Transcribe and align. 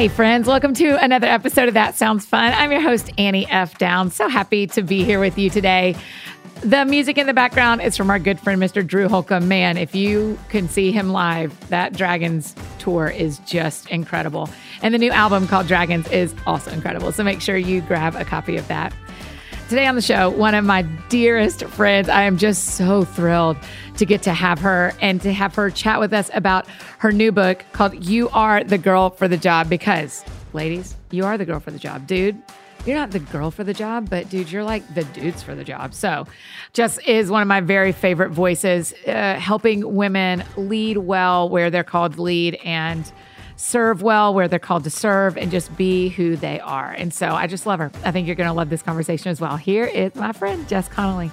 Hey, 0.00 0.08
friends, 0.08 0.48
welcome 0.48 0.72
to 0.72 0.96
another 1.04 1.26
episode 1.26 1.68
of 1.68 1.74
That 1.74 1.94
Sounds 1.94 2.24
Fun. 2.24 2.54
I'm 2.54 2.72
your 2.72 2.80
host, 2.80 3.10
Annie 3.18 3.46
F. 3.50 3.76
Downs. 3.76 4.14
So 4.14 4.30
happy 4.30 4.66
to 4.68 4.80
be 4.80 5.04
here 5.04 5.20
with 5.20 5.36
you 5.36 5.50
today. 5.50 5.94
The 6.62 6.86
music 6.86 7.18
in 7.18 7.26
the 7.26 7.34
background 7.34 7.82
is 7.82 7.98
from 7.98 8.08
our 8.08 8.18
good 8.18 8.40
friend, 8.40 8.62
Mr. 8.62 8.86
Drew 8.86 9.10
Holcomb. 9.10 9.46
Man, 9.46 9.76
if 9.76 9.94
you 9.94 10.38
can 10.48 10.70
see 10.70 10.90
him 10.90 11.10
live, 11.10 11.68
that 11.68 11.92
Dragons 11.92 12.54
tour 12.78 13.08
is 13.08 13.40
just 13.40 13.90
incredible. 13.90 14.48
And 14.80 14.94
the 14.94 14.98
new 14.98 15.10
album 15.10 15.46
called 15.46 15.66
Dragons 15.66 16.08
is 16.08 16.34
also 16.46 16.70
incredible. 16.70 17.12
So 17.12 17.22
make 17.22 17.42
sure 17.42 17.58
you 17.58 17.82
grab 17.82 18.16
a 18.16 18.24
copy 18.24 18.56
of 18.56 18.66
that. 18.68 18.94
Today 19.70 19.86
on 19.86 19.94
the 19.94 20.02
show, 20.02 20.30
one 20.30 20.56
of 20.56 20.64
my 20.64 20.82
dearest 21.10 21.64
friends. 21.66 22.08
I 22.08 22.22
am 22.22 22.38
just 22.38 22.74
so 22.74 23.04
thrilled 23.04 23.56
to 23.98 24.04
get 24.04 24.20
to 24.22 24.34
have 24.34 24.58
her 24.58 24.92
and 25.00 25.22
to 25.22 25.32
have 25.32 25.54
her 25.54 25.70
chat 25.70 26.00
with 26.00 26.12
us 26.12 26.28
about 26.34 26.66
her 26.98 27.12
new 27.12 27.30
book 27.30 27.64
called 27.70 28.04
You 28.04 28.28
Are 28.30 28.64
the 28.64 28.78
Girl 28.78 29.10
for 29.10 29.28
the 29.28 29.36
Job. 29.36 29.68
Because, 29.68 30.24
ladies, 30.52 30.96
you 31.12 31.24
are 31.24 31.38
the 31.38 31.44
girl 31.44 31.60
for 31.60 31.70
the 31.70 31.78
job. 31.78 32.08
Dude, 32.08 32.42
you're 32.84 32.96
not 32.96 33.12
the 33.12 33.20
girl 33.20 33.52
for 33.52 33.62
the 33.62 33.72
job, 33.72 34.10
but 34.10 34.28
dude, 34.28 34.50
you're 34.50 34.64
like 34.64 34.92
the 34.92 35.04
dudes 35.04 35.40
for 35.40 35.54
the 35.54 35.62
job. 35.62 35.94
So, 35.94 36.26
Jess 36.72 36.98
is 37.06 37.30
one 37.30 37.40
of 37.40 37.46
my 37.46 37.60
very 37.60 37.92
favorite 37.92 38.30
voices, 38.30 38.92
uh, 39.06 39.36
helping 39.36 39.94
women 39.94 40.42
lead 40.56 40.96
well 40.96 41.48
where 41.48 41.70
they're 41.70 41.84
called 41.84 42.18
lead 42.18 42.56
and 42.64 43.12
serve 43.60 44.00
well 44.00 44.32
where 44.32 44.48
they're 44.48 44.58
called 44.58 44.84
to 44.84 44.90
serve 44.90 45.36
and 45.36 45.50
just 45.50 45.76
be 45.76 46.08
who 46.08 46.34
they 46.34 46.58
are. 46.60 46.92
And 46.92 47.12
so 47.12 47.28
I 47.28 47.46
just 47.46 47.66
love 47.66 47.78
her. 47.78 47.90
I 48.04 48.10
think 48.10 48.26
you're 48.26 48.36
going 48.36 48.48
to 48.48 48.54
love 48.54 48.70
this 48.70 48.82
conversation 48.82 49.30
as 49.30 49.40
well. 49.40 49.56
Here 49.56 49.84
is 49.84 50.14
my 50.14 50.32
friend, 50.32 50.66
Jess 50.66 50.88
Connolly. 50.88 51.30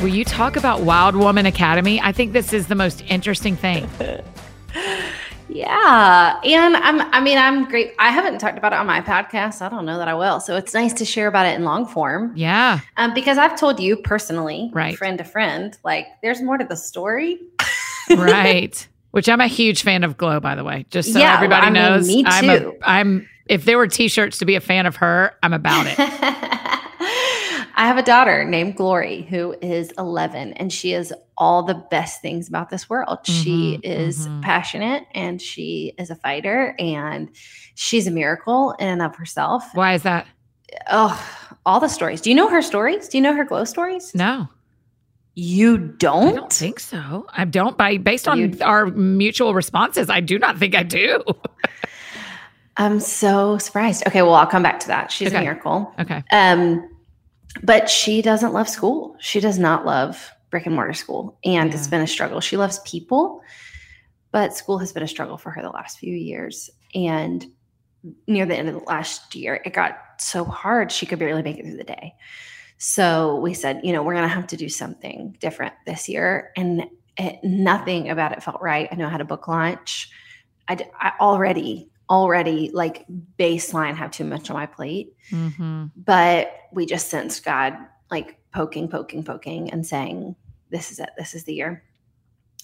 Will 0.00 0.08
you 0.08 0.24
talk 0.24 0.56
about 0.56 0.80
Wild 0.82 1.14
Woman 1.16 1.44
Academy? 1.44 2.00
I 2.00 2.12
think 2.12 2.32
this 2.32 2.52
is 2.52 2.68
the 2.68 2.74
most 2.74 3.02
interesting 3.08 3.56
thing. 3.56 3.90
Yeah. 5.52 6.40
And 6.44 6.76
I'm 6.76 7.00
I 7.12 7.20
mean, 7.20 7.38
I'm 7.38 7.64
great. 7.68 7.94
I 7.98 8.10
haven't 8.10 8.38
talked 8.38 8.58
about 8.58 8.72
it 8.72 8.78
on 8.78 8.86
my 8.86 9.00
podcast. 9.00 9.62
I 9.62 9.68
don't 9.68 9.84
know 9.84 9.98
that 9.98 10.08
I 10.08 10.14
will. 10.14 10.40
So 10.40 10.56
it's 10.56 10.74
nice 10.74 10.92
to 10.94 11.04
share 11.04 11.26
about 11.28 11.46
it 11.46 11.56
in 11.56 11.64
long 11.64 11.86
form. 11.86 12.32
Yeah. 12.36 12.80
Um, 12.96 13.12
because 13.14 13.38
I've 13.38 13.58
told 13.58 13.80
you 13.80 13.96
personally, 13.96 14.70
right. 14.72 14.96
friend 14.96 15.18
to 15.18 15.24
friend, 15.24 15.76
like 15.84 16.06
there's 16.22 16.40
more 16.40 16.56
to 16.58 16.64
the 16.64 16.76
story. 16.76 17.40
right. 18.16 18.86
Which 19.12 19.28
I'm 19.28 19.40
a 19.40 19.46
huge 19.48 19.82
fan 19.82 20.04
of 20.04 20.16
Glow, 20.16 20.40
by 20.40 20.54
the 20.54 20.64
way. 20.64 20.86
Just 20.90 21.12
so 21.12 21.18
Yeah, 21.18 21.34
everybody 21.34 21.66
I 21.66 21.70
mean, 21.70 21.82
knows. 21.82 22.06
me 22.06 22.24
I'm 22.26 22.60
too. 22.60 22.76
a 22.82 22.88
I'm 22.88 23.28
if 23.46 23.64
there 23.64 23.76
were 23.76 23.88
t-shirts 23.88 24.38
to 24.38 24.44
be 24.44 24.54
a 24.54 24.60
fan 24.60 24.86
of 24.86 24.96
her, 24.96 25.34
I'm 25.42 25.52
about 25.52 25.86
it. 25.88 25.96
I 27.74 27.86
have 27.86 27.96
a 27.98 28.02
daughter 28.02 28.44
named 28.44 28.76
Glory 28.76 29.22
who 29.22 29.54
is 29.62 29.92
11 29.98 30.52
and 30.54 30.72
she 30.72 30.92
is 30.92 31.12
all 31.36 31.62
the 31.62 31.74
best 31.90 32.20
things 32.20 32.48
about 32.48 32.68
this 32.70 32.90
world. 32.90 33.20
she 33.24 33.78
Mhm, 33.78 33.80
is 33.84 34.26
mhm. 34.28 34.42
passionate 34.42 35.04
and 35.14 35.40
she 35.40 35.92
is 35.98 36.10
a 36.10 36.14
fighter 36.16 36.74
and 36.78 37.30
she's 37.74 38.06
a 38.06 38.10
miracle 38.10 38.72
in 38.78 38.88
and 38.88 39.02
of 39.02 39.16
herself. 39.16 39.64
Why 39.74 39.94
is 39.94 40.02
that? 40.02 40.26
Oh, 40.90 41.18
all 41.64 41.80
the 41.80 41.88
stories. 41.88 42.20
Do 42.20 42.30
you 42.30 42.36
know 42.36 42.48
her 42.48 42.62
stories? 42.62 43.08
Do 43.08 43.18
you 43.18 43.22
know 43.22 43.34
her 43.34 43.44
glow 43.44 43.64
stories? 43.64 44.14
No. 44.14 44.48
You 45.34 45.78
don't? 45.78 46.28
I 46.34 46.36
don't 46.36 46.52
think 46.52 46.80
so. 46.80 47.26
I 47.32 47.44
don't 47.44 47.76
by 47.78 47.96
based 47.96 48.28
on 48.28 48.38
You- 48.38 48.58
our 48.62 48.86
mutual 48.86 49.54
responses, 49.54 50.10
I 50.10 50.20
do 50.20 50.38
not 50.38 50.58
think 50.58 50.74
I 50.74 50.82
do. 50.82 51.22
I'm 52.76 53.00
so 53.00 53.58
surprised. 53.58 54.06
Okay, 54.06 54.22
well, 54.22 54.34
I'll 54.34 54.46
come 54.46 54.62
back 54.62 54.80
to 54.80 54.86
that. 54.88 55.10
She's 55.12 55.28
Okay. 55.28 55.38
a 55.38 55.40
miracle. 55.40 55.92
Okay. 55.98 56.22
Um, 56.32 56.88
but 57.62 57.90
she 57.90 58.22
doesn't 58.22 58.52
love 58.52 58.68
school. 58.68 59.16
She 59.18 59.40
does 59.40 59.58
not 59.58 59.84
love 59.84 60.30
brick 60.50 60.66
and 60.66 60.74
mortar 60.74 60.92
school. 60.92 61.38
And 61.44 61.72
it's 61.72 61.86
been 61.86 62.00
a 62.00 62.06
struggle. 62.06 62.40
She 62.40 62.56
loves 62.56 62.80
people, 62.80 63.40
but 64.32 64.54
school 64.54 64.78
has 64.78 64.92
been 64.92 65.02
a 65.02 65.08
struggle 65.08 65.38
for 65.38 65.50
her 65.50 65.62
the 65.62 65.70
last 65.70 65.98
few 65.98 66.14
years. 66.14 66.70
And 66.94 67.46
near 68.26 68.46
the 68.46 68.56
end 68.56 68.68
of 68.68 68.74
the 68.74 68.84
last 68.84 69.34
year, 69.34 69.60
it 69.64 69.72
got 69.72 69.98
so 70.18 70.44
hard 70.44 70.90
she 70.90 71.06
could 71.06 71.18
barely 71.18 71.42
make 71.42 71.58
it 71.58 71.64
through 71.64 71.76
the 71.76 71.84
day. 71.84 72.14
So 72.78 73.36
we 73.36 73.52
said, 73.52 73.80
you 73.84 73.92
know, 73.92 74.02
we're 74.02 74.14
going 74.14 74.28
to 74.28 74.34
have 74.34 74.46
to 74.48 74.56
do 74.56 74.68
something 74.68 75.36
different 75.38 75.74
this 75.86 76.08
year. 76.08 76.50
And 76.56 76.84
it, 77.18 77.38
nothing 77.42 78.08
about 78.08 78.32
it 78.32 78.42
felt 78.42 78.62
right. 78.62 78.88
I 78.90 78.94
know 78.94 79.06
I 79.06 79.10
had 79.10 79.20
a 79.20 79.26
book 79.26 79.46
launch. 79.48 80.10
I 80.68 81.12
already, 81.20 81.89
already 82.10 82.70
like 82.74 83.06
baseline 83.38 83.94
have 83.94 84.10
too 84.10 84.24
much 84.24 84.50
on 84.50 84.56
my 84.56 84.66
plate 84.66 85.14
hmm 85.30 85.86
but 85.96 86.52
we 86.72 86.84
just 86.84 87.08
sensed 87.08 87.44
God 87.44 87.74
like 88.10 88.36
poking, 88.52 88.88
poking, 88.88 89.22
poking, 89.22 89.70
and 89.70 89.86
saying, 89.86 90.34
This 90.70 90.90
is 90.90 90.98
it. 90.98 91.10
This 91.16 91.34
is 91.34 91.44
the 91.44 91.54
year. 91.54 91.84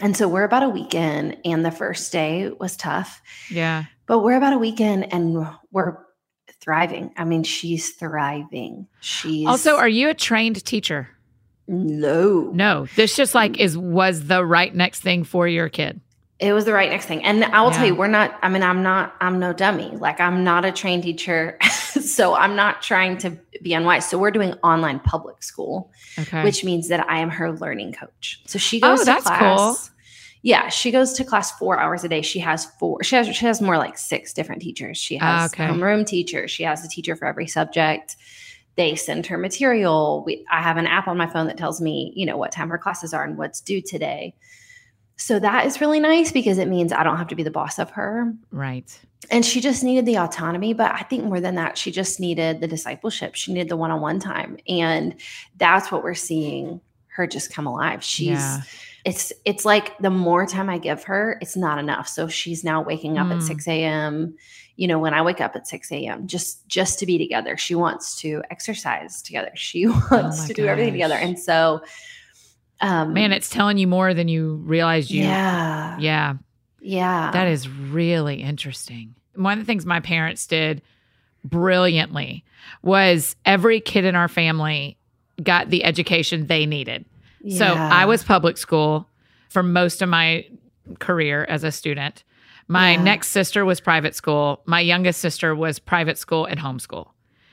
And 0.00 0.16
so 0.16 0.26
we're 0.28 0.42
about 0.44 0.64
a 0.64 0.68
weekend, 0.68 1.38
and 1.44 1.64
the 1.64 1.70
first 1.70 2.10
day 2.12 2.50
was 2.50 2.76
tough, 2.76 3.22
Yeah. 3.50 3.84
but 4.06 4.18
we're 4.24 4.36
about 4.36 4.52
a 4.52 4.58
weekend 4.58 5.12
and 5.12 5.46
we're 5.70 5.98
thriving. 6.60 7.12
I 7.16 7.24
mean, 7.24 7.44
she's 7.44 7.90
thriving. 7.94 8.88
She's 9.00 9.46
Also, 9.46 9.76
are 9.76 9.88
you 9.88 10.08
a 10.08 10.14
trained 10.14 10.64
teacher? 10.64 11.08
no, 11.68 12.50
No. 12.52 12.86
This 12.96 13.16
just 13.16 13.34
like 13.34 13.58
is 13.60 13.76
was 13.78 14.26
the 14.26 14.44
right 14.44 14.74
next 14.74 15.00
thing 15.00 15.24
for 15.24 15.46
your 15.48 15.68
kid. 15.68 16.00
It 16.38 16.52
was 16.52 16.64
the 16.66 16.72
right 16.72 16.90
next 16.90 17.06
thing. 17.06 17.24
And 17.24 17.44
I 17.44 17.62
will 17.62 17.70
Yeah. 17.70 17.76
tell 17.78 17.86
you, 17.86 17.94
we're 17.94 18.08
not, 18.08 18.38
I 18.42 18.48
mean, 18.50 18.62
I'm 18.62 18.82
not, 18.82 19.14
I'm 19.20 19.38
no 19.38 19.52
dummy. 19.54 19.90
Like, 19.96 20.20
I'm 20.20 20.44
not 20.44 20.64
a 20.66 20.72
trained 20.72 21.02
teacher. 21.04 21.56
so 21.62 22.34
I'm 22.34 22.54
not 22.56 22.82
trying 22.82 23.16
to 23.18 23.38
be 23.62 23.72
unwise. 23.72 24.06
So 24.08 24.18
we're 24.18 24.30
doing 24.30 24.52
online 24.62 25.00
public 25.00 25.42
school. 25.42 25.90
Okay. 26.18 26.42
which 26.44 26.64
means 26.64 26.88
that 26.88 27.08
I 27.10 27.18
am 27.18 27.28
her 27.30 27.52
learning 27.52 27.92
coach. 27.92 28.40
So 28.46 28.58
she 28.58 28.80
goes 28.80 29.00
Oh, 29.00 29.04
to 29.04 29.04
that's 29.04 29.24
class. 29.24 29.90
Yeah, 30.42 30.68
she 30.68 30.90
goes 30.90 31.12
to 31.14 31.24
class 31.24 31.52
four 31.58 31.78
hours 31.78 32.04
a 32.04 32.08
day. 32.08 32.22
She 32.22 32.38
has 32.38 32.66
four. 32.78 33.02
She 33.02 33.16
has 33.16 33.26
she 33.36 33.44
has 33.46 33.60
more 33.60 33.76
like 33.76 33.98
six 33.98 34.32
different 34.32 34.62
teachers. 34.62 34.96
She 34.96 35.18
Ah, 35.18 35.40
has 35.42 35.52
okay. 35.52 35.66
homeroom 35.66 36.06
teacher. 36.06 36.48
She 36.48 36.62
has 36.62 36.84
a 36.84 36.88
teacher 36.88 37.16
for 37.16 37.26
every 37.26 37.46
subject. 37.46 38.16
They 38.76 38.94
send 38.94 39.26
her 39.26 39.36
material. 39.38 40.22
We, 40.24 40.46
I 40.50 40.62
have 40.62 40.76
an 40.76 40.86
app 40.86 41.08
on 41.08 41.16
my 41.18 41.26
phone 41.26 41.48
that 41.48 41.56
tells 41.58 41.80
me, 41.80 42.12
you 42.14 42.24
know, 42.26 42.36
what 42.36 42.52
time 42.52 42.68
her 42.70 42.78
classes 42.78 43.12
are 43.12 43.24
and 43.24 43.36
what's 43.36 43.60
due 43.60 43.82
today. 43.82 44.34
So 45.16 45.38
that 45.38 45.66
is 45.66 45.80
really 45.80 45.98
nice 46.00 46.30
because 46.30 46.58
it 46.58 46.68
means 46.68 46.92
I 46.92 47.02
don't 47.02 47.16
have 47.16 47.28
to 47.28 47.34
be 47.34 47.42
the 47.42 47.50
boss 47.50 47.78
of 47.78 47.90
her. 47.90 48.32
right. 48.50 48.98
And 49.30 49.44
she 49.44 49.60
just 49.60 49.82
needed 49.82 50.06
the 50.06 50.18
autonomy. 50.18 50.72
But 50.72 50.92
I 50.92 51.00
think 51.02 51.24
more 51.24 51.40
than 51.40 51.56
that, 51.56 51.76
she 51.76 51.90
just 51.90 52.20
needed 52.20 52.60
the 52.60 52.68
discipleship. 52.68 53.34
She 53.34 53.52
needed 53.52 53.68
the 53.68 53.76
one 53.76 53.90
on 53.90 54.00
one 54.00 54.20
time. 54.20 54.56
And 54.68 55.16
that's 55.56 55.90
what 55.90 56.04
we're 56.04 56.14
seeing 56.14 56.80
her 57.08 57.26
just 57.26 57.52
come 57.52 57.66
alive. 57.66 58.04
She's, 58.04 58.28
Yeah. 58.28 58.60
it's, 59.04 59.32
it's 59.44 59.64
like 59.64 59.98
the 59.98 60.10
more 60.10 60.46
time 60.46 60.68
I 60.70 60.78
give 60.78 61.02
her, 61.04 61.38
it's 61.40 61.56
not 61.56 61.78
enough. 61.78 62.06
So 62.06 62.28
she's 62.28 62.62
now 62.62 62.82
waking 62.82 63.18
up 63.18 63.26
Mm. 63.28 63.36
at 63.38 63.42
6 63.42 63.66
a.m. 63.66 64.36
You 64.76 64.86
know, 64.86 64.98
when 65.00 65.14
I 65.14 65.22
wake 65.22 65.40
up 65.40 65.56
at 65.56 65.66
6 65.66 65.90
a.m., 65.90 66.26
just, 66.28 66.68
just 66.68 66.98
to 67.00 67.06
be 67.06 67.18
together. 67.18 67.56
She 67.56 67.74
wants 67.74 68.14
to 68.20 68.42
exercise 68.50 69.22
together. 69.22 69.50
She 69.54 69.86
wants 70.10 70.44
Oh 70.44 70.46
to 70.46 70.54
do 70.54 70.66
everything 70.66 70.92
together. 70.92 71.14
And 71.14 71.36
so, 71.38 71.80
um, 72.80 73.14
Man, 73.14 73.32
it's 73.32 73.48
telling 73.48 73.78
you 73.78 73.86
more 73.86 74.12
than 74.14 74.28
you 74.28 74.56
realized 74.56 75.10
you 75.10 75.22
yeah, 75.22 75.98
Yeah. 75.98 76.34
yeah. 76.80 77.30
That 77.32 77.48
is 77.48 77.68
really 77.68 78.42
interesting. 78.42 79.14
One 79.34 79.54
of 79.54 79.58
the 79.58 79.66
things 79.66 79.86
my 79.86 80.00
parents 80.00 80.46
did 80.46 80.82
brilliantly 81.44 82.44
was 82.82 83.36
every 83.44 83.80
kid 83.80 84.04
in 84.04 84.14
our 84.14 84.28
family 84.28 84.96
got 85.42 85.70
the 85.70 85.84
education 85.84 86.46
they 86.46 86.66
needed. 86.66 87.04
So 87.48 87.64
I 87.64 88.06
was 88.06 88.24
public 88.24 88.56
school 88.58 89.08
for 89.50 89.62
most 89.62 90.02
of 90.02 90.08
my 90.08 90.46
career 90.98 91.44
as 91.48 91.62
a 91.62 91.70
student. 91.70 92.24
My 92.66 92.92
Yeah. 92.92 93.02
next 93.04 93.28
sister 93.28 93.64
was 93.64 93.80
private 93.80 94.16
school. 94.16 94.62
My 94.66 94.80
youngest 94.80 95.20
sister 95.20 95.54
was 95.54 95.78
private 95.78 96.18
school 96.18 96.44
and 96.46 96.58
homeschool. 96.58 97.08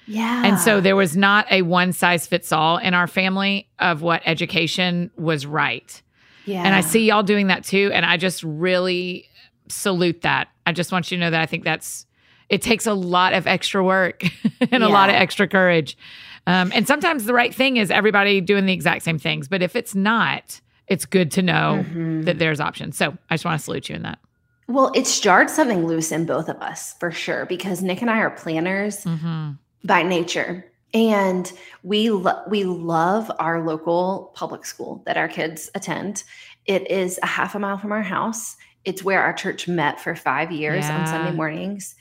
Yeah. 0.07 0.43
And 0.45 0.59
so 0.59 0.81
there 0.81 0.95
was 0.95 1.15
not 1.15 1.45
a 1.51 1.61
one 1.61 1.93
size 1.93 2.27
fits 2.27 2.51
all 2.51 2.77
in 2.77 2.93
our 2.93 3.07
family 3.07 3.67
of 3.79 4.01
what 4.01 4.21
education 4.25 5.11
was 5.17 5.45
right. 5.45 6.01
yeah. 6.45 6.63
And 6.63 6.75
I 6.75 6.81
see 6.81 7.07
y'all 7.07 7.23
doing 7.23 7.47
that 7.47 7.63
too. 7.63 7.89
And 7.93 8.05
I 8.05 8.17
just 8.17 8.43
really 8.43 9.25
salute 9.69 10.21
that. 10.23 10.49
I 10.65 10.71
just 10.73 10.91
want 10.91 11.09
you 11.11 11.17
to 11.17 11.21
know 11.21 11.29
that 11.31 11.41
I 11.41 11.45
think 11.45 11.63
that's, 11.63 12.05
it 12.49 12.61
takes 12.61 12.85
a 12.85 12.93
lot 12.93 13.33
of 13.33 13.47
extra 13.47 13.83
work 13.83 14.23
and 14.71 14.83
a 14.83 14.89
lot 14.89 15.09
of 15.09 15.15
extra 15.15 15.47
courage. 15.47 15.97
Um, 16.45 16.71
and 16.75 16.85
sometimes 16.85 17.23
the 17.23 17.33
right 17.33 17.53
thing 17.55 17.77
is 17.77 17.89
everybody 17.89 18.41
doing 18.41 18.65
the 18.65 18.73
exact 18.73 19.03
same 19.03 19.17
things. 19.17 19.47
But 19.47 19.61
if 19.61 19.75
it's 19.75 19.95
not, 19.95 20.59
it's 20.87 21.05
good 21.05 21.31
to 21.31 21.41
know 21.41 21.85
Mhm. 21.87 22.25
that 22.25 22.39
there's 22.39 22.59
options. 22.59 22.97
So 22.97 23.17
I 23.29 23.35
just 23.35 23.45
want 23.45 23.57
to 23.59 23.63
salute 23.63 23.87
you 23.89 23.95
in 23.95 24.01
that. 24.03 24.19
Well, 24.67 24.91
it's 24.95 25.19
jarred 25.19 25.49
something 25.49 25.85
loose 25.87 26.11
in 26.11 26.25
both 26.25 26.49
of 26.49 26.57
us 26.61 26.93
for 26.99 27.11
sure 27.11 27.45
because 27.45 27.81
Nick 27.81 28.01
and 28.01 28.09
I 28.11 28.17
are 28.19 28.29
planners 28.29 29.03
Mm-hmm. 29.05 29.51
By 29.83 30.03
nature. 30.03 30.65
And 30.93 31.51
we 31.81 32.09
lo- 32.11 32.43
we 32.47 32.63
love 32.63 33.31
our 33.39 33.65
local 33.65 34.31
public 34.35 34.65
school 34.65 35.01
that 35.05 35.17
our 35.17 35.27
kids 35.27 35.69
attend. 35.73 36.23
It 36.65 36.89
is 36.89 37.19
a 37.23 37.25
half 37.25 37.55
a 37.55 37.59
mile 37.59 37.77
from 37.77 37.91
our 37.91 38.03
house. 38.03 38.55
It's 38.85 39.03
where 39.03 39.21
our 39.21 39.33
church 39.33 39.67
met 39.67 39.99
for 39.99 40.15
5 40.15 40.51
years 40.51 40.85
on 40.85 41.07
Sunday 41.07 41.31
mornings. 41.31 41.95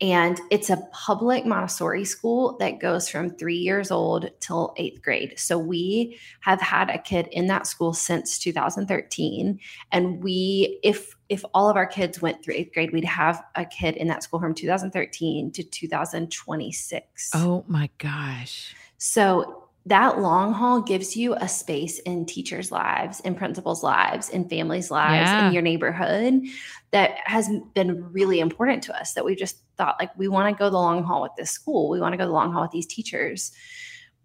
And 0.00 0.40
it's 0.50 0.70
a 0.70 0.76
public 0.92 1.44
Montessori 1.44 2.04
school 2.04 2.56
that 2.60 2.78
goes 2.78 3.08
from 3.08 3.30
three 3.30 3.56
years 3.56 3.90
old 3.90 4.30
till 4.38 4.72
eighth 4.76 5.02
grade. 5.02 5.34
So 5.36 5.58
we 5.58 6.18
have 6.40 6.60
had 6.60 6.88
a 6.88 6.98
kid 6.98 7.28
in 7.32 7.48
that 7.48 7.66
school 7.66 7.92
since 7.92 8.38
2013. 8.38 9.58
And 9.90 10.22
we, 10.22 10.78
if 10.84 11.16
if 11.28 11.44
all 11.52 11.68
of 11.68 11.76
our 11.76 11.86
kids 11.86 12.22
went 12.22 12.42
through 12.42 12.54
eighth 12.54 12.72
grade, 12.72 12.92
we'd 12.92 13.04
have 13.04 13.42
a 13.54 13.64
kid 13.64 13.96
in 13.96 14.08
that 14.08 14.22
school 14.22 14.40
from 14.40 14.54
2013 14.54 15.50
to 15.52 15.62
2026. 15.62 17.30
Oh 17.34 17.64
my 17.66 17.90
gosh. 17.98 18.74
So 18.96 19.64
that 19.86 20.20
long 20.20 20.52
haul 20.52 20.82
gives 20.82 21.16
you 21.16 21.34
a 21.34 21.48
space 21.48 21.98
in 22.00 22.26
teachers' 22.26 22.70
lives, 22.70 23.20
in 23.20 23.34
principals' 23.34 23.82
lives, 23.82 24.28
in 24.28 24.48
families' 24.48 24.90
lives, 24.90 25.30
Yeah. 25.30 25.48
in 25.48 25.52
your 25.54 25.62
neighborhood 25.62 26.42
that 26.90 27.16
has 27.24 27.48
been 27.74 28.12
really 28.12 28.40
important 28.40 28.82
to 28.84 28.98
us. 28.98 29.14
That 29.14 29.24
we 29.24 29.34
just 29.34 29.56
thought, 29.76 29.96
like, 29.98 30.10
we 30.18 30.28
want 30.28 30.54
to 30.54 30.58
go 30.58 30.68
the 30.68 30.76
long 30.76 31.04
haul 31.04 31.22
with 31.22 31.32
this 31.36 31.50
school. 31.50 31.88
We 31.88 32.00
want 32.00 32.12
to 32.12 32.16
go 32.18 32.26
the 32.26 32.32
long 32.32 32.52
haul 32.52 32.62
with 32.62 32.70
these 32.70 32.86
teachers. 32.86 33.52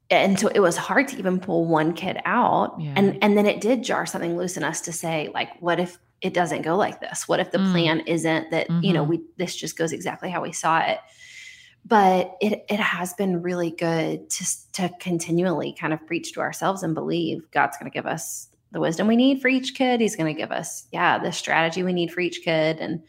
And 0.10 0.38
so 0.38 0.50
it 0.50 0.60
was 0.60 0.76
hard 0.76 1.08
to 1.10 1.18
even 1.18 1.40
pull 1.40 1.66
one 1.66 1.94
kid 1.94 2.20
out. 2.26 2.76
Yeah. 2.80 2.94
And 2.98 3.18
and 3.24 3.38
then 3.38 3.46
it 3.46 3.62
did 3.62 3.84
jar 3.84 4.06
something 4.06 4.36
loose 4.36 4.58
in 4.58 4.64
us 4.64 4.82
to 4.82 4.92
say, 4.92 5.30
like, 5.34 5.50
what 5.62 5.80
if 5.80 5.98
it 6.24 6.34
doesn't 6.34 6.64
go 6.64 6.76
like 6.76 7.00
this? 7.02 7.28
What 7.28 7.40
if 7.40 7.52
the 7.52 7.60
Mm. 7.60 7.72
plan 7.72 8.00
isn't 8.08 8.50
that, 8.52 8.68
you 8.82 8.94
know, 8.94 9.06
Mhm. 9.06 9.10
we 9.10 9.22
this 9.38 9.56
just 9.56 9.78
goes 9.78 9.92
exactly 9.94 10.30
how 10.32 10.42
we 10.42 10.52
saw 10.52 10.80
it? 10.80 11.00
but 11.86 12.38
it 12.40 12.64
it 12.70 12.80
has 12.80 13.14
been 13.14 13.42
really 13.42 13.72
good 13.72 14.30
to 14.30 14.46
to 14.72 14.90
continually 15.02 15.76
kind 15.78 15.92
of 15.92 16.00
preach 16.08 16.32
to 16.32 16.40
ourselves 16.40 16.82
and 16.82 16.96
believe 16.96 17.44
God's 17.52 17.76
going 17.78 17.92
to 17.92 17.94
give 17.94 18.06
us 18.06 18.48
the 18.72 18.80
wisdom 18.80 19.06
we 19.06 19.18
need 19.18 19.42
for 19.42 19.50
each 19.50 19.76
kid. 19.76 20.00
He's 20.00 20.16
going 20.16 20.34
to 20.34 20.42
give 20.42 20.52
us 20.54 20.88
yeah 20.94 21.20
the 21.20 21.34
strategy 21.34 21.84
we 21.84 21.92
need 21.92 22.14
for 22.14 22.22
each 22.22 22.42
kid. 22.42 22.78
And 22.80 23.02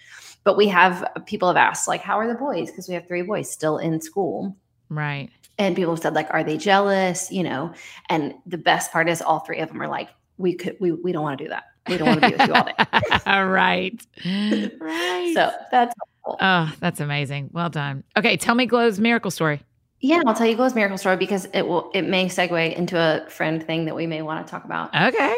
but 0.43 0.57
we 0.57 0.67
have 0.67 1.07
people 1.25 1.47
have 1.47 1.57
asked 1.57 1.87
like 1.87 2.01
how 2.01 2.19
are 2.19 2.27
the 2.27 2.35
boys 2.35 2.69
because 2.69 2.89
we 2.89 2.95
have 2.95 3.07
three 3.07 3.23
boys 3.23 3.49
still 3.49 3.79
in 3.79 4.01
school. 4.01 4.57
Right. 4.89 5.31
And 5.57 5.77
people 5.77 5.95
have 5.95 6.03
said 6.03 6.15
like 6.15 6.27
are 6.31 6.43
they 6.43 6.57
jealous? 6.59 7.31
You 7.31 7.45
know. 7.45 7.73
And 8.09 8.35
the 8.45 8.59
best 8.59 8.91
part 8.91 9.09
is 9.09 9.23
all 9.23 9.39
three 9.39 9.61
of 9.61 9.69
them 9.69 9.81
are 9.81 9.87
like 9.89 10.09
we 10.37 10.55
could 10.57 10.77
we 10.81 10.91
we 10.91 11.13
don't 11.13 11.23
want 11.23 11.39
to 11.39 11.45
do 11.45 11.51
that. 11.51 11.63
We 11.89 11.97
don't 11.99 12.09
want 12.09 12.23
to 12.23 12.29
be 12.31 12.37
with 12.37 12.49
you 12.49 12.55
all 12.55 12.65
day. 12.65 12.75
all 13.27 13.47
right. 13.47 14.07
Right. 14.81 15.33
So 15.35 15.53
that's 15.71 15.95
Oh, 16.27 16.73
that's 16.81 17.01
amazing. 17.01 17.51
Well 17.53 17.69
done. 17.69 18.03
Okay, 18.17 18.37
tell 18.39 18.55
me 18.55 18.65
Glow's 18.67 18.99
miracle 18.99 19.31
story. 19.31 19.61
yeah. 20.01 20.23
I'll 20.27 20.35
tell 20.35 20.47
you 20.47 20.57
Glow's 20.57 20.75
miracle 20.75 20.97
story 20.97 21.17
because 21.17 21.47
it 21.53 21.67
will 21.67 21.91
it 21.93 22.03
may 22.03 22.27
segue 22.27 22.75
into 22.75 22.99
a 22.99 23.29
friend 23.29 23.63
thing 23.63 23.85
that 23.87 23.95
we 23.95 24.07
may 24.07 24.23
want 24.23 24.47
to 24.47 24.51
talk 24.51 24.65
about. 24.65 24.95
Okay. 24.95 25.35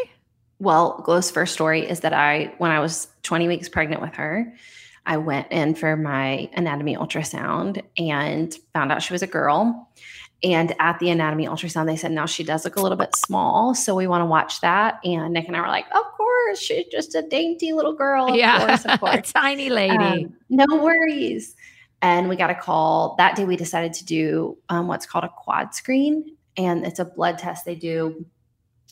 Well, 0.58 1.02
Glow's 1.04 1.30
first 1.30 1.52
story 1.54 1.86
is 1.88 2.00
that 2.00 2.12
I, 2.12 2.54
when 2.58 2.70
I 2.70 2.80
was 2.80 3.08
20 3.24 3.46
weeks 3.48 3.68
pregnant 3.68 4.00
with 4.00 4.14
her, 4.14 4.54
I 5.04 5.18
went 5.18 5.50
in 5.52 5.74
for 5.74 5.96
my 5.96 6.48
anatomy 6.54 6.96
ultrasound 6.96 7.82
and 7.98 8.54
found 8.72 8.90
out 8.90 9.02
she 9.02 9.12
was 9.12 9.22
a 9.22 9.26
girl. 9.26 9.90
And 10.42 10.74
at 10.78 10.98
the 10.98 11.10
anatomy 11.10 11.46
ultrasound, 11.46 11.86
they 11.86 11.96
said, 11.96 12.10
now 12.12 12.24
she 12.26 12.42
does 12.44 12.64
look 12.64 12.76
a 12.76 12.80
little 12.80 12.96
bit 12.96 13.14
small. 13.16 13.74
So 13.74 13.94
we 13.94 14.06
want 14.06 14.22
to 14.22 14.26
watch 14.26 14.60
that. 14.62 14.98
And 15.04 15.32
Nick 15.34 15.46
and 15.48 15.56
I 15.56 15.60
were 15.60 15.68
like, 15.68 15.86
of 15.94 16.04
course, 16.16 16.25
she's 16.54 16.86
just 16.86 17.14
a 17.14 17.22
dainty 17.22 17.72
little 17.72 17.94
girl. 17.94 18.28
Of 18.28 18.36
yeah. 18.36 18.66
course, 18.66 18.84
of 18.84 19.00
course. 19.00 19.32
Tiny 19.32 19.68
lady. 19.70 19.96
Um, 19.96 20.34
no 20.48 20.66
worries. 20.76 21.54
And 22.02 22.28
we 22.28 22.36
got 22.36 22.50
a 22.50 22.54
call 22.54 23.14
that 23.18 23.36
day. 23.36 23.44
We 23.44 23.56
decided 23.56 23.92
to 23.94 24.04
do 24.04 24.58
um, 24.68 24.86
what's 24.86 25.06
called 25.06 25.24
a 25.24 25.30
quad 25.30 25.74
screen, 25.74 26.36
and 26.56 26.86
it's 26.86 26.98
a 26.98 27.04
blood 27.04 27.38
test 27.38 27.64
they 27.64 27.74
do 27.74 28.24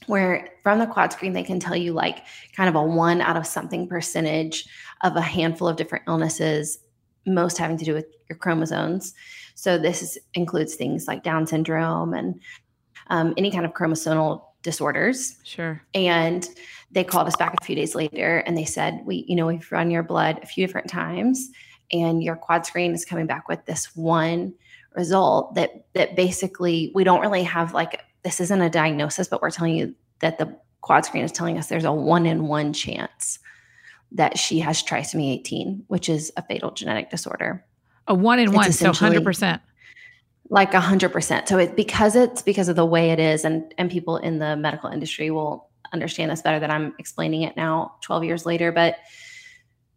where 0.07 0.49
from 0.63 0.79
the 0.79 0.87
quad 0.87 1.13
screen 1.13 1.33
they 1.33 1.43
can 1.43 1.61
tell 1.61 1.77
you 1.77 1.93
like 1.93 2.25
kind 2.55 2.69
of 2.69 2.75
a 2.75 2.83
one 2.83 3.21
out 3.21 3.37
of 3.37 3.47
something 3.47 3.89
percentage 3.89 4.67
of 5.03 5.17
a 5.17 5.21
handful 5.21 5.69
of 5.69 5.77
different 5.77 6.05
illnesses, 6.09 6.79
most 7.27 7.59
having 7.59 7.77
to 7.79 7.85
do 7.85 7.95
with 7.95 8.07
your 8.29 8.39
chromosomes. 8.39 9.15
So 9.55 9.79
this 9.79 10.03
is, 10.03 10.19
includes 10.35 10.75
things 10.75 11.07
like 11.07 11.23
Down 11.23 11.47
syndrome 11.47 12.15
and 12.15 12.41
um, 13.09 13.35
any 13.37 13.51
kind 13.51 13.65
of 13.65 13.73
chromosomal 13.73 14.43
disorders. 14.63 15.37
sure. 15.45 15.83
And 15.95 16.49
they 16.95 17.05
called 17.05 17.27
us 17.27 17.37
back 17.37 17.55
a 17.61 17.65
few 17.65 17.75
days 17.75 17.95
later 17.95 18.39
and 18.39 18.57
they 18.57 18.65
said, 18.65 19.01
We, 19.05 19.25
you 19.29 19.37
know, 19.37 19.47
we've 19.47 19.71
run 19.71 19.91
your 19.91 20.03
blood 20.03 20.39
a 20.43 20.47
few 20.47 20.67
different 20.67 20.89
times 20.89 21.51
and 21.93 22.23
your 22.23 22.37
quad 22.37 22.65
screen 22.65 22.95
is 22.95 23.05
coming 23.05 23.27
back 23.27 23.49
with 23.49 23.65
this 23.67 23.95
one 23.95 24.55
result 24.95 25.55
that 25.57 25.87
that 25.95 26.15
basically 26.15 26.93
we 26.95 27.05
don't 27.05 27.21
really 27.21 27.43
have 27.43 27.75
like 27.75 28.01
this 28.23 28.41
isn't 28.41 28.63
a 28.63 28.71
diagnosis, 28.71 29.29
but 29.29 29.43
we're 29.43 29.51
telling 29.51 29.77
you 29.77 29.95
that 30.21 30.39
the 30.39 30.57
quad 30.81 31.05
screen 31.05 31.25
is 31.25 31.33
telling 31.33 31.59
us 31.59 31.67
there's 31.67 31.85
a 31.85 31.93
one 31.93 32.27
in 32.27 32.47
one 32.47 32.73
chance 32.73 33.39
that 34.13 34.39
she 34.39 34.61
has 34.61 34.83
trisomy 34.83 35.33
18, 35.35 35.85
which 35.89 36.09
is 36.09 36.33
a 36.37 36.43
fatal 36.43 36.71
genetic 36.71 37.11
disorder 37.11 37.65
A 38.07 38.15
one 38.15 38.39
in 38.39 38.49
It's 38.49 38.55
one, 38.55 38.73
so 38.73 38.93
hundred 38.93 39.25
percent. 39.25 39.61
like 40.49 40.75
a 40.75 40.81
hundred 40.81 41.11
percent. 41.11 41.49
So 41.49 41.59
it 41.59 41.75
because 41.75 42.15
it's 42.15 42.41
because 42.41 42.69
of 42.69 42.77
the 42.77 42.87
way 42.87 43.11
it 43.11 43.19
is, 43.19 43.45
and 43.45 43.75
and 43.79 43.91
people 43.91 44.17
in 44.19 44.39
the 44.39 44.57
medical 44.57 44.91
industry 44.91 45.31
will 45.31 45.69
understand 45.95 46.31
this 46.31 46.43
better 46.43 46.61
than 46.61 46.71
I'm 46.71 46.95
explaining 46.99 47.43
it 47.43 47.57
now, 47.57 47.95
12 48.03 48.25
years 48.25 48.45
later. 48.45 48.71
But 48.71 48.97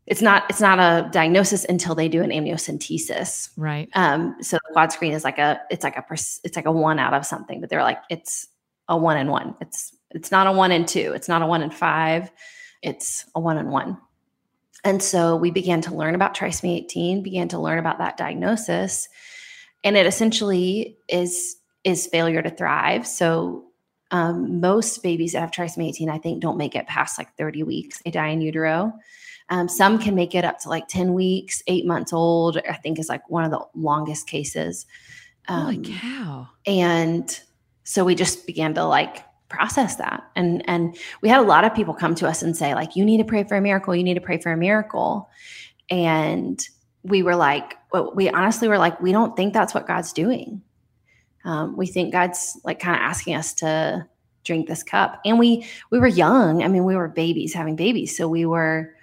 it's 0.06 0.22
not 0.22 0.46
it's 0.50 0.62
not 0.62 0.80
a 0.80 1.10
diagnosis 1.12 1.66
until 1.66 1.94
they 1.94 2.08
do 2.08 2.24
an 2.24 2.30
amniocentesis. 2.30 3.50
Right. 3.58 3.90
Um, 3.94 4.38
so 4.42 4.56
the 4.56 4.74
quad 4.74 4.94
screen 4.94 5.12
is 5.12 5.26
like 5.26 5.38
a 5.38 5.60
it's 5.70 5.84
like 5.84 5.98
a 5.98 6.06
it's 6.10 6.56
like 6.56 6.66
a 6.66 6.72
one 6.72 6.98
out 6.98 7.14
of 7.14 7.26
something, 7.26 7.60
but 7.60 7.70
they're 7.70 7.84
like 7.84 8.00
it's 8.10 8.48
a 8.88 8.98
one 8.98 9.18
in 9.18 9.28
one. 9.28 9.54
It's 9.60 9.94
it's 10.12 10.32
not 10.32 10.48
a 10.48 10.52
one 10.54 10.72
in 10.72 10.86
two. 10.86 11.12
It's 11.14 11.28
not 11.28 11.42
a 11.42 11.46
one 11.46 11.62
in 11.62 11.70
five. 11.70 12.32
It's 12.82 13.26
a 13.36 13.42
one 13.42 13.58
in 13.58 13.70
one. 13.70 13.98
And 14.86 15.04
so 15.04 15.36
we 15.36 15.52
began 15.52 15.82
to 15.82 15.94
learn 15.94 16.16
about 16.16 16.36
trisomy 16.36 16.78
18, 16.78 17.22
began 17.22 17.50
to 17.50 17.60
learn 17.60 17.80
about 17.80 17.98
that 17.98 18.16
diagnosis, 18.16 19.10
and 19.84 19.98
it 19.98 20.06
essentially 20.06 20.98
is 21.10 21.58
is 21.84 22.08
failure 22.08 22.42
to 22.42 22.50
thrive. 22.50 23.06
So 23.06 23.67
um, 24.12 24.60
most 24.62 25.04
babies 25.04 25.34
that 25.34 25.42
have 25.42 25.52
trisomy 25.52 25.90
18, 25.90 26.10
I 26.10 26.18
think, 26.18 26.42
don't 26.42 26.58
make 26.58 26.76
it 26.76 26.88
past 26.88 27.18
like 27.18 27.36
30 27.38 27.64
weeks. 27.64 28.02
They 28.04 28.12
die 28.12 28.30
in 28.30 28.42
utero. 28.42 28.94
Um, 29.50 29.70
some 29.70 29.98
can 30.00 30.16
make 30.16 30.36
it 30.36 30.44
up 30.44 30.60
to 30.60 30.70
like 30.70 30.88
10 30.88 31.14
weeks, 31.14 31.64
eight 31.68 31.86
months 31.86 32.12
old, 32.14 32.58
I 32.70 32.74
think 32.74 33.00
is 33.00 33.10
like 33.10 33.30
one 33.30 33.44
of 33.46 33.52
the 33.52 33.66
longest 33.76 34.28
cases. 34.28 34.86
Holy 35.48 35.78
Um, 35.78 35.84
cow. 35.84 36.48
and 36.66 37.40
so 37.84 38.04
we 38.04 38.16
just 38.16 38.46
began 38.46 38.74
to 38.74 38.84
like 38.84 39.24
process 39.48 39.96
that. 39.96 40.24
And 40.36 40.62
and 40.70 40.98
we 41.22 41.30
had 41.30 41.40
a 41.40 41.44
lot 41.44 41.64
of 41.64 41.74
people 41.74 41.94
come 41.94 42.16
to 42.16 42.28
us 42.28 42.42
and 42.42 42.56
say, 42.58 42.76
like, 42.76 42.98
you 42.98 43.06
need 43.06 43.20
to 43.20 43.24
pray 43.24 43.46
for 43.46 43.56
a 43.56 43.62
miracle, 43.62 43.96
you 43.96 44.04
need 44.04 44.16
to 44.16 44.22
pray 44.22 44.38
for 44.38 44.52
a 44.52 44.58
miracle. 44.58 45.30
And 45.90 46.62
we 47.04 47.24
were 47.24 47.38
like, 47.38 47.76
well, 47.94 48.12
we 48.14 48.30
honestly 48.30 48.68
were 48.68 48.78
like, 48.78 49.00
we 49.00 49.14
don't 49.14 49.38
think 49.38 49.54
that's 49.54 49.74
what 49.74 49.88
God's 49.88 50.12
doing. 50.12 50.62
Um, 51.48 51.78
we 51.78 51.88
think 51.88 52.12
God's 52.12 52.60
like 52.66 52.80
kind 52.80 52.96
of 52.96 53.02
asking 53.02 53.36
us 53.36 53.54
to 53.56 54.06
drink 54.44 54.68
this 54.68 54.84
cup. 54.84 55.22
And 55.24 55.40
we 55.40 55.66
we 55.92 55.98
were 55.98 56.08
young. 56.08 56.62
I 56.62 56.68
mean, 56.68 56.84
we 56.84 56.94
were 56.94 57.08
babies 57.08 57.54
having 57.54 57.78
babies. 57.78 58.18
So 58.18 58.28
we 58.28 58.46
were, 58.46 58.94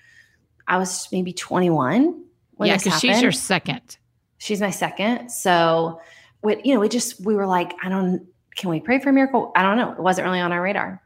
I 0.69 0.77
was 0.77 1.09
maybe 1.11 1.33
21 1.33 2.23
when 2.57 2.69
yeah, 2.69 2.77
because 2.77 3.01
she's 3.01 3.23
your 3.23 3.33
second. 3.33 3.97
She's 4.37 4.61
my 4.61 4.71
second. 4.71 5.31
So, 5.31 6.01
we, 6.43 6.61
you 6.63 6.75
know, 6.75 6.81
we 6.81 6.91
just 6.91 7.25
we 7.25 7.35
were 7.35 7.47
like, 7.47 7.73
I 7.83 7.89
don't. 7.89 8.27
Can 8.57 8.69
we 8.69 8.79
pray 8.79 9.01
for 9.01 9.09
a 9.09 9.13
miracle? 9.13 9.51
I 9.57 9.63
don't 9.63 9.79
know. 9.79 9.93
It 9.93 10.01
wasn't 10.01 10.27
really 10.27 10.41
on 10.41 10.53
our 10.53 10.61
radar. 10.61 11.03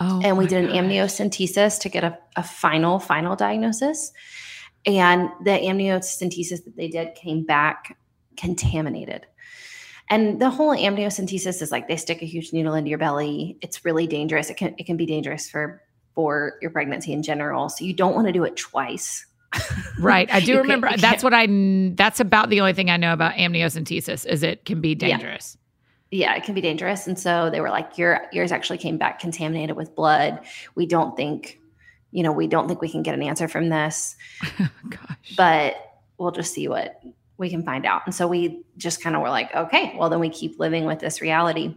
Oh, 0.00 0.20
and 0.24 0.36
we 0.36 0.48
did 0.48 0.64
an 0.64 0.70
gosh. 0.70 0.76
amniocentesis 0.76 1.80
to 1.82 1.88
get 1.88 2.02
a, 2.02 2.18
a 2.34 2.42
final 2.42 2.98
final 2.98 3.36
diagnosis. 3.36 4.12
And 4.86 5.30
the 5.44 5.50
amniocentesis 5.52 6.64
that 6.64 6.76
they 6.76 6.88
did 6.88 7.14
came 7.14 7.44
back 7.44 7.96
contaminated. 8.36 9.26
And 10.10 10.40
the 10.40 10.50
whole 10.50 10.76
amniocentesis 10.76 11.62
is 11.62 11.72
like 11.72 11.88
they 11.88 11.96
stick 11.96 12.20
a 12.22 12.26
huge 12.26 12.52
needle 12.52 12.74
into 12.74 12.90
your 12.90 12.98
belly. 12.98 13.56
It's 13.62 13.84
really 13.84 14.06
dangerous. 14.06 14.50
It 14.50 14.56
can 14.56 14.74
it 14.78 14.84
can 14.84 14.96
be 14.96 15.06
dangerous 15.06 15.48
for 15.48 15.82
for 16.14 16.54
your 16.60 16.70
pregnancy 16.70 17.12
in 17.12 17.22
general. 17.22 17.68
So 17.68 17.84
you 17.84 17.92
don't 17.92 18.14
want 18.14 18.26
to 18.26 18.32
do 18.32 18.44
it 18.44 18.56
twice. 18.56 19.26
Right. 20.00 20.28
I 20.32 20.40
do 20.40 20.58
remember. 20.58 20.90
you 20.90 20.96
That's 20.96 21.22
what 21.22 21.32
I. 21.32 21.46
That's 21.94 22.18
about 22.20 22.50
the 22.50 22.60
only 22.60 22.72
thing 22.72 22.90
I 22.90 22.96
know 22.96 23.12
about 23.12 23.34
amniocentesis 23.34 24.26
is 24.26 24.42
it 24.42 24.64
can 24.64 24.80
be 24.80 24.94
dangerous. 24.96 25.56
yeah, 26.10 26.34
it 26.34 26.42
can 26.42 26.54
be 26.54 26.60
dangerous. 26.60 27.06
And 27.06 27.18
so 27.18 27.48
they 27.50 27.60
were 27.60 27.70
like, 27.70 27.96
your 27.96 28.26
yours 28.32 28.50
actually 28.52 28.78
came 28.78 28.98
back 28.98 29.20
contaminated 29.20 29.76
with 29.76 29.94
blood. 29.94 30.40
We 30.74 30.86
don't 30.86 31.16
think, 31.16 31.60
you 32.10 32.22
know, 32.24 32.32
we 32.32 32.48
don't 32.48 32.66
think 32.66 32.80
we 32.82 32.88
can 32.90 33.02
get 33.02 33.14
an 33.14 33.22
answer 33.22 33.46
from 33.48 33.68
this, 33.68 34.16
Gosh. 34.58 35.34
but 35.36 35.76
we'll 36.18 36.32
just 36.32 36.52
see 36.52 36.66
what 36.68 37.00
we 37.38 37.50
can 37.50 37.62
find 37.62 37.84
out. 37.84 38.02
And 38.06 38.14
so 38.14 38.26
we 38.28 38.62
just 38.76 39.02
kind 39.02 39.16
of 39.16 39.22
were 39.22 39.30
like, 39.30 39.54
okay, 39.54 39.94
well 39.98 40.08
then 40.08 40.20
we 40.20 40.28
keep 40.28 40.58
living 40.58 40.84
with 40.84 41.00
this 41.00 41.20
reality. 41.20 41.76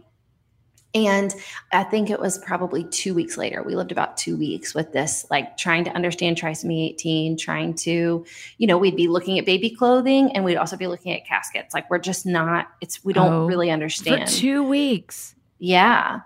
And 0.94 1.34
I 1.70 1.84
think 1.84 2.08
it 2.08 2.18
was 2.18 2.38
probably 2.38 2.82
two 2.84 3.12
weeks 3.12 3.36
later. 3.36 3.62
We 3.62 3.76
lived 3.76 3.92
about 3.92 4.16
two 4.16 4.38
weeks 4.38 4.74
with 4.74 4.92
this, 4.92 5.26
like 5.30 5.58
trying 5.58 5.84
to 5.84 5.90
understand 5.90 6.38
trisomy 6.38 6.88
18, 6.90 7.36
trying 7.36 7.74
to, 7.74 8.24
you 8.56 8.66
know, 8.66 8.78
we'd 8.78 8.96
be 8.96 9.06
looking 9.06 9.38
at 9.38 9.44
baby 9.44 9.68
clothing 9.68 10.32
and 10.34 10.44
we'd 10.46 10.56
also 10.56 10.78
be 10.78 10.86
looking 10.86 11.12
at 11.12 11.26
caskets. 11.26 11.74
Like 11.74 11.90
we're 11.90 11.98
just 11.98 12.24
not, 12.24 12.68
it's, 12.80 13.04
we 13.04 13.12
don't 13.12 13.32
Oh, 13.32 13.46
really 13.46 13.66
for 13.68 13.72
understand. 13.74 14.28
two 14.28 14.62
weeks. 14.62 15.34
Yeah. 15.58 16.20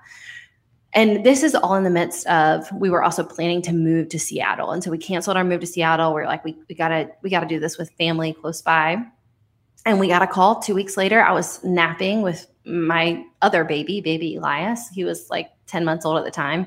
And 0.94 1.24
this 1.24 1.42
is 1.42 1.54
all 1.56 1.74
in 1.74 1.82
the 1.82 1.90
midst 1.90 2.26
of 2.28 2.70
we 2.72 2.88
were 2.88 3.02
also 3.02 3.24
planning 3.24 3.62
to 3.62 3.72
move 3.72 4.10
to 4.10 4.18
Seattle. 4.18 4.70
And 4.70 4.84
so 4.84 4.90
we 4.92 4.98
canceled 4.98 5.36
our 5.36 5.44
move 5.44 5.60
to 5.62 5.66
Seattle. 5.66 6.14
We 6.14 6.20
are 6.20 6.26
like, 6.26 6.44
we, 6.44 6.56
we 6.68 6.74
gotta, 6.76 7.10
we 7.22 7.30
gotta 7.30 7.46
do 7.46 7.58
this 7.58 7.78
with 7.78 7.90
family 7.98 8.32
close 8.34 8.62
by. 8.62 9.02
And 9.84 9.98
we 9.98 10.08
got 10.08 10.22
a 10.22 10.26
call 10.26 10.60
two 10.60 10.74
weeks 10.74 10.96
later. 10.96 11.22
I 11.22 11.32
was 11.32 11.62
napping 11.64 12.22
with 12.22 12.46
my 12.64 13.24
other 13.40 13.64
baby, 13.64 14.00
baby 14.00 14.36
Elias. 14.36 14.88
He 14.88 15.04
was 15.04 15.28
like 15.28 15.50
10 15.66 15.84
months 15.84 16.04
old 16.04 16.18
at 16.18 16.24
the 16.24 16.30
time. 16.30 16.66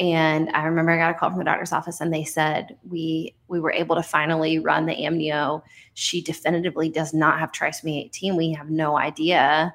And 0.00 0.48
I 0.50 0.64
remember 0.64 0.92
I 0.92 0.96
got 0.96 1.10
a 1.10 1.18
call 1.18 1.30
from 1.30 1.38
the 1.38 1.44
doctor's 1.44 1.72
office 1.72 2.00
and 2.00 2.14
they 2.14 2.22
said 2.22 2.76
we 2.88 3.34
we 3.48 3.58
were 3.58 3.72
able 3.72 3.96
to 3.96 4.02
finally 4.02 4.58
run 4.58 4.86
the 4.86 4.94
amnio. 4.94 5.62
She 5.94 6.22
definitively 6.22 6.88
does 6.88 7.12
not 7.12 7.40
have 7.40 7.50
trisomy 7.50 8.04
18. 8.04 8.36
We 8.36 8.52
have 8.52 8.70
no 8.70 8.96
idea 8.96 9.74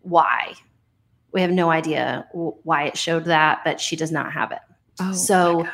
why. 0.00 0.54
We 1.32 1.40
have 1.42 1.52
no 1.52 1.70
idea 1.70 2.26
why 2.32 2.84
it 2.84 2.98
showed 2.98 3.24
that, 3.26 3.62
but 3.64 3.80
she 3.80 3.96
does 3.96 4.12
not 4.12 4.32
have 4.32 4.52
it. 4.52 4.60
Oh, 5.00 5.12
so, 5.12 5.66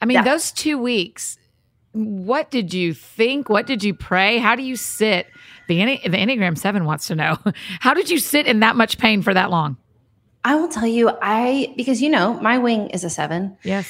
I 0.00 0.06
mean, 0.06 0.16
that, 0.16 0.24
those 0.24 0.50
two 0.50 0.78
weeks, 0.78 1.38
what 1.94 2.50
did 2.50 2.74
you 2.74 2.92
think? 2.92 3.48
What 3.48 3.66
did 3.66 3.84
you 3.84 3.94
pray? 3.94 4.38
How 4.38 4.56
do 4.56 4.62
you 4.62 4.76
sit? 4.76 5.26
The, 5.68 5.76
the 5.76 6.18
Enneagram 6.18 6.58
7 6.58 6.84
wants 6.84 7.06
to 7.06 7.14
know. 7.14 7.38
How 7.80 7.94
did 7.94 8.10
you 8.10 8.18
sit 8.18 8.46
in 8.46 8.60
that 8.60 8.76
much 8.76 8.98
pain 8.98 9.22
for 9.22 9.32
that 9.32 9.50
long? 9.50 9.76
I 10.44 10.56
will 10.56 10.68
tell 10.68 10.86
you, 10.86 11.10
I, 11.22 11.72
because 11.76 12.02
you 12.02 12.10
know, 12.10 12.34
my 12.40 12.58
wing 12.58 12.90
is 12.90 13.04
a 13.04 13.10
seven. 13.10 13.56
Yes. 13.62 13.88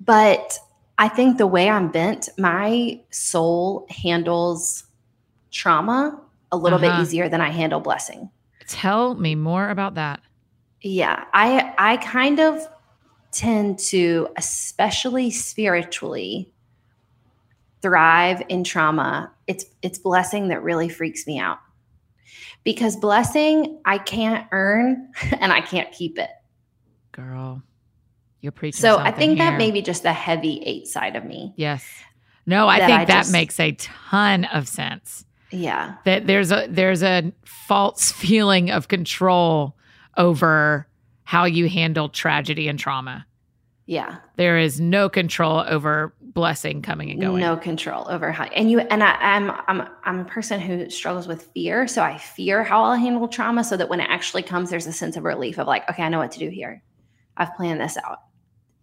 But 0.00 0.58
I 0.96 1.08
think 1.08 1.36
the 1.36 1.46
way 1.46 1.68
I'm 1.68 1.90
bent, 1.90 2.28
my 2.38 3.00
soul 3.10 3.86
handles 3.90 4.84
trauma 5.50 6.18
a 6.50 6.56
little 6.56 6.78
uh-huh. 6.78 6.98
bit 6.98 7.02
easier 7.02 7.28
than 7.28 7.40
I 7.40 7.50
handle 7.50 7.80
blessing. 7.80 8.30
Tell 8.68 9.14
me 9.14 9.34
more 9.34 9.68
about 9.68 9.96
that. 9.96 10.20
Yeah, 10.80 11.24
I 11.32 11.74
I 11.78 11.96
kind 11.98 12.40
of 12.40 12.66
tend 13.32 13.78
to 13.78 14.28
especially 14.36 15.30
spiritually 15.30 16.51
thrive 17.82 18.42
in 18.48 18.64
trauma. 18.64 19.30
It's 19.46 19.64
it's 19.82 19.98
blessing 19.98 20.48
that 20.48 20.62
really 20.62 20.88
freaks 20.88 21.26
me 21.26 21.38
out. 21.38 21.58
Because 22.64 22.96
blessing 22.96 23.80
I 23.84 23.98
can't 23.98 24.46
earn 24.52 25.12
and 25.40 25.52
I 25.52 25.60
can't 25.60 25.92
keep 25.92 26.18
it. 26.18 26.30
Girl, 27.10 27.62
you're 28.40 28.52
preaching. 28.52 28.80
So 28.80 28.98
I 28.98 29.10
think 29.10 29.38
here. 29.38 29.50
that 29.50 29.58
may 29.58 29.70
be 29.70 29.82
just 29.82 30.02
the 30.02 30.12
heavy 30.12 30.62
eight 30.64 30.86
side 30.86 31.16
of 31.16 31.24
me. 31.24 31.52
Yes. 31.56 31.84
No, 32.46 32.68
I 32.68 32.78
think 32.78 32.90
I 32.92 33.04
that 33.04 33.18
just, 33.22 33.32
makes 33.32 33.60
a 33.60 33.72
ton 33.72 34.46
of 34.46 34.66
sense. 34.66 35.24
Yeah. 35.50 35.96
That 36.04 36.26
there's 36.26 36.50
a 36.50 36.66
there's 36.68 37.02
a 37.02 37.32
false 37.44 38.10
feeling 38.12 38.70
of 38.70 38.88
control 38.88 39.76
over 40.16 40.88
how 41.24 41.44
you 41.44 41.68
handle 41.68 42.08
tragedy 42.08 42.68
and 42.68 42.78
trauma. 42.78 43.26
Yeah. 43.86 44.18
There 44.36 44.58
is 44.58 44.80
no 44.80 45.08
control 45.08 45.64
over 45.66 46.14
blessing 46.20 46.82
coming 46.82 47.10
and 47.10 47.20
going. 47.20 47.40
No 47.40 47.56
control 47.56 48.06
over 48.08 48.30
how 48.32 48.44
and 48.44 48.70
you 48.70 48.80
and 48.80 49.02
I, 49.02 49.16
am 49.20 49.50
I'm, 49.50 49.80
I'm 49.80 49.88
I'm 50.04 50.18
a 50.20 50.24
person 50.24 50.60
who 50.60 50.88
struggles 50.88 51.26
with 51.26 51.48
fear. 51.54 51.86
So 51.86 52.02
I 52.02 52.16
fear 52.16 52.62
how 52.62 52.84
I'll 52.84 52.96
handle 52.96 53.28
trauma 53.28 53.64
so 53.64 53.76
that 53.76 53.88
when 53.88 54.00
it 54.00 54.08
actually 54.08 54.42
comes, 54.42 54.70
there's 54.70 54.86
a 54.86 54.92
sense 54.92 55.16
of 55.16 55.24
relief 55.24 55.58
of 55.58 55.66
like, 55.66 55.88
okay, 55.90 56.02
I 56.02 56.08
know 56.08 56.18
what 56.18 56.32
to 56.32 56.38
do 56.38 56.48
here. 56.48 56.82
I've 57.36 57.54
planned 57.56 57.80
this 57.80 57.96
out. 57.96 58.20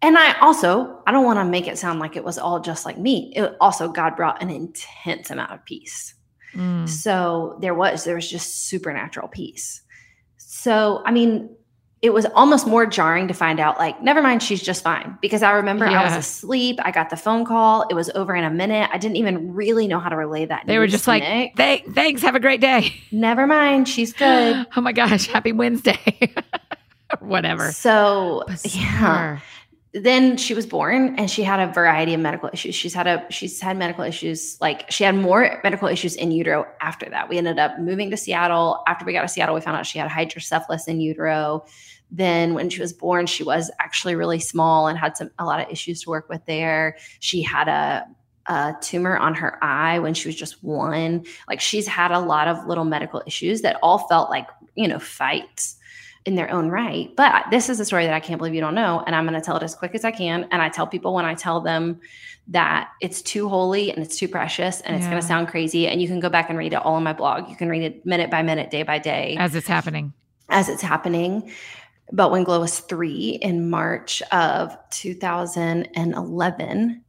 And 0.02 0.18
I 0.18 0.40
also, 0.40 1.02
I 1.06 1.12
don't 1.12 1.26
want 1.26 1.40
to 1.40 1.46
make 1.46 1.68
it 1.68 1.78
sound 1.78 2.00
like 2.00 2.16
it 2.16 2.24
was 2.24 2.38
all 2.38 2.60
just 2.60 2.86
like 2.86 2.98
me. 2.98 3.34
It 3.36 3.56
also 3.60 3.90
God 3.90 4.16
brought 4.16 4.42
an 4.42 4.50
intense 4.50 5.30
amount 5.30 5.52
of 5.52 5.64
peace. 5.66 6.14
Mm. 6.54 6.88
So 6.88 7.58
there 7.62 7.74
was, 7.74 8.06
there 8.06 8.16
was 8.16 8.30
just 8.30 8.68
supernatural 8.68 9.28
peace. 9.28 9.82
So, 10.38 11.04
I 11.06 11.12
mean, 11.12 11.50
it 12.02 12.14
was 12.14 12.26
almost 12.34 12.66
more 12.66 12.86
jarring 12.86 13.28
to 13.28 13.34
find 13.34 13.60
out, 13.60 13.78
like, 13.78 14.02
never 14.02 14.22
mind, 14.22 14.42
she's 14.42 14.62
just 14.62 14.84
fine. 14.84 15.18
Because 15.22 15.44
I 15.44 15.52
remember 15.52 15.86
yeah. 15.86 16.02
I 16.02 16.04
was 16.06 16.16
asleep. 16.16 16.80
I 16.82 16.92
got 16.92 17.10
the 17.10 17.18
phone 17.18 17.44
call. 17.44 17.86
It 17.90 17.94
was 17.94 18.10
over 18.12 18.34
in 18.36 18.46
a 18.46 18.50
minute. 18.50 18.90
I 18.94 18.98
didn't 18.98 19.18
even 19.18 19.54
really 19.54 19.88
know 19.88 20.00
how 20.00 20.10
to 20.10 20.16
relay 20.16 20.46
that. 20.46 20.64
They 20.66 20.78
were 20.78 20.88
just 20.88 21.08
like, 21.08 21.24
Th- 21.56 21.84
thanks, 21.94 22.22
have 22.22 22.36
a 22.36 22.40
great 22.40 22.62
day. 22.62 22.94
Never 23.12 23.46
mind, 23.46 23.90
she's 23.90 24.14
good. 24.14 24.66
oh 24.76 24.82
my 24.82 24.94
gosh, 24.94 25.28
happy 25.28 25.52
Wednesday. 25.52 26.34
Whatever. 27.20 27.72
So, 27.72 28.44
Bizarre. 28.48 28.72
yeah 28.76 29.40
then 29.94 30.38
she 30.38 30.54
was 30.54 30.68
born 30.68 31.16
and 31.18 31.32
she 31.32 31.42
had 31.42 31.60
a 31.60 31.72
variety 31.74 32.14
of 32.14 32.20
medical 32.20 32.50
issues. 32.54 32.76
She's 32.76 32.94
had 32.94 33.08
a 33.08 33.26
she's 33.32 33.60
had 33.60 33.76
medical 33.76 34.04
issues 34.04 34.58
like 34.62 34.90
she 34.92 35.04
had 35.04 35.16
more 35.16 35.60
medical 35.64 35.88
issues 35.88 36.16
in 36.16 36.32
utero 36.32 36.68
after 36.80 37.10
that. 37.10 37.28
We 37.28 37.40
ended 37.40 37.58
up 37.58 37.80
moving 37.80 38.12
to 38.12 38.18
Seattle. 38.18 38.84
After 38.88 39.04
we 39.04 39.14
got 39.14 39.24
to 39.24 39.28
Seattle, 39.28 39.56
we 39.56 39.62
found 39.62 39.78
out 39.78 39.88
she 39.88 39.98
had 39.98 40.10
hydrocephalus 40.12 40.88
in 40.88 41.00
utero. 41.00 41.66
Then 42.12 42.54
when 42.54 42.70
she 42.70 42.82
was 42.82 42.94
born, 42.94 43.26
she 43.26 43.44
was 43.44 43.72
actually 43.80 44.16
really 44.16 44.40
small 44.40 44.88
and 44.88 44.98
had 44.98 45.18
some 45.18 45.32
a 45.40 45.46
lot 45.46 45.60
of 45.60 45.72
issues 45.72 46.04
to 46.04 46.10
work 46.10 46.30
with 46.30 46.46
there. 46.46 46.98
She 47.20 47.42
had 47.42 47.68
a 47.68 48.06
a 48.46 48.76
tumor 48.82 49.18
on 49.18 49.34
her 49.36 49.64
eye 49.64 49.98
when 50.00 50.14
she 50.14 50.28
was 50.28 50.36
just 50.36 50.64
one. 50.64 51.26
Like 51.48 51.62
she's 51.62 51.88
had 51.88 52.12
a 52.12 52.20
lot 52.20 52.48
of 52.48 52.68
little 52.68 52.86
medical 52.86 53.24
issues 53.26 53.62
that 53.62 53.78
all 53.82 54.08
felt 54.08 54.30
like, 54.30 54.48
you 54.76 54.88
know, 54.88 55.00
fights 55.00 55.79
in 56.26 56.36
their 56.36 56.52
own 56.52 56.70
right. 56.70 57.16
But 57.16 57.46
this 57.50 57.70
is 57.70 57.80
a 57.80 57.86
story 57.86 58.06
that 58.06 58.14
I 58.14 58.20
can't 58.20 58.38
believe 58.38 58.54
you 58.54 58.62
don't 58.62 58.76
know. 58.76 59.04
And 59.06 59.16
I'm 59.16 59.26
going 59.26 59.40
to 59.40 59.46
tell 59.46 59.58
it 59.58 59.64
as 59.64 59.76
quick 59.76 59.96
as 59.96 60.04
I 60.04 60.12
can. 60.12 60.48
And 60.52 60.62
I 60.62 60.70
tell 60.70 60.86
people 60.86 61.14
when 61.14 61.26
I 61.26 61.34
tell 61.34 61.62
them 61.62 62.00
that 62.50 62.90
it's 63.02 63.22
too 63.22 63.48
holy 63.48 63.92
and 63.92 64.04
it's 64.04 64.18
too 64.18 64.28
precious 64.28 64.82
and 64.82 64.96
it's 64.96 65.06
going 65.06 65.20
to 65.20 65.26
sound 65.26 65.48
crazy. 65.48 65.88
And 65.88 66.02
you 66.02 66.08
can 66.08 66.20
go 66.20 66.30
back 66.30 66.50
and 66.50 66.58
read 66.58 66.74
it 66.74 66.78
all 66.78 66.96
on 66.96 67.04
my 67.04 67.14
blog. 67.14 67.50
You 67.50 67.56
can 67.56 67.70
read 67.70 67.84
it 67.84 68.06
minute 68.06 68.30
by 68.30 68.44
minute, 68.44 68.70
day 68.70 68.84
by 68.84 69.00
day. 69.00 69.38
As 69.40 69.56
it's 69.56 69.68
happening. 69.68 70.14
As 70.50 70.68
it's 70.68 70.82
happening. 70.82 71.52
But 72.12 72.32
when 72.32 72.44
Glow 72.44 72.60
was 72.60 72.80
three 72.80 73.38
in 73.42 73.70
March 73.70 74.24
of 74.32 74.76
2011, 74.90 77.04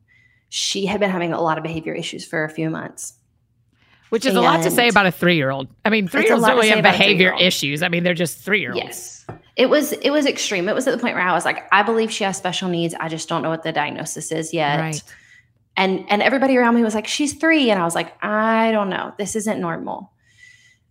she 0.50 0.87
had 0.87 1.00
been 1.00 1.11
having 1.11 1.33
a 1.33 1.40
lot 1.40 1.57
of 1.57 1.64
behavior 1.64 1.95
issues 1.95 2.26
for 2.26 2.45
a 2.45 2.50
few 2.50 2.71
months. 2.71 3.14
Which 4.11 4.26
is 4.26 4.31
and 4.31 4.38
a 4.38 4.40
lot 4.43 4.62
to 4.64 4.71
say 4.71 4.88
about 4.88 5.07
a 5.07 5.12
three 5.12 5.37
year 5.37 5.50
old. 5.50 5.69
I 5.85 5.90
mean, 5.90 6.09
three 6.09 6.25
year 6.25 6.35
olds 6.35 6.45
don't 6.45 6.57
really 6.57 6.69
have 6.69 6.83
behavior 6.83 7.35
issues. 7.38 7.83
I 7.83 7.88
mean, 7.88 8.02
they're 8.02 8.14
just 8.14 8.38
three 8.38 8.61
year 8.61 8.73
olds. 8.73 8.85
Yes. 8.85 9.26
It 9.57 9.71
was 9.71 9.93
it 9.93 10.11
was 10.11 10.26
extreme. 10.26 10.69
It 10.69 10.75
was 10.75 10.87
at 10.87 10.93
the 10.93 11.00
point 11.00 11.14
where 11.14 11.26
I 11.26 11.33
was 11.33 11.45
like, 11.45 11.67
I 11.73 11.83
believe 11.83 12.11
she 12.11 12.25
has 12.25 12.37
special 12.37 12.69
needs. 12.69 12.95
I 12.95 13.09
just 13.09 13.29
don't 13.29 13.43
know 13.43 13.50
what 13.50 13.62
the 13.62 13.73
diagnosis 13.73 14.33
is 14.33 14.52
yet. 14.52 14.81
Right. 14.81 15.02
And 15.76 16.05
and 16.09 16.23
everybody 16.23 16.57
around 16.57 16.75
me 16.75 16.83
was 16.83 16.95
like, 16.95 17.07
she's 17.07 17.35
three. 17.35 17.71
And 17.71 17.81
I 17.81 17.85
was 17.85 17.95
like, 17.95 18.12
I 18.25 18.73
don't 18.73 18.90
know. 18.90 19.14
This 19.17 19.37
isn't 19.37 19.61
normal. 19.61 20.12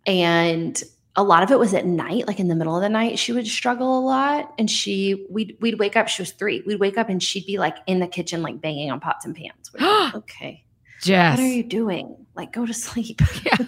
And 0.05 0.81
a 1.15 1.23
lot 1.23 1.43
of 1.43 1.51
it 1.51 1.59
was 1.59 1.73
at 1.73 1.85
night, 1.85 2.27
like 2.27 2.39
in 2.39 2.47
the 2.47 2.55
middle 2.55 2.75
of 2.75 2.81
the 2.81 2.89
night, 2.89 3.19
she 3.19 3.33
would 3.33 3.47
struggle 3.47 3.99
a 3.99 4.01
lot. 4.01 4.53
And 4.57 4.69
she 4.71 5.25
we'd 5.29 5.57
we'd 5.59 5.79
wake 5.79 5.97
up, 5.97 6.07
she 6.07 6.21
was 6.21 6.31
three. 6.31 6.63
We'd 6.65 6.79
wake 6.79 6.97
up 6.97 7.09
and 7.09 7.21
she'd 7.21 7.45
be 7.45 7.57
like 7.57 7.75
in 7.87 7.99
the 7.99 8.07
kitchen, 8.07 8.41
like 8.41 8.61
banging 8.61 8.91
on 8.91 8.99
pots 8.99 9.25
and 9.25 9.35
pans. 9.35 9.71
Like, 9.73 10.13
okay. 10.15 10.63
Jess. 11.01 11.37
What 11.37 11.43
are 11.43 11.47
you 11.47 11.63
doing? 11.63 12.25
Like, 12.35 12.53
go 12.53 12.65
to 12.65 12.73
sleep. 12.87 13.21
Yeah. 13.45 13.67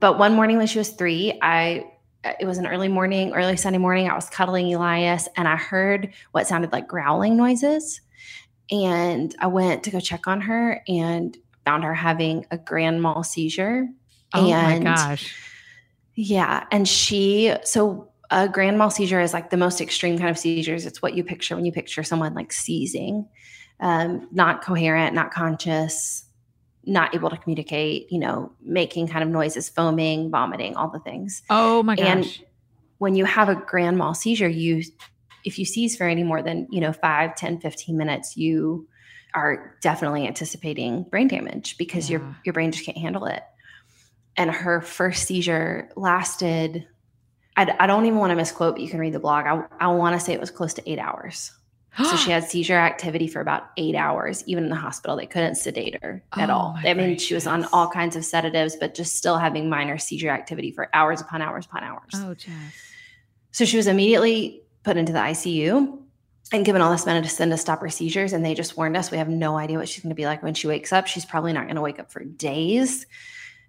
but 0.00 0.18
one 0.18 0.34
morning 0.34 0.58
when 0.58 0.66
she 0.66 0.78
was 0.78 0.90
three, 0.90 1.38
I 1.42 1.84
it 2.24 2.46
was 2.46 2.58
an 2.58 2.66
early 2.66 2.88
morning, 2.88 3.32
early 3.34 3.56
Sunday 3.56 3.78
morning. 3.78 4.08
I 4.08 4.14
was 4.14 4.28
cuddling 4.28 4.72
Elias 4.72 5.28
and 5.36 5.48
I 5.48 5.56
heard 5.56 6.12
what 6.30 6.46
sounded 6.46 6.72
like 6.72 6.86
growling 6.86 7.36
noises. 7.36 8.00
And 8.70 9.34
I 9.40 9.48
went 9.48 9.82
to 9.84 9.90
go 9.90 9.98
check 10.00 10.26
on 10.26 10.40
her 10.42 10.82
and 10.86 11.36
found 11.64 11.84
her 11.84 11.94
having 11.94 12.46
a 12.50 12.58
grand 12.58 13.02
mal 13.02 13.24
seizure. 13.24 13.88
Oh 14.34 14.50
and 14.52 14.84
my 14.84 14.94
gosh. 14.94 15.34
Yeah. 16.14 16.64
And 16.70 16.88
she, 16.88 17.54
so 17.64 18.08
a 18.30 18.48
grand 18.48 18.78
mal 18.78 18.90
seizure 18.90 19.20
is 19.20 19.32
like 19.32 19.50
the 19.50 19.56
most 19.56 19.80
extreme 19.80 20.16
kind 20.16 20.30
of 20.30 20.38
seizures. 20.38 20.86
It's 20.86 21.02
what 21.02 21.14
you 21.14 21.24
picture 21.24 21.56
when 21.56 21.64
you 21.64 21.72
picture 21.72 22.02
someone 22.02 22.34
like 22.34 22.52
seizing 22.52 23.28
um, 23.82 24.28
not 24.30 24.62
coherent, 24.62 25.12
not 25.12 25.32
conscious, 25.32 26.24
not 26.84 27.14
able 27.14 27.28
to 27.28 27.36
communicate, 27.36 28.10
you 28.10 28.18
know, 28.18 28.52
making 28.62 29.08
kind 29.08 29.22
of 29.22 29.28
noises, 29.28 29.68
foaming, 29.68 30.30
vomiting, 30.30 30.76
all 30.76 30.88
the 30.88 31.00
things. 31.00 31.42
Oh 31.50 31.82
my 31.82 31.96
gosh. 31.96 32.06
And 32.06 32.40
when 32.98 33.16
you 33.16 33.24
have 33.24 33.48
a 33.48 33.56
grand 33.56 33.98
mal 33.98 34.14
seizure, 34.14 34.48
you 34.48 34.84
if 35.44 35.58
you 35.58 35.64
seize 35.64 35.96
for 35.96 36.04
any 36.04 36.22
more 36.22 36.40
than, 36.40 36.68
you 36.70 36.80
know, 36.80 36.92
5, 36.92 37.34
10, 37.34 37.58
15 37.58 37.96
minutes, 37.96 38.36
you 38.36 38.86
are 39.34 39.76
definitely 39.82 40.28
anticipating 40.28 41.02
brain 41.02 41.26
damage 41.26 41.76
because 41.76 42.08
yeah. 42.08 42.18
your 42.18 42.36
your 42.44 42.52
brain 42.52 42.70
just 42.70 42.86
can't 42.86 42.98
handle 42.98 43.26
it. 43.26 43.42
And 44.36 44.50
her 44.50 44.80
first 44.80 45.26
seizure 45.26 45.90
lasted 45.96 46.86
I, 47.54 47.74
I 47.80 47.86
don't 47.86 48.06
even 48.06 48.18
want 48.18 48.30
to 48.30 48.36
misquote, 48.36 48.76
but 48.76 48.80
you 48.80 48.88
can 48.88 48.98
read 48.98 49.12
the 49.12 49.18
blog. 49.18 49.44
I, 49.44 49.64
I 49.78 49.88
want 49.88 50.18
to 50.18 50.24
say 50.24 50.32
it 50.32 50.40
was 50.40 50.50
close 50.50 50.72
to 50.74 50.90
eight 50.90 50.98
hours 50.98 51.52
so 51.96 52.16
she 52.16 52.30
had 52.32 52.44
seizure 52.44 52.76
activity 52.76 53.26
for 53.26 53.40
about 53.40 53.70
eight 53.76 53.94
hours. 53.94 54.42
Even 54.46 54.64
in 54.64 54.70
the 54.70 54.76
hospital, 54.76 55.16
they 55.16 55.26
couldn't 55.26 55.56
sedate 55.56 55.98
her 56.02 56.22
at 56.36 56.50
oh, 56.50 56.54
all. 56.54 56.78
I 56.82 56.94
mean, 56.94 57.18
she 57.18 57.34
was 57.34 57.46
on 57.46 57.66
all 57.72 57.88
kinds 57.88 58.16
of 58.16 58.24
sedatives, 58.24 58.76
but 58.76 58.94
just 58.94 59.16
still 59.16 59.38
having 59.38 59.68
minor 59.68 59.98
seizure 59.98 60.30
activity 60.30 60.70
for 60.70 60.88
hours 60.94 61.20
upon 61.20 61.42
hours 61.42 61.66
upon 61.66 61.84
hours. 61.84 62.12
Oh, 62.14 62.34
Jess. 62.34 62.52
So 63.50 63.64
she 63.64 63.76
was 63.76 63.86
immediately 63.86 64.62
put 64.82 64.96
into 64.96 65.12
the 65.12 65.18
ICU 65.18 65.98
and 66.52 66.64
given 66.64 66.82
all 66.82 66.90
this 66.90 67.06
medicine 67.06 67.50
to 67.50 67.56
stop 67.56 67.80
her 67.80 67.90
seizures. 67.90 68.32
And 68.32 68.44
they 68.44 68.54
just 68.54 68.76
warned 68.76 68.96
us 68.96 69.10
we 69.10 69.18
have 69.18 69.28
no 69.28 69.56
idea 69.56 69.78
what 69.78 69.88
she's 69.88 70.02
going 70.02 70.10
to 70.10 70.16
be 70.16 70.26
like 70.26 70.42
when 70.42 70.54
she 70.54 70.66
wakes 70.66 70.92
up. 70.92 71.06
She's 71.06 71.24
probably 71.24 71.52
not 71.52 71.64
going 71.64 71.76
to 71.76 71.82
wake 71.82 71.98
up 71.98 72.10
for 72.10 72.24
days. 72.24 73.06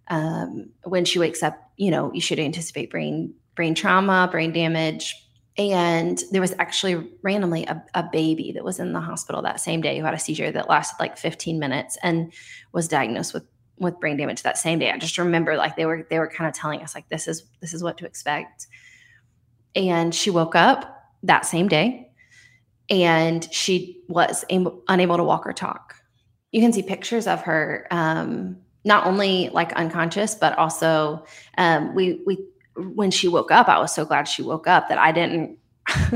Um, 0.08 0.70
when 0.84 1.06
she 1.06 1.20
wakes 1.20 1.44
up, 1.44 1.58
you 1.78 1.92
know, 1.92 2.12
you 2.14 2.22
should 2.22 2.40
anticipate 2.40 2.90
brain 2.90 3.34
brain 3.56 3.76
trauma, 3.76 4.28
brain 4.32 4.52
damage, 4.52 5.23
and 5.58 6.22
there 6.32 6.42
was 6.42 6.54
actually 6.58 7.12
randomly 7.22 7.66
a, 7.66 7.84
a, 7.94 8.04
baby 8.12 8.54
that 8.54 8.64
was 8.64 8.80
in 8.80 8.92
the 8.92 9.00
hospital 9.00 9.44
that 9.44 9.60
same 9.60 9.82
day 9.82 10.00
who 10.00 10.04
had 10.04 10.14
a 10.14 10.20
seizure 10.20 10.52
that 10.52 10.68
lasted 10.68 10.96
like 11.00 11.16
15 11.16 11.60
minutes 11.60 11.96
and 12.02 12.34
was 12.72 12.88
diagnosed 12.88 13.34
with 13.34 13.46
with 13.78 14.00
brain 14.00 14.18
damage 14.18 14.44
that 14.44 14.58
same 14.58 14.80
day. 14.80 14.92
I 14.92 14.98
just 14.98 15.18
remember 15.18 15.56
like 15.56 15.76
they 15.76 15.86
were 15.86 16.08
they 16.10 16.20
were 16.20 16.28
kind 16.28 16.48
of 16.48 16.56
telling 16.56 16.82
us 16.82 16.96
like 16.96 17.08
this 17.10 17.28
is 17.28 17.44
this 17.62 17.74
is 17.74 17.84
what 17.84 17.98
to 18.00 18.06
expect. 18.06 18.68
And 19.76 20.14
she 20.14 20.30
woke 20.30 20.56
up 20.56 21.04
that 21.24 21.46
same 21.46 21.68
day 21.68 22.12
and 22.90 23.48
she 23.52 24.02
was 24.08 24.46
unable 24.88 25.18
to 25.18 25.24
walk 25.24 25.46
or 25.46 25.54
talk. 25.54 25.96
You 26.52 26.62
can 26.62 26.74
see 26.74 26.84
pictures 26.84 27.28
of 27.28 27.42
her 27.42 27.88
um, 27.92 28.58
not 28.86 29.06
only 29.08 29.50
like 29.50 29.74
unconscious 29.74 30.36
but 30.36 30.58
also 30.58 31.26
um, 31.58 31.94
we 31.96 32.22
we 32.26 32.38
when 32.76 33.12
she 33.12 33.28
woke 33.28 33.52
up, 33.52 33.68
I 33.68 33.80
was 33.80 33.94
so 33.94 34.06
glad 34.06 34.28
she 34.28 34.42
woke 34.42 34.68
up 34.68 34.90
that 34.90 34.98
I 34.98 35.12
didn't 35.12 35.58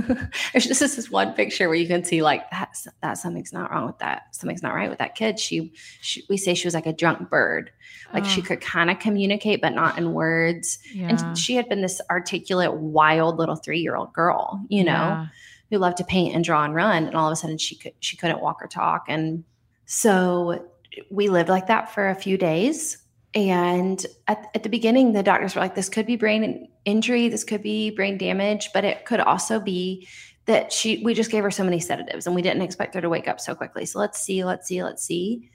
there's 0.54 0.66
just 0.66 0.80
this 0.80 1.12
one 1.12 1.34
picture 1.34 1.68
where 1.68 1.78
you 1.78 1.88
can 1.88 2.04
see 2.04 2.22
like 2.22 2.50
that 2.52 2.74
that 3.02 3.18
something's 3.18 3.52
not 3.52 3.70
wrong 3.70 3.86
with 3.86 3.98
that 4.00 4.34
something's 4.34 4.64
not 4.64 4.74
right 4.74 4.90
with 4.90 5.00
that 5.00 5.14
kid 5.14 5.38
she, 5.38 5.74
she 6.00 6.24
we 6.30 6.38
say 6.38 6.54
she 6.54 6.66
was 6.66 6.74
like 6.74 6.86
a 6.86 6.94
drunk 6.94 7.30
bird 7.30 7.70
like 8.14 8.24
oh. 8.24 8.28
she 8.28 8.42
ah. 8.42 8.46
could 8.46 8.62
kind 8.62 8.90
of 8.90 8.98
communicate 9.00 9.62
but 9.62 9.74
not 9.74 9.98
in 9.98 10.14
words 10.14 10.80
yeah. 10.94 11.10
and 11.10 11.38
she 11.38 11.54
had 11.54 11.68
been 11.68 11.82
this 11.82 12.00
articulate 12.10 12.74
wild 12.76 13.38
little 13.38 13.58
three-year-old 13.58 14.14
girl 14.14 14.64
you 14.70 14.86
know 14.86 14.92
yeah. 14.92 15.28
who 15.70 15.78
loved 15.78 15.98
to 15.98 16.06
paint 16.06 16.34
and 16.34 16.46
draw 16.46 16.64
and 16.64 16.74
run 16.74 17.04
and 17.04 17.16
all 17.16 17.28
of 17.28 17.34
a 17.34 17.36
sudden 17.36 17.58
she 17.58 17.76
could 17.76 17.94
she 18.00 18.16
couldn't 18.16 18.40
walk 18.40 18.62
or 18.62 18.68
talk 18.68 19.04
and 19.10 19.44
so 19.86 20.66
we 21.12 21.28
lived 21.28 21.50
like 21.50 21.68
that 21.68 21.94
for 21.94 22.08
a 22.08 22.16
few 22.16 22.38
days 22.38 23.00
and 23.38 24.04
at, 24.28 24.50
at 24.56 24.64
the 24.64 24.70
beginning, 24.70 25.14
the 25.14 25.22
doctors 25.22 25.54
were 25.54 25.62
like, 25.62 25.76
this 25.76 25.90
could 25.90 26.08
be 26.08 26.16
brain 26.16 26.70
injury, 26.86 27.30
this 27.30 27.44
could 27.44 27.62
be 27.62 27.92
brain 27.92 28.18
damage, 28.18 28.72
but 28.74 28.84
it 28.84 29.06
could 29.06 29.20
also 29.20 29.60
be 29.60 30.08
that 30.46 30.74
she 30.74 31.04
we 31.04 31.14
just 31.14 31.30
gave 31.30 31.44
her 31.44 31.52
so 31.52 31.64
many 31.64 31.80
sedatives 31.80 32.26
and 32.26 32.36
we 32.36 32.42
didn't 32.42 32.64
expect 32.64 32.96
her 32.96 33.02
to 33.02 33.10
wake 33.10 33.28
up 33.28 33.40
so 33.40 33.54
quickly. 33.54 33.86
So 33.86 34.00
let's 34.00 34.20
see, 34.20 34.44
let's 34.44 34.68
see, 34.68 34.84
let's 34.84 35.04
see. 35.04 35.52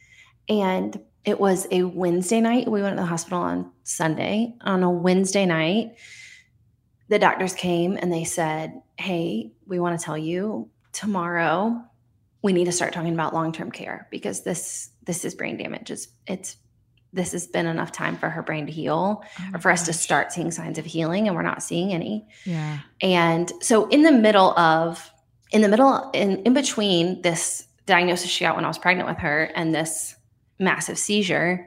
And 0.49 0.97
it 1.25 1.41
was 1.41 1.67
a 1.73 1.83
Wednesday 1.83 2.41
night. 2.41 2.71
We 2.71 2.83
went 2.83 2.97
to 2.97 3.03
the 3.03 3.07
hospital 3.07 3.41
on 3.41 3.73
Sunday. 3.83 4.55
On 4.61 4.85
a 4.85 4.91
Wednesday 4.91 5.45
night, 5.45 5.97
the 7.09 7.19
doctors 7.19 7.53
came 7.53 7.97
and 7.97 8.13
they 8.13 8.23
said, 8.23 8.81
Hey, 8.97 9.55
we 9.67 9.81
want 9.81 9.99
to 9.99 10.05
tell 10.05 10.19
you 10.19 10.71
tomorrow 10.93 11.83
we 12.43 12.53
need 12.53 12.67
to 12.67 12.73
start 12.73 12.93
talking 12.93 13.15
about 13.15 13.35
long-term 13.35 13.73
care 13.73 14.07
because 14.13 14.45
this 14.45 14.91
this 15.05 15.25
is 15.25 15.35
brain 15.35 15.57
damage. 15.57 15.91
It's 15.91 16.07
it's 16.29 16.57
this 17.13 17.33
has 17.33 17.47
been 17.47 17.67
enough 17.67 17.93
time 17.93 18.17
for 18.17 18.29
her 18.29 18.43
brain 18.43 18.67
to 18.67 18.73
heal 18.73 19.23
oh 19.25 19.45
or 19.55 19.59
for 19.61 19.71
gosh. 19.71 19.81
us 19.81 19.87
to 19.87 19.93
start 19.93 20.33
seeing 20.33 20.51
signs 20.51 20.79
of 20.79 20.85
healing 20.85 21.27
and 21.27 21.37
we're 21.37 21.43
not 21.43 21.63
seeing 21.63 21.93
any 21.93 22.27
yeah 22.45 22.79
and 23.01 23.53
so 23.61 23.89
in 23.89 24.03
the 24.03 24.13
middle 24.13 24.59
of 24.59 25.11
in 25.51 25.61
the 25.61 25.69
middle 25.69 26.11
in, 26.13 26.39
in 26.45 26.55
between 26.55 27.21
this 27.23 27.67
diagnosis 27.87 28.31
she 28.31 28.45
got 28.45 28.57
when 28.57 28.65
i 28.65 28.69
was 28.69 28.79
pregnant 28.79 29.09
with 29.09 29.19
her 29.19 29.51
and 29.55 29.75
this 29.75 30.17
massive 30.59 30.99
seizure 30.99 31.67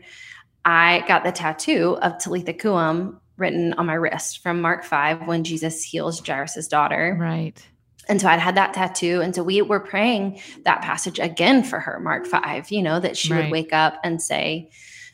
i 0.63 1.03
got 1.07 1.23
the 1.23 1.31
tattoo 1.31 1.97
of 2.01 2.17
talitha 2.17 2.53
koum 2.53 3.19
written 3.37 3.73
on 3.73 3.85
my 3.85 3.93
wrist 3.93 4.41
from 4.41 4.61
mark 4.61 4.83
5 4.83 5.27
when 5.27 5.43
jesus 5.43 5.83
heals 5.83 6.19
jairus's 6.25 6.67
daughter 6.67 7.17
right 7.19 7.67
and 8.07 8.21
so 8.21 8.27
I'd 8.27 8.39
had 8.39 8.55
that 8.55 8.73
tattoo. 8.73 9.21
And 9.21 9.33
so 9.33 9.41
we 9.41 9.63
were 9.63 9.79
praying 9.79 10.39
that 10.63 10.83
passage 10.83 11.17
again 11.17 11.63
for 11.63 11.79
her, 11.79 11.99
Mark 11.99 12.25
5, 12.25 12.69
you 12.69 12.83
know, 12.83 12.99
that 12.99 13.17
she 13.17 13.33
right. 13.33 13.45
would 13.45 13.51
wake 13.51 13.73
up 13.73 13.99
and 14.03 14.21
say, 14.21 14.69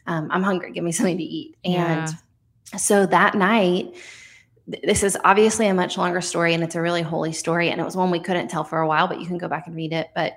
um, 0.07 0.29
I'm 0.31 0.43
hungry, 0.43 0.71
give 0.71 0.83
me 0.83 0.91
something 0.91 1.17
to 1.17 1.23
eat. 1.23 1.55
And 1.63 1.73
yeah. 1.73 2.77
so 2.77 3.05
that 3.05 3.35
night, 3.35 3.95
this 4.67 5.03
is 5.03 5.17
obviously 5.23 5.67
a 5.67 5.73
much 5.73 5.97
longer 5.97 6.21
story 6.21 6.53
and 6.53 6.63
it's 6.63 6.75
a 6.75 6.81
really 6.81 7.01
holy 7.01 7.33
story. 7.33 7.69
And 7.69 7.81
it 7.81 7.83
was 7.83 7.95
one 7.95 8.11
we 8.11 8.19
couldn't 8.19 8.47
tell 8.47 8.63
for 8.63 8.79
a 8.79 8.87
while, 8.87 9.07
but 9.07 9.19
you 9.19 9.27
can 9.27 9.37
go 9.37 9.47
back 9.47 9.67
and 9.67 9.75
read 9.75 9.93
it. 9.93 10.09
But 10.15 10.33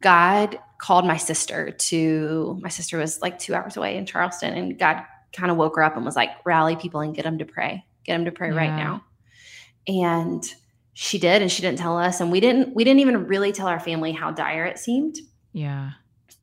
God 0.00 0.58
called 0.78 1.06
my 1.06 1.16
sister 1.16 1.70
to, 1.70 2.58
my 2.62 2.68
sister 2.68 2.98
was 2.98 3.22
like 3.22 3.38
two 3.38 3.54
hours 3.54 3.76
away 3.76 3.96
in 3.96 4.06
Charleston, 4.06 4.54
and 4.54 4.78
God 4.78 5.02
kind 5.32 5.50
of 5.50 5.56
woke 5.56 5.76
her 5.76 5.82
up 5.82 5.96
and 5.96 6.04
was 6.04 6.16
like, 6.16 6.30
rally 6.44 6.76
people 6.76 7.00
and 7.00 7.14
get 7.14 7.24
them 7.24 7.38
to 7.38 7.44
pray, 7.44 7.84
get 8.04 8.14
them 8.14 8.26
to 8.26 8.32
pray 8.32 8.50
yeah. 8.50 8.56
right 8.56 8.76
now. 8.76 9.04
And 9.88 10.44
she 10.92 11.18
did, 11.18 11.42
and 11.42 11.50
she 11.50 11.62
didn't 11.62 11.78
tell 11.78 11.98
us. 11.98 12.20
And 12.20 12.30
we 12.30 12.40
didn't, 12.40 12.74
we 12.74 12.84
didn't 12.84 13.00
even 13.00 13.26
really 13.26 13.52
tell 13.52 13.66
our 13.66 13.80
family 13.80 14.12
how 14.12 14.30
dire 14.30 14.64
it 14.66 14.78
seemed. 14.78 15.16
Yeah. 15.52 15.92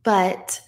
But 0.03 0.59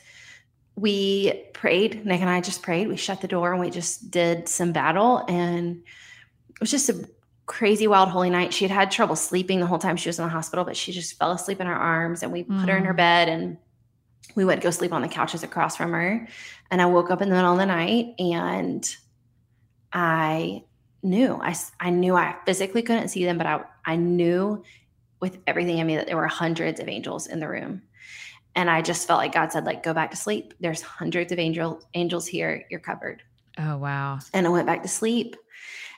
we 0.76 1.32
prayed. 1.54 2.06
Nick 2.06 2.22
and 2.22 2.30
I 2.30 2.42
just 2.42 2.62
prayed. 2.62 2.88
We 2.88 2.98
shut 2.98 3.22
the 3.22 3.28
door 3.28 3.52
and 3.52 3.62
we 3.62 3.70
just 3.70 4.12
did 4.12 4.50
some 4.50 4.72
battle. 4.72 5.24
And 5.28 5.84
it 6.50 6.60
was 6.60 6.72
just 6.72 6.90
a 6.90 7.08
crazy, 7.46 7.88
wild, 7.88 8.10
holy 8.10 8.30
night. 8.30 8.54
She 8.54 8.66
had 8.66 8.72
had 8.72 8.92
trouble 8.92 9.16
sleeping 9.16 9.60
the 9.60 9.68
whole 9.68 9.80
time 9.80 9.96
she 9.96 10.10
was 10.10 10.20
in 10.20 10.26
the 10.26 10.30
hospital, 10.30 10.66
but 10.66 10.76
she 10.76 10.92
just 10.92 11.18
fell 11.18 11.32
asleep 11.32 11.62
in 11.62 11.68
our 11.68 11.76
arms 11.76 12.24
and 12.24 12.32
we 12.32 12.44
mm. 12.44 12.60
put 12.60 12.70
her 12.70 12.78
in 12.78 12.86
her 12.86 12.94
mm. 12.94 12.98
bed 12.98 13.30
and 13.30 13.58
we 14.36 14.44
went 14.44 14.62
to 14.62 14.66
go 14.66 14.72
sleep 14.72 14.92
on 14.92 15.02
the 15.02 15.08
couches 15.08 15.44
across 15.44 15.78
from 15.78 15.92
her. 15.94 16.28
And 16.72 16.82
I 16.82 16.88
woke 16.88 17.10
up 17.10 17.22
in 17.22 17.30
the 17.30 17.36
middle 17.36 17.54
of 17.54 17.58
the 17.58 17.66
night 17.66 18.16
and 18.20 18.96
I 19.94 20.64
knew, 21.04 21.40
I, 21.42 21.56
I 21.80 21.90
knew 21.90 22.16
I 22.16 22.36
physically 22.46 22.82
couldn't 22.82 23.10
see 23.10 23.24
them, 23.24 23.38
but 23.38 23.48
I, 23.48 23.62
I 23.86 23.96
knew 23.96 24.64
with 25.22 25.38
everything 25.48 25.78
in 25.78 25.88
me 25.88 25.96
that 25.96 26.08
there 26.08 26.18
were 26.18 26.28
hundreds 26.28 26.80
of 26.82 26.90
angels 26.90 27.28
in 27.28 27.40
the 27.40 27.48
room 27.48 27.84
and 28.56 28.70
i 28.70 28.82
just 28.82 29.08
felt 29.08 29.20
like 29.20 29.34
god 29.34 29.52
said 29.52 29.66
like 29.66 29.84
go 29.84 29.94
back 29.94 30.12
to 30.12 30.18
sleep. 30.18 30.54
There's 30.60 30.82
hundreds 30.82 31.32
of 31.32 31.40
angel 31.40 31.82
angels 31.94 32.28
here. 32.28 32.66
You're 32.70 32.80
covered. 32.80 33.24
Oh 33.58 33.78
wow. 33.78 34.20
And 34.34 34.46
i 34.48 34.50
went 34.50 34.68
back 34.68 34.84
to 34.84 34.90
sleep. 34.90 35.36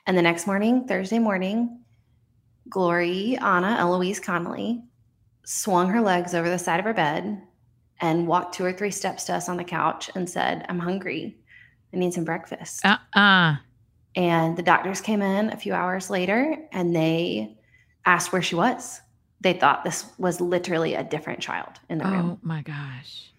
And 0.06 0.18
the 0.18 0.22
next 0.22 0.48
morning 0.48 0.88
thursday 0.88 1.20
morning 1.20 1.82
glory 2.70 3.38
anna 3.38 3.78
eloise 3.80 4.20
connolly 4.20 4.84
swung 5.46 5.88
her 5.88 6.02
legs 6.02 6.34
over 6.34 6.50
the 6.50 6.60
side 6.60 6.80
of 6.80 6.86
her 6.86 6.94
bed 6.94 7.42
and 8.02 8.28
walked 8.28 8.54
two 8.54 8.66
or 8.66 8.74
three 8.74 8.92
steps 8.92 9.24
to 9.24 9.34
us 9.34 9.48
on 9.48 9.58
the 9.58 9.64
couch 9.64 10.10
and 10.16 10.30
said 10.30 10.66
i'm 10.70 10.80
hungry. 10.80 11.38
I 11.94 11.98
need 11.98 12.14
some 12.14 12.26
breakfast. 12.26 12.86
Uh-uh. 12.86 13.56
And 14.16 14.58
the 14.58 14.64
doctors 14.64 15.00
came 15.00 15.22
in 15.22 15.52
a 15.52 15.58
few 15.58 15.74
hours 15.74 16.10
later 16.10 16.58
and 16.72 16.96
they 16.96 17.58
asked 18.06 18.34
where 18.34 18.42
she 18.42 18.56
was 18.56 19.02
they 19.42 19.54
thought 19.54 19.84
this 19.84 20.06
was 20.18 20.42
literally 20.42 20.96
a 20.96 21.04
different 21.04 21.40
child 21.40 21.80
in 21.90 22.00
the 22.00 22.08
oh, 22.08 22.12
room. 22.12 22.30
Oh 22.32 22.40
my 22.42 22.62
gosh. 22.62 23.32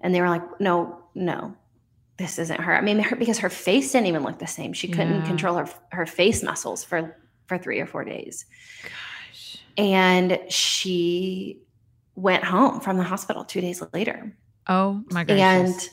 And 0.00 0.14
they 0.14 0.20
were 0.20 0.28
like, 0.28 0.60
no, 0.60 1.02
no, 1.14 1.54
this 2.16 2.38
isn't 2.38 2.60
her. 2.60 2.76
I 2.76 2.80
mean, 2.80 2.98
her, 3.00 3.16
because 3.16 3.38
her 3.38 3.50
face 3.50 3.92
didn't 3.92 4.06
even 4.06 4.22
look 4.22 4.38
the 4.38 4.46
same. 4.46 4.72
She 4.72 4.88
couldn't 4.88 5.24
control 5.24 5.56
her 5.56 5.68
her 5.90 6.06
face 6.06 6.42
muscles 6.42 6.84
for 6.84 7.16
for 7.46 7.58
three 7.58 7.80
or 7.80 7.86
four 7.86 8.04
days. 8.04 8.46
Gosh. 8.82 9.58
And 9.76 10.38
she 10.48 11.60
went 12.14 12.44
home 12.44 12.80
from 12.80 12.96
the 12.98 13.02
hospital 13.02 13.44
two 13.44 13.60
days 13.60 13.82
later. 13.92 14.36
Oh 14.68 15.02
my 15.10 15.24
gosh. 15.24 15.38
And 15.38 15.88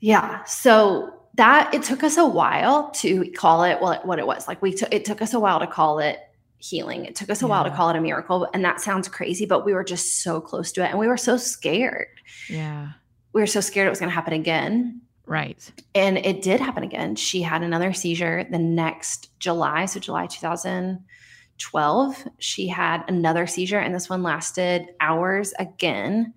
yeah, 0.00 0.44
so 0.44 1.12
that 1.34 1.72
it 1.74 1.82
took 1.82 2.02
us 2.02 2.16
a 2.16 2.26
while 2.26 2.90
to 2.90 3.30
call 3.32 3.64
it 3.64 3.80
what, 3.80 4.06
what 4.06 4.18
it 4.18 4.26
was. 4.26 4.48
Like 4.48 4.62
we 4.62 4.72
took 4.72 4.92
it 4.92 5.04
took 5.04 5.22
us 5.22 5.34
a 5.34 5.40
while 5.40 5.60
to 5.60 5.66
call 5.66 5.98
it 5.98 6.18
healing. 6.60 7.06
It 7.06 7.16
took 7.16 7.30
us 7.30 7.42
a 7.42 7.46
yeah. 7.46 7.50
while 7.50 7.64
to 7.64 7.70
call 7.70 7.90
it 7.90 7.96
a 7.96 8.00
miracle. 8.00 8.48
And 8.54 8.64
that 8.64 8.80
sounds 8.80 9.08
crazy, 9.08 9.46
but 9.46 9.64
we 9.64 9.72
were 9.72 9.82
just 9.82 10.22
so 10.22 10.40
close 10.40 10.70
to 10.72 10.84
it. 10.84 10.90
And 10.90 10.98
we 10.98 11.08
were 11.08 11.16
so 11.16 11.36
scared. 11.36 12.08
Yeah. 12.48 12.90
We 13.32 13.40
were 13.40 13.46
so 13.46 13.60
scared 13.60 13.86
it 13.86 13.90
was 13.90 13.98
going 13.98 14.10
to 14.10 14.14
happen 14.14 14.34
again. 14.34 15.00
Right. 15.26 15.70
And 15.94 16.18
it 16.18 16.42
did 16.42 16.60
happen 16.60 16.82
again. 16.82 17.16
She 17.16 17.42
had 17.42 17.62
another 17.62 17.92
seizure 17.92 18.44
the 18.44 18.58
next 18.58 19.28
July. 19.38 19.86
So, 19.86 20.00
July 20.00 20.26
2012, 20.26 22.28
she 22.38 22.66
had 22.66 23.04
another 23.08 23.46
seizure. 23.46 23.78
And 23.78 23.94
this 23.94 24.10
one 24.10 24.22
lasted 24.22 24.88
hours 25.00 25.54
again. 25.58 26.34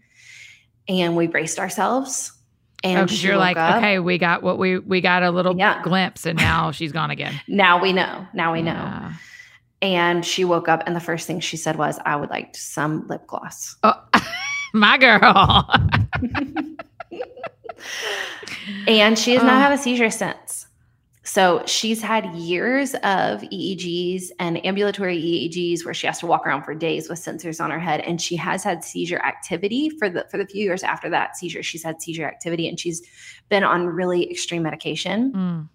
And 0.88 1.18
we 1.18 1.28
braced 1.28 1.60
ourselves. 1.60 2.32
And 2.84 3.10
oh, 3.10 3.14
you're 3.14 3.38
like, 3.38 3.56
up. 3.56 3.78
okay, 3.78 4.00
we 4.00 4.18
got 4.18 4.44
what 4.44 4.58
we 4.58 4.78
we 4.78 5.00
got 5.00 5.24
a 5.24 5.32
little 5.32 5.58
yeah. 5.58 5.82
glimpse, 5.84 6.26
and 6.26 6.38
now 6.38 6.72
she's 6.72 6.92
gone 6.92 7.12
again. 7.12 7.34
now 7.48 7.82
we 7.82 7.94
know. 7.94 8.28
Now 8.34 8.52
we 8.52 8.60
yeah. 8.60 8.74
know. 8.74 9.16
And 9.84 10.26
she 10.26 10.46
woke 10.46 10.70
up, 10.70 10.82
and 10.86 10.96
the 10.96 11.02
first 11.02 11.28
thing 11.28 11.42
she 11.42 11.58
said 11.58 11.76
was, 11.76 12.00
I 12.06 12.16
would 12.16 12.30
like 12.30 12.56
some 12.56 13.06
lip 13.10 13.28
gloss. 13.28 13.76
Oh, 13.84 14.02
my 14.74 14.98
girl. 14.98 15.70
and 18.88 19.20
she 19.20 19.34
has 19.34 19.44
not 19.44 19.62
had 19.62 19.74
a 19.74 19.78
seizure 19.78 20.10
since. 20.10 20.68
So 21.26 21.64
she's 21.66 22.02
had 22.02 22.26
years 22.34 22.94
of 22.96 23.42
EEGs 23.42 24.30
and 24.40 24.66
ambulatory 24.66 25.18
EEGs 25.18 25.84
where 25.84 25.94
she 25.94 26.08
has 26.08 26.20
to 26.20 26.28
walk 26.28 26.48
around 26.48 26.64
for 26.64 26.74
days 26.74 27.10
with 27.10 27.20
sensors 27.20 27.62
on 27.62 27.70
her 27.70 27.80
head, 27.80 28.00
and 28.00 28.22
she 28.22 28.38
has 28.38 28.64
had 28.64 28.86
seizure 28.86 29.20
activity 29.20 29.90
for 29.90 30.10
the 30.10 30.26
for 30.32 30.38
the 30.38 30.46
few 30.46 30.64
years 30.64 30.84
after 30.84 31.10
that 31.10 31.36
seizure. 31.36 31.62
She's 31.62 31.84
had 31.84 32.02
seizure 32.02 32.26
activity, 32.26 32.70
and 32.70 32.80
she's 32.80 33.02
been 33.50 33.66
on 33.66 33.88
really 33.88 34.32
extreme 34.32 34.64
medication. 34.64 35.34
Mm 35.34 35.70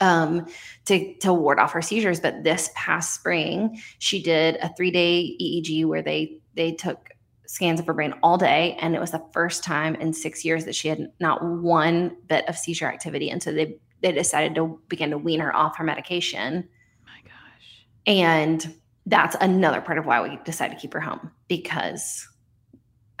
um, 0.00 0.46
to 0.86 1.14
to 1.18 1.32
ward 1.32 1.58
off 1.58 1.72
her 1.72 1.82
seizures. 1.82 2.20
But 2.20 2.44
this 2.44 2.70
past 2.74 3.14
spring, 3.14 3.80
she 3.98 4.22
did 4.22 4.56
a 4.56 4.72
three 4.76 4.90
day 4.90 5.36
EEG 5.40 5.84
where 5.86 6.02
they 6.02 6.38
they 6.54 6.72
took 6.72 7.10
scans 7.46 7.78
of 7.78 7.86
her 7.86 7.94
brain 7.94 8.14
all 8.22 8.36
day, 8.38 8.76
and 8.80 8.94
it 8.94 9.00
was 9.00 9.10
the 9.12 9.24
first 9.32 9.62
time 9.64 9.94
in 9.96 10.12
six 10.12 10.44
years 10.44 10.64
that 10.64 10.74
she 10.74 10.88
had 10.88 11.10
not 11.20 11.44
one 11.44 12.16
bit 12.26 12.48
of 12.48 12.56
seizure 12.56 12.86
activity. 12.86 13.30
And 13.30 13.42
so 13.42 13.52
they 13.52 13.76
they 14.00 14.12
decided 14.12 14.54
to 14.56 14.80
begin 14.88 15.10
to 15.10 15.18
wean 15.18 15.40
her 15.40 15.54
off 15.54 15.76
her 15.78 15.84
medication. 15.84 16.68
My 17.04 17.20
gosh! 17.24 17.86
And 18.06 18.74
that's 19.06 19.36
another 19.40 19.80
part 19.80 19.98
of 19.98 20.06
why 20.06 20.22
we 20.22 20.38
decided 20.44 20.74
to 20.74 20.80
keep 20.80 20.92
her 20.94 21.00
home 21.00 21.30
because 21.48 22.26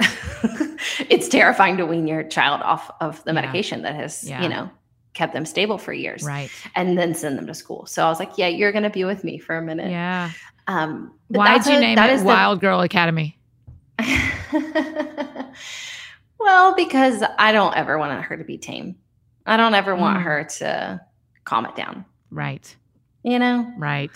it's 1.08 1.28
terrifying 1.28 1.76
to 1.76 1.86
wean 1.86 2.06
your 2.06 2.22
child 2.24 2.60
off 2.62 2.90
of 3.00 3.22
the 3.24 3.30
Yeah. 3.30 3.40
medication 3.40 3.82
that 3.82 3.94
has, 3.94 4.24
Yeah. 4.28 4.42
you 4.42 4.48
know, 4.48 4.70
kept 5.14 5.32
them 5.32 5.46
stable 5.46 5.78
for 5.78 5.92
years 5.92 6.22
Right. 6.24 6.50
and 6.74 6.98
then 6.98 7.14
send 7.14 7.38
them 7.38 7.46
to 7.46 7.54
school. 7.54 7.86
So 7.86 8.04
I 8.04 8.08
was 8.08 8.18
like, 8.18 8.36
yeah, 8.36 8.48
you're 8.48 8.72
going 8.72 8.84
to 8.84 8.90
be 8.90 9.04
with 9.04 9.24
me 9.24 9.38
for 9.38 9.56
a 9.56 9.62
minute. 9.62 9.90
Yeah. 9.90 10.30
Um, 10.66 11.12
Why'd 11.28 11.64
you 11.66 11.76
a- 11.76 11.80
name 11.80 11.96
that 11.96 12.10
it 12.10 12.14
is 12.14 12.20
the- 12.22 12.26
Wild 12.26 12.60
Girl 12.60 12.80
Academy? 12.80 13.38
well, 16.38 16.74
because 16.74 17.22
I 17.38 17.52
don't 17.52 17.76
ever 17.76 17.98
want 17.98 18.22
her 18.24 18.36
to 18.36 18.44
be 18.44 18.58
tame. 18.58 18.96
I 19.46 19.56
don't 19.56 19.74
ever 19.74 19.94
want 19.94 20.18
Mm. 20.18 20.22
her 20.22 20.44
to 20.58 21.00
calm 21.44 21.66
it 21.66 21.76
down. 21.76 22.04
Right. 22.30 22.74
You 23.22 23.38
know, 23.38 23.72
Right. 23.78 24.10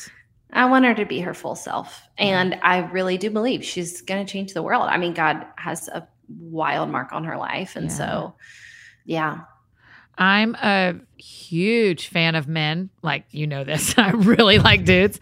I 0.53 0.65
want 0.67 0.85
her 0.87 0.95
to 0.95 1.05
be 1.05 1.21
her 1.21 1.35
full 1.35 1.55
self. 1.55 2.03
And 2.17 2.59
I 2.63 2.79
really 2.79 3.19
do 3.19 3.31
believe 3.31 3.65
she's 3.65 4.01
going 4.01 4.25
to 4.25 4.31
change 4.31 4.55
the 4.55 4.63
world. 4.63 4.85
I 4.89 4.97
mean, 4.97 5.13
God 5.13 5.47
has 5.57 5.89
a 5.89 6.09
wild 6.41 6.89
mark 6.91 7.13
on 7.13 7.25
her 7.25 7.37
life. 7.37 7.77
And 7.77 7.87
Yeah. 7.87 7.93
so, 7.97 8.35
yeah. 9.05 9.39
I'm 10.19 10.55
a 10.57 10.97
huge 11.17 12.09
fan 12.09 12.35
of 12.35 12.49
men. 12.49 12.91
Like, 13.03 13.25
you 13.31 13.47
know 13.47 13.65
this. 13.65 13.95
I 13.99 14.11
really 14.11 14.59
like 14.59 14.85
dudes. 14.85 15.21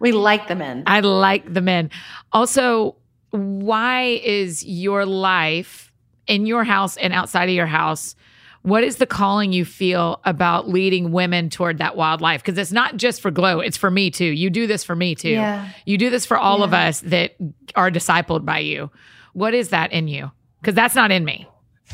We 0.00 0.12
like 0.12 0.48
the 0.48 0.54
men. 0.54 0.84
I 0.86 1.00
like 1.00 1.52
the 1.52 1.60
men. 1.60 1.90
Also, 2.32 2.96
why 3.30 4.20
is 4.24 4.64
your 4.64 5.04
life 5.04 5.92
in 6.26 6.46
your 6.46 6.64
house 6.64 6.96
and 6.96 7.12
outside 7.12 7.48
of 7.48 7.54
your 7.54 7.66
house? 7.66 8.14
What 8.62 8.82
is 8.82 8.96
the 8.96 9.06
calling 9.06 9.52
you 9.52 9.64
feel 9.64 10.20
about 10.24 10.68
leading 10.68 11.12
women 11.12 11.50
toward 11.50 11.78
that 11.78 11.96
wild 11.96 12.20
life? 12.20 12.42
Because 12.42 12.58
it's 12.58 12.72
not 12.72 12.96
just 12.96 13.20
for 13.20 13.30
Glow, 13.30 13.60
it's 13.60 13.76
for 13.76 13.90
me 13.90 14.10
too. 14.10 14.24
You 14.24 14.50
do 14.50 14.66
this 14.66 14.82
for 14.82 14.96
me 14.96 15.14
too. 15.14 15.30
Yeah. 15.30 15.68
You 15.84 15.98
do 15.98 16.10
this 16.10 16.26
for 16.26 16.36
all 16.36 16.64
of 16.64 16.74
us 16.74 17.00
that 17.02 17.36
are 17.76 17.90
discipled 17.90 18.44
by 18.44 18.58
you. 18.58 18.90
What 19.34 19.54
is 19.54 19.68
that 19.68 19.92
in 19.92 20.08
you? 20.08 20.32
Because 20.60 20.74
that's 20.74 20.96
not 20.96 21.12
in 21.12 21.24
me. 21.24 21.46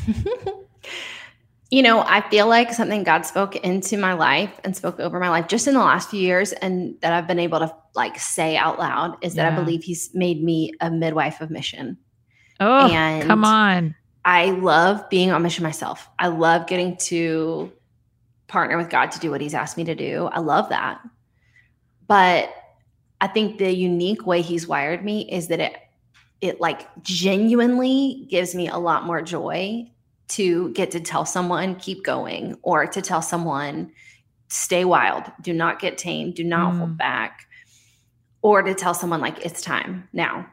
You 1.73 1.81
know, 1.81 2.01
I 2.01 2.21
feel 2.29 2.45
like 2.45 2.71
something 2.71 3.01
God 3.03 3.25
spoke 3.25 3.55
into 3.55 3.97
my 3.97 4.13
life 4.13 4.51
and 4.63 4.77
spoke 4.77 4.99
over 4.99 5.19
my 5.19 5.29
life 5.29 5.47
just 5.47 5.65
in 5.65 5.73
the 5.73 5.79
last 5.79 6.07
few 6.07 6.19
years 6.19 6.51
and 6.51 6.93
that 7.01 7.13
I've 7.13 7.25
been 7.25 7.39
able 7.39 7.57
to 7.57 7.75
like 7.95 8.19
say 8.19 8.55
out 8.55 8.77
loud 8.77 9.17
is 9.23 9.33
that 9.33 9.51
I 9.51 9.55
believe 9.55 9.81
he's 9.81 10.13
made 10.13 10.43
me 10.43 10.71
a 10.81 10.91
midwife 10.91 11.41
of 11.41 11.49
mission. 11.49 11.97
Oh, 12.59 12.93
And- 12.93 13.27
come 13.27 13.43
on. 13.43 13.95
I 14.23 14.51
love 14.51 15.09
being 15.09 15.31
on 15.31 15.41
mission 15.41 15.63
myself. 15.63 16.07
I 16.19 16.27
love 16.27 16.67
getting 16.67 16.95
to 17.07 17.71
partner 18.45 18.77
with 18.77 18.91
God 18.91 19.09
to 19.09 19.19
do 19.19 19.31
what 19.31 19.41
he's 19.41 19.55
asked 19.55 19.75
me 19.75 19.83
to 19.85 19.95
do. 19.95 20.29
I 20.31 20.41
love 20.41 20.69
that. 20.69 21.01
But 22.05 22.53
I 23.19 23.25
think 23.25 23.57
the 23.57 23.73
unique 23.73 24.27
way 24.27 24.43
he's 24.43 24.67
wired 24.67 25.03
me 25.03 25.27
is 25.27 25.47
that 25.47 25.59
it 25.59 25.75
it 26.39 26.61
like 26.61 26.87
genuinely 27.01 28.27
gives 28.29 28.53
me 28.53 28.67
a 28.67 28.77
lot 28.77 29.07
more 29.07 29.23
joy 29.23 29.89
to 30.29 30.69
get 30.71 30.91
to 30.91 30.99
tell 30.99 31.25
someone 31.25 31.75
keep 31.75 32.03
going 32.03 32.57
or 32.61 32.85
to 32.87 33.01
tell 33.01 33.21
someone 33.21 33.91
stay 34.47 34.85
wild, 34.85 35.23
do 35.41 35.51
not 35.53 35.79
get 35.79 35.97
tamed, 35.97 36.35
do 36.35 36.43
not 36.43 36.73
Mm. 36.73 36.77
hold 36.77 36.97
back 36.97 37.47
or 38.41 38.61
to 38.61 38.73
tell 38.73 38.93
someone 38.93 39.21
like 39.21 39.45
it's 39.45 39.61
time 39.61 40.07
now. 40.13 40.45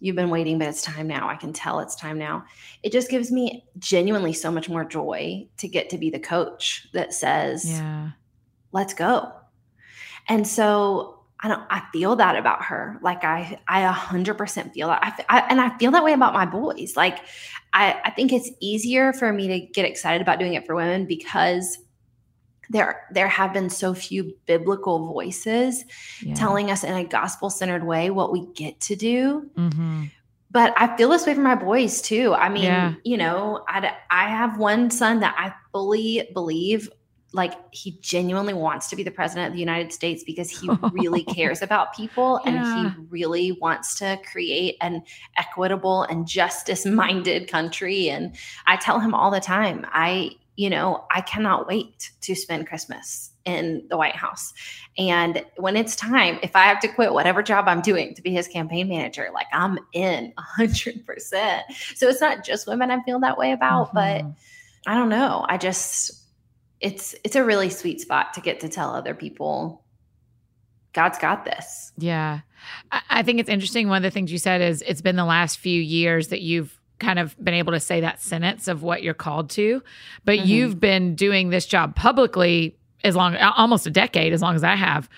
You've 0.00 0.16
been 0.16 0.30
waiting 0.30 0.58
but 0.58 0.68
it's 0.68 0.82
time 0.82 1.06
now. 1.06 1.28
I 1.28 1.36
can 1.36 1.52
tell 1.52 1.80
it's 1.80 1.94
time 1.96 2.18
now 2.18 2.44
it 2.82 2.92
just 2.92 3.08
gives 3.10 3.30
me 3.32 3.64
genuinely 3.78 4.32
so 4.32 4.50
much 4.50 4.68
more 4.68 4.84
joy 4.84 5.48
to 5.58 5.68
get 5.68 5.88
to 5.90 5.98
be 5.98 6.10
the 6.10 6.18
coach 6.18 6.86
that 6.92 7.14
says, 7.14 7.64
Yeah. 7.70 8.10
let's 8.72 8.92
go. 8.92 9.32
And 10.28 10.46
so 10.46 11.23
I 11.40 11.48
don't, 11.48 11.62
I 11.68 11.82
feel 11.92 12.16
that 12.16 12.36
about 12.36 12.64
her. 12.64 12.98
Like 13.02 13.22
I, 13.24 13.58
I 13.68 13.80
a 13.82 13.92
hundred 13.92 14.38
percent 14.38 14.72
feel 14.72 14.88
that. 14.88 15.24
I, 15.28 15.38
I- 15.40 15.46
and 15.50 15.60
I 15.60 15.76
feel 15.78 15.90
that 15.92 16.04
way 16.04 16.12
about 16.12 16.32
my 16.32 16.46
boys. 16.46 16.94
Like 16.96 17.18
I, 17.72 18.00
I 18.04 18.10
think 18.10 18.32
it's 18.32 18.50
easier 18.60 19.12
for 19.12 19.32
me 19.32 19.48
to 19.48 19.60
get 19.60 19.84
excited 19.84 20.22
about 20.22 20.38
doing 20.38 20.54
it 20.54 20.64
for 20.64 20.74
women 20.74 21.06
because 21.06 21.78
there, 22.70 23.02
there 23.12 23.28
have 23.28 23.52
been 23.52 23.68
so 23.68 23.92
few 23.92 24.34
biblical 24.46 25.06
voices 25.12 25.84
yeah. 26.22 26.34
telling 26.34 26.70
us 26.70 26.82
in 26.82 26.94
a 26.94 27.04
gospel 27.04 27.50
centered 27.50 27.84
way 27.84 28.08
what 28.10 28.32
we 28.32 28.46
get 28.54 28.80
to 28.80 28.96
do 28.96 29.50
Mhm. 29.54 30.10
but 30.50 30.72
I 30.78 30.96
feel 30.96 31.10
this 31.10 31.26
way 31.26 31.34
for 31.34 31.40
my 31.42 31.56
boys 31.56 32.00
too. 32.00 32.32
I 32.32 32.48
mean, 32.48 32.64
Yeah. 32.64 32.94
you 33.04 33.18
know, 33.18 33.64
I 33.68 33.92
I 34.10 34.28
have 34.30 34.56
one 34.56 34.90
son 34.90 35.20
that 35.20 35.34
I 35.36 35.52
fully 35.72 36.30
believe 36.32 36.88
like 37.34 37.52
he 37.72 37.98
genuinely 38.00 38.54
wants 38.54 38.88
to 38.88 38.96
be 38.96 39.02
the 39.02 39.10
president 39.10 39.48
of 39.48 39.52
the 39.52 39.60
United 39.60 39.92
States 39.92 40.22
because 40.24 40.48
he 40.48 40.70
really 40.92 41.24
cares 41.24 41.60
about 41.60 41.94
people 41.94 42.40
and 42.46 42.64
he 42.64 42.88
really 43.10 43.52
wants 43.52 43.98
to 43.98 44.18
create 44.30 44.76
an 44.80 45.02
equitable 45.36 46.04
and 46.04 46.26
justice 46.26 46.86
minded 46.86 47.48
country 47.48 48.08
and 48.08 48.34
I 48.66 48.76
tell 48.76 49.00
him 49.00 49.14
all 49.14 49.30
the 49.30 49.40
time, 49.40 49.84
I 49.92 50.30
you 50.56 50.70
know, 50.70 51.04
I 51.10 51.20
cannot 51.20 51.66
wait 51.66 52.12
to 52.20 52.36
spend 52.36 52.68
Christmas 52.68 53.32
in 53.44 53.84
the 53.90 53.96
White 53.96 54.14
House. 54.14 54.54
And 54.96 55.44
when 55.56 55.76
it's 55.76 55.96
time, 55.96 56.38
if 56.44 56.54
I 56.54 56.62
have 56.66 56.78
to 56.80 56.88
quit 56.88 57.12
whatever 57.12 57.42
job 57.42 57.64
I'm 57.66 57.80
doing 57.80 58.14
to 58.14 58.22
be 58.22 58.30
his 58.30 58.46
campaign 58.46 58.88
manager, 58.88 59.30
like 59.34 59.48
I'm 59.52 59.80
in 59.92 60.32
a 60.38 60.40
hundred 60.40 61.04
percent. 61.04 61.64
So 61.96 62.08
it's 62.08 62.20
not 62.20 62.44
just 62.44 62.68
women 62.68 62.92
I 62.92 63.02
feel 63.02 63.18
that 63.18 63.36
way 63.36 63.50
about, 63.50 63.92
but 63.92 64.22
Mhm. 64.22 64.36
I 64.86 64.94
don't 64.94 65.08
know. 65.08 65.44
I 65.48 65.58
just 65.58 66.23
it's 66.80 67.14
it's 67.24 67.36
a 67.36 67.44
really 67.44 67.70
sweet 67.70 68.00
spot 68.00 68.34
to 68.34 68.40
get 68.40 68.60
to 68.60 68.68
tell 68.68 68.94
other 68.94 69.14
people 69.14 69.82
God's 70.92 71.18
got 71.18 71.44
this. 71.44 71.92
Yeah. 71.98 72.40
I, 72.92 73.00
I 73.10 73.22
think 73.22 73.40
it's 73.40 73.48
interesting. 73.48 73.88
One 73.88 73.96
of 73.98 74.02
the 74.04 74.10
things 74.10 74.30
you 74.30 74.38
said 74.38 74.60
is 74.60 74.82
it's 74.86 75.00
been 75.02 75.16
the 75.16 75.24
last 75.24 75.58
few 75.58 75.80
years 75.80 76.28
that 76.28 76.40
you've 76.40 76.78
kind 77.00 77.18
of 77.18 77.36
been 77.42 77.54
able 77.54 77.72
to 77.72 77.80
say 77.80 78.00
that 78.00 78.22
sentence 78.22 78.68
of 78.68 78.82
what 78.84 79.02
you're 79.02 79.12
called 79.14 79.50
to, 79.50 79.82
but 80.24 80.38
Mhm. 80.38 80.46
you've 80.46 80.78
been 80.80 81.16
doing 81.16 81.50
this 81.50 81.66
job 81.66 81.96
publicly 81.96 82.76
as 83.02 83.16
long, 83.16 83.36
almost 83.36 83.86
a 83.86 83.90
decade, 83.90 84.32
as 84.32 84.40
long 84.40 84.54
as 84.54 84.62
I 84.62 84.76
have. 84.76 85.08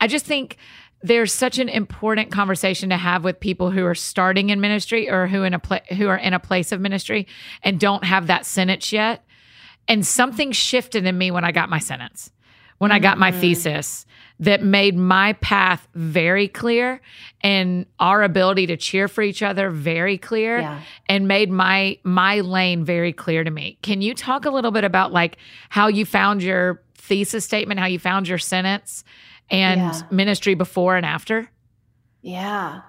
I 0.00 0.06
just 0.06 0.24
think 0.24 0.56
there's 1.02 1.32
such 1.32 1.58
an 1.58 1.68
important 1.68 2.30
conversation 2.30 2.88
to 2.90 2.96
have 2.96 3.24
with 3.24 3.38
people 3.40 3.70
who 3.72 3.84
are 3.84 3.94
starting 3.94 4.50
in 4.50 4.60
ministry 4.60 5.10
or 5.10 5.26
who 5.26 5.42
in 5.42 5.52
a 5.54 5.58
pla- 5.58 5.80
who 5.96 6.06
are 6.08 6.16
in 6.16 6.32
a 6.34 6.38
place 6.40 6.70
of 6.72 6.80
ministry 6.80 7.26
and 7.62 7.78
don't 7.80 8.04
have 8.04 8.28
that 8.28 8.46
sentence 8.46 8.92
yet. 8.92 9.24
And 9.88 10.06
something 10.06 10.52
shifted 10.52 11.06
in 11.06 11.16
me 11.16 11.30
when 11.30 11.44
I 11.44 11.52
got 11.52 11.68
my 11.70 11.78
sentence, 11.78 12.30
when 12.78 12.90
I 12.92 12.98
got 12.98 13.18
my 13.18 13.30
Mhm. 13.32 13.40
thesis 13.40 14.06
that 14.40 14.62
made 14.62 14.96
my 14.96 15.32
path 15.34 15.86
very 15.94 16.46
clear 16.48 17.00
and 17.42 17.86
our 18.00 18.22
ability 18.22 18.66
to 18.66 18.76
cheer 18.76 19.08
for 19.08 19.22
each 19.22 19.42
other 19.42 19.70
very 19.70 20.18
clear 20.18 20.58
Yeah. 20.58 20.80
and 21.08 21.26
made 21.28 21.50
my 21.50 21.98
my 22.04 22.40
lane 22.40 22.84
very 22.84 23.12
clear 23.12 23.44
to 23.44 23.50
me. 23.50 23.78
Can 23.82 24.02
you 24.02 24.12
talk 24.12 24.44
a 24.44 24.50
little 24.50 24.72
bit 24.72 24.84
about 24.84 25.12
like 25.12 25.38
how 25.70 25.86
you 25.88 26.04
found 26.04 26.42
your 26.42 26.82
thesis 26.96 27.44
statement, 27.44 27.80
how 27.80 27.86
you 27.86 27.98
found 27.98 28.28
your 28.28 28.38
sentence 28.38 29.04
and 29.48 29.80
Yeah. 29.80 30.00
ministry 30.10 30.54
before 30.54 30.96
and 30.96 31.06
after? 31.06 31.48
Yeah. 32.20 32.80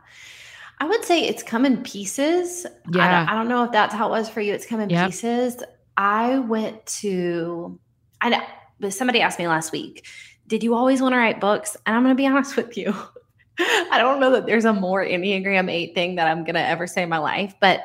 I 0.79 0.85
would 0.85 1.05
say 1.05 1.21
it's 1.21 1.43
come 1.43 1.65
in 1.65 1.77
pieces. 1.83 2.65
I 2.65 2.69
Yeah. 2.97 3.19
don't, 3.25 3.29
I 3.29 3.33
don't 3.35 3.47
know 3.47 3.63
if 3.63 3.71
that's 3.71 3.93
how 3.93 4.07
it 4.07 4.11
was 4.11 4.29
for 4.29 4.41
you. 4.41 4.53
It's 4.53 4.65
come 4.65 4.79
in 4.81 4.89
Yep. 4.89 5.05
pieces. 5.07 5.63
I 5.97 6.39
went 6.39 6.85
to, 7.01 7.79
I 8.21 8.29
know, 8.29 8.41
but 8.79 8.93
somebody 8.93 9.19
asked 9.21 9.39
me 9.39 9.47
last 9.47 9.71
week, 9.71 10.05
did 10.45 10.63
you 10.63 10.75
always 10.75 11.01
want 11.01 11.13
to 11.13 11.17
write 11.17 11.41
books? 11.41 11.75
And 11.85 11.95
I'm 11.95 12.03
going 12.03 12.15
to 12.15 12.17
be 12.17 12.27
honest 12.27 12.55
with 12.55 12.77
you. 12.77 12.95
I 13.59 13.97
don't 13.97 14.19
know 14.19 14.31
that 14.31 14.45
there's 14.45 14.65
a 14.65 14.73
more 14.73 15.03
Enneagram 15.03 15.69
8 15.69 15.95
thing 15.95 16.15
that 16.15 16.27
I'm 16.27 16.43
going 16.43 16.55
to 16.55 16.65
ever 16.65 16.85
say 16.85 17.01
in 17.01 17.09
my 17.09 17.17
life. 17.17 17.55
But 17.59 17.81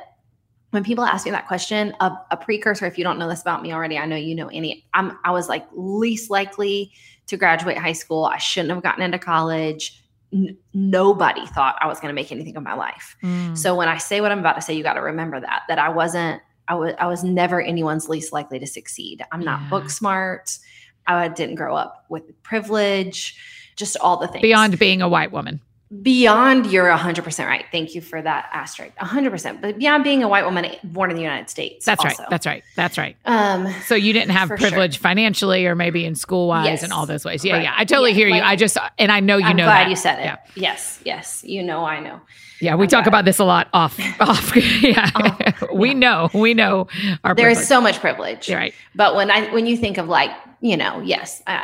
when 0.71 0.85
people 0.85 1.05
ask 1.05 1.25
me 1.25 1.31
that 1.31 1.49
question, 1.49 1.95
a, 2.01 2.13
a 2.31 2.37
precursor, 2.37 2.87
if 2.87 2.99
you 2.99 3.05
don't 3.05 3.19
know 3.19 3.29
this 3.29 3.41
about 3.41 3.63
me 3.63 3.73
already, 3.73 3.97
I 3.97 4.05
know 4.05 4.17
you 4.17 4.35
know 4.35 4.49
any, 4.49 4.87
I'm, 4.93 5.19
I 5.25 5.33
was 5.33 5.49
like 5.49 5.67
least 5.73 6.31
likely 6.31 6.93
to 7.29 7.39
graduate 7.39 7.79
high 7.79 7.93
school. 7.93 8.27
I 8.27 8.39
shouldn't 8.39 8.73
have 8.73 8.83
gotten 8.83 9.03
into 9.03 9.19
college. 9.19 9.99
N- 10.33 10.57
nobody 10.75 11.47
thought 11.47 11.77
I 11.81 11.87
was 11.87 12.01
going 12.01 12.11
to 12.11 12.15
make 12.15 12.31
anything 12.31 12.57
of 12.57 12.63
my 12.63 12.75
life. 12.75 13.17
Mm. 13.23 13.57
So 13.57 13.75
when 13.75 13.89
I 13.89 13.97
say 13.97 14.21
what 14.21 14.33
I'm 14.33 14.41
about 14.41 14.57
to 14.57 14.63
say, 14.63 14.75
you 14.75 14.83
got 14.83 14.95
to 14.95 15.03
remember 15.03 15.41
that 15.41 15.63
that 15.69 15.79
I 15.79 15.89
wasn't 15.89 16.43
I 16.69 16.75
was 16.75 16.95
I 16.99 17.07
was 17.07 17.25
never 17.25 17.61
anyone's 17.61 18.09
least 18.09 18.33
likely 18.33 18.59
to 18.59 18.67
succeed. 18.67 19.23
I'm 19.33 19.45
not 19.45 19.61
Yeah. 19.63 19.69
book 19.71 19.91
smart. 19.91 20.59
I 21.07 21.29
didn't 21.29 21.57
grow 21.57 21.75
up 21.75 22.05
with 22.09 22.43
privilege, 22.43 23.37
just 23.77 23.97
all 23.99 24.17
the 24.19 24.29
things. 24.29 24.43
beyond 24.43 24.79
being 24.79 25.03
a 25.03 25.09
white 25.09 25.33
woman. 25.33 25.61
Beyond 26.01 26.67
you're 26.73 26.89
100% 26.89 27.47
right. 27.47 27.65
Thank 27.71 27.95
you 27.95 28.01
for 28.01 28.23
that 28.23 28.49
asterisk. 28.53 28.97
100%. 28.97 29.61
But 29.61 29.79
beyond 29.79 30.05
being 30.05 30.23
a 30.23 30.29
white 30.29 30.45
woman 30.45 30.67
born 30.85 31.11
in 31.11 31.17
the 31.17 31.23
United 31.23 31.51
States. 31.51 31.85
That's 31.85 32.03
also. 32.03 32.23
right. 32.23 32.31
That's 32.31 32.47
right. 32.47 32.65
That's 32.77 32.97
right. 32.97 33.17
um 33.27 33.69
So 33.87 33.95
you 33.95 34.13
didn't 34.15 34.31
have 34.31 34.49
For 34.49 34.57
sure. 34.57 34.69
privilege 34.71 34.99
financially 34.99 35.67
or 35.67 35.75
maybe 35.75 36.05
in 36.07 36.15
school 36.15 36.49
wise 36.49 36.67
Yes. 36.67 36.83
and 36.83 36.93
all 36.93 37.05
those 37.05 37.25
ways. 37.25 37.45
Yeah, 37.45 37.55
Right. 37.55 37.63
yeah. 37.65 37.75
I 37.77 37.85
totally 37.85 38.11
Yeah, 38.11 38.17
hear 38.17 38.29
you. 38.29 38.41
I 38.41 38.57
just 38.57 38.79
and 38.99 39.13
I 39.13 39.21
know 39.21 39.37
you 39.37 39.45
I'm 39.45 39.57
know 39.57 39.65
glad 39.65 39.85
that. 39.85 39.91
you 39.91 39.97
said 39.97 40.19
it. 40.19 40.25
Yeah. 40.25 40.37
Yes, 40.55 41.01
yes. 41.05 41.45
You 41.45 41.63
know 41.63 41.85
I 41.85 42.01
know. 42.01 42.21
Yeah, 42.61 42.77
we 42.77 42.85
I'm 42.85 42.89
talk 42.91 43.05
glad. 43.05 43.09
about 43.09 43.25
this 43.27 43.39
a 43.39 43.45
lot 43.45 43.69
off 43.75 43.99
off. 44.21 44.57
yeah. 44.83 45.11
Off, 45.15 45.63
we 45.75 45.89
yeah. 45.89 45.95
know. 45.95 46.31
We 46.33 46.55
know 46.55 46.87
our 47.25 47.35
There 47.35 47.51
is 47.51 47.59
privilege. 47.59 47.69
so 47.69 47.81
much 47.83 47.99
privilege. 48.01 48.49
You're 48.49 48.59
right. 48.59 48.75
But 48.95 49.15
when 49.17 49.31
I 49.31 49.53
when 49.53 49.67
you 49.67 49.77
think 49.77 49.99
of 49.99 50.09
like, 50.09 50.31
you 50.61 50.77
know, 50.79 51.01
yes, 51.03 51.43
a 51.47 51.61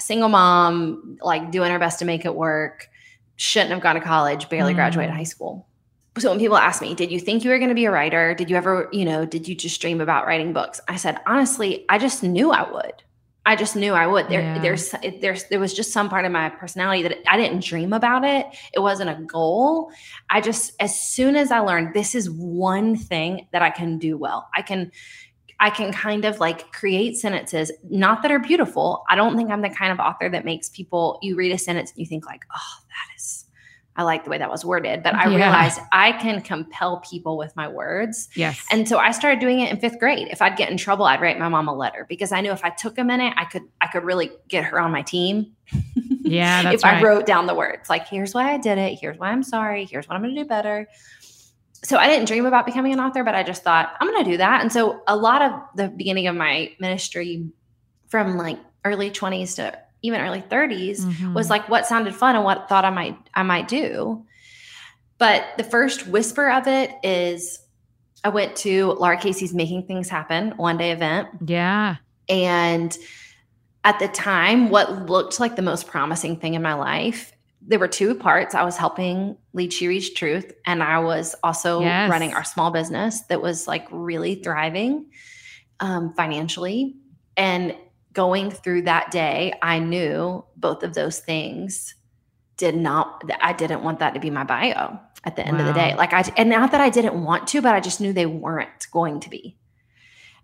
single 0.00 0.28
mom, 0.28 1.16
like 1.22 1.50
doing 1.50 1.70
her 1.70 1.78
best 1.78 2.00
to 2.00 2.04
make 2.04 2.24
it 2.26 2.34
work, 2.34 2.89
shouldn't 3.40 3.70
have 3.70 3.80
gone 3.80 3.94
to 3.94 4.02
college, 4.02 4.50
barely 4.50 4.72
Mm. 4.72 4.76
graduated 4.76 5.14
high 5.14 5.22
school. 5.22 5.66
so 6.18 6.28
when 6.28 6.38
people 6.38 6.58
ask 6.58 6.82
me, 6.82 6.94
did 6.94 7.10
you 7.10 7.18
think 7.18 7.44
you 7.44 7.50
were 7.50 7.58
going 7.58 7.70
to 7.70 7.74
be 7.74 7.86
a 7.86 7.90
writer? 7.90 8.34
Did 8.34 8.50
you 8.50 8.56
ever, 8.56 8.88
you 8.92 9.04
know, 9.06 9.24
did 9.24 9.48
you 9.48 9.54
just 9.54 9.80
dream 9.80 10.00
about 10.02 10.26
writing 10.26 10.52
books? 10.52 10.78
I 10.88 10.96
said, 10.96 11.18
honestly, 11.24 11.86
I 11.88 11.96
just 11.98 12.22
knew 12.22 12.50
I 12.50 12.70
would. 12.70 13.02
I 13.46 13.56
just 13.56 13.74
knew 13.76 13.94
I 13.94 14.06
would. 14.06 14.28
There, 14.28 14.42
yeah. 14.42 14.58
there's, 14.58 14.94
there's, 15.22 15.44
there 15.44 15.58
was 15.60 15.72
just 15.72 15.92
some 15.92 16.10
part 16.10 16.26
of 16.26 16.32
my 16.32 16.50
personality 16.50 17.02
that 17.04 17.16
I 17.26 17.38
didn't 17.38 17.64
dream 17.64 17.94
about 17.94 18.24
it. 18.24 18.44
It 18.74 18.80
wasn't 18.80 19.08
a 19.08 19.22
goal. 19.22 19.90
I 20.28 20.42
just, 20.42 20.72
as 20.78 21.00
soon 21.00 21.36
as 21.36 21.50
I 21.50 21.60
learned 21.60 21.94
this 21.94 22.14
is 22.14 22.28
one 22.28 22.96
thing 22.96 23.46
that 23.52 23.62
I 23.62 23.70
can 23.70 23.96
do 23.98 24.18
well, 24.18 24.50
I 24.54 24.60
can, 24.60 24.92
I 25.60 25.70
can 25.70 25.92
kind 25.92 26.24
of 26.24 26.40
like 26.40 26.72
create 26.72 27.16
sentences, 27.16 27.70
not 27.88 28.22
that 28.22 28.30
are 28.30 28.38
beautiful. 28.38 29.04
I 29.08 29.14
don't 29.14 29.36
think 29.36 29.50
I'm 29.50 29.62
the 29.62 29.70
kind 29.70 29.92
of 29.92 30.00
author 30.00 30.28
that 30.28 30.44
makes 30.44 30.68
people, 30.70 31.18
you 31.22 31.36
read 31.36 31.52
a 31.52 31.58
sentence 31.58 31.90
and 31.90 31.98
you 31.98 32.06
think 32.06 32.26
like, 32.26 32.44
oh, 32.54 32.84
that 32.88 33.16
is 33.16 33.40
I 34.00 34.02
like 34.02 34.24
the 34.24 34.30
way 34.30 34.38
that 34.38 34.48
was 34.48 34.64
worded, 34.64 35.02
but 35.02 35.14
I 35.14 35.28
yeah. 35.28 35.36
realized 35.36 35.80
I 35.92 36.12
can 36.12 36.40
compel 36.40 37.00
people 37.00 37.36
with 37.36 37.54
my 37.54 37.68
words. 37.68 38.30
Yes. 38.34 38.64
And 38.70 38.88
so 38.88 38.98
I 38.98 39.10
started 39.10 39.40
doing 39.40 39.60
it 39.60 39.70
in 39.70 39.78
fifth 39.78 39.98
grade. 39.98 40.28
If 40.30 40.40
I'd 40.40 40.56
get 40.56 40.70
in 40.70 40.78
trouble, 40.78 41.04
I'd 41.04 41.20
write 41.20 41.38
my 41.38 41.48
mom 41.48 41.68
a 41.68 41.74
letter 41.74 42.06
because 42.08 42.32
I 42.32 42.40
knew 42.40 42.52
if 42.52 42.64
I 42.64 42.70
took 42.70 42.96
a 42.98 43.04
minute, 43.04 43.34
I 43.36 43.44
could 43.44 43.64
I 43.82 43.88
could 43.88 44.04
really 44.04 44.30
get 44.48 44.64
her 44.64 44.80
on 44.80 44.90
my 44.90 45.02
team. 45.02 45.54
Yeah, 46.22 46.62
that's 46.62 46.76
if 46.76 46.84
right. 46.84 46.96
I 46.96 47.02
wrote 47.02 47.26
down 47.26 47.46
the 47.46 47.54
words, 47.54 47.90
like 47.90 48.08
here's 48.08 48.32
why 48.32 48.54
I 48.54 48.56
did 48.56 48.78
it, 48.78 48.98
here's 48.98 49.18
why 49.18 49.32
I'm 49.32 49.42
sorry, 49.42 49.84
here's 49.84 50.08
what 50.08 50.14
I'm 50.14 50.22
going 50.22 50.34
to 50.34 50.42
do 50.42 50.48
better. 50.48 50.88
So 51.82 51.96
I 51.96 52.08
didn't 52.08 52.26
dream 52.26 52.44
about 52.44 52.66
becoming 52.66 52.92
an 52.92 53.00
author, 53.00 53.24
but 53.24 53.34
I 53.34 53.42
just 53.42 53.62
thought 53.62 53.94
I'm 54.00 54.08
going 54.08 54.24
to 54.24 54.30
do 54.30 54.36
that. 54.36 54.60
And 54.60 54.70
so 54.72 55.02
a 55.06 55.16
lot 55.16 55.42
of 55.42 55.52
the 55.74 55.88
beginning 55.88 56.26
of 56.26 56.36
my 56.36 56.72
ministry 56.78 57.48
from 58.08 58.36
like 58.36 58.58
early 58.84 59.10
20s 59.10 59.56
to 59.56 59.78
even 60.02 60.20
early 60.20 60.42
30s 60.42 61.00
mm-hmm. 61.00 61.34
was 61.34 61.50
like 61.50 61.68
what 61.68 61.86
sounded 61.86 62.14
fun 62.14 62.34
and 62.34 62.44
what 62.44 62.68
thought 62.68 62.84
I 62.84 62.90
might 62.90 63.16
I 63.34 63.42
might 63.42 63.68
do. 63.68 64.24
But 65.18 65.44
the 65.58 65.64
first 65.64 66.06
whisper 66.06 66.50
of 66.50 66.66
it 66.66 66.90
is 67.02 67.60
I 68.24 68.30
went 68.30 68.56
to 68.56 68.92
Lara 68.92 69.18
Casey's 69.18 69.54
Making 69.54 69.86
Things 69.86 70.08
Happen 70.08 70.52
one 70.56 70.76
day 70.76 70.92
event. 70.92 71.28
Yeah. 71.46 71.96
And 72.28 72.96
at 73.84 73.98
the 73.98 74.08
time, 74.08 74.70
what 74.70 75.06
looked 75.06 75.40
like 75.40 75.56
the 75.56 75.62
most 75.62 75.86
promising 75.86 76.36
thing 76.36 76.54
in 76.54 76.62
my 76.62 76.74
life, 76.74 77.32
there 77.62 77.78
were 77.78 77.88
two 77.88 78.14
parts. 78.14 78.54
I 78.54 78.64
was 78.64 78.76
helping 78.76 79.36
lead 79.52 79.72
She 79.72 79.86
Reads 79.86 80.10
Truth, 80.10 80.52
and 80.66 80.82
I 80.82 80.98
was 80.98 81.34
also 81.42 81.80
yes. 81.80 82.10
running 82.10 82.32
our 82.34 82.44
small 82.44 82.70
business 82.70 83.22
that 83.22 83.42
was 83.42 83.68
like 83.68 83.86
really 83.90 84.36
thriving 84.36 85.06
um, 85.80 86.14
financially. 86.14 86.96
And 87.36 87.76
going 88.12 88.50
through 88.50 88.82
that 88.82 89.10
day, 89.10 89.52
I 89.62 89.78
knew 89.78 90.44
both 90.56 90.82
of 90.82 90.94
those 90.94 91.20
things 91.20 91.94
did 92.56 92.76
not, 92.76 93.22
I 93.40 93.52
didn't 93.52 93.82
want 93.82 94.00
that 94.00 94.14
to 94.14 94.20
be 94.20 94.30
my 94.30 94.44
bio 94.44 94.98
at 95.24 95.36
the 95.36 95.46
end 95.46 95.56
wow. 95.56 95.62
of 95.62 95.66
the 95.66 95.72
day. 95.72 95.94
Like 95.96 96.12
I, 96.12 96.22
and 96.36 96.50
not 96.50 96.72
that 96.72 96.80
I 96.80 96.90
didn't 96.90 97.22
want 97.22 97.46
to, 97.48 97.62
but 97.62 97.74
I 97.74 97.80
just 97.80 98.00
knew 98.00 98.12
they 98.12 98.26
weren't 98.26 98.86
going 98.90 99.20
to 99.20 99.30
be. 99.30 99.56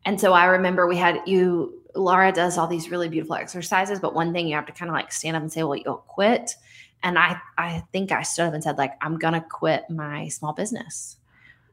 And 0.04 0.20
so 0.20 0.32
I 0.32 0.46
remember 0.46 0.86
we 0.86 0.96
had 0.96 1.20
you, 1.26 1.82
Laura 1.94 2.30
does 2.30 2.56
all 2.56 2.68
these 2.68 2.90
really 2.90 3.08
beautiful 3.08 3.36
exercises, 3.36 4.00
but 4.00 4.14
one 4.14 4.32
thing 4.32 4.46
you 4.46 4.54
have 4.54 4.66
to 4.66 4.72
kind 4.72 4.90
of 4.90 4.94
like 4.94 5.12
stand 5.12 5.36
up 5.36 5.42
and 5.42 5.52
say, 5.52 5.62
well, 5.62 5.76
you'll 5.76 5.96
quit. 5.96 6.54
And 7.06 7.20
I, 7.20 7.40
I 7.56 7.84
think 7.92 8.10
I 8.10 8.22
stood 8.22 8.46
up 8.46 8.54
and 8.54 8.64
said, 8.64 8.78
like, 8.78 8.94
I'm 9.00 9.16
going 9.16 9.34
to 9.34 9.40
quit 9.40 9.88
my 9.88 10.26
small 10.26 10.52
business, 10.52 11.18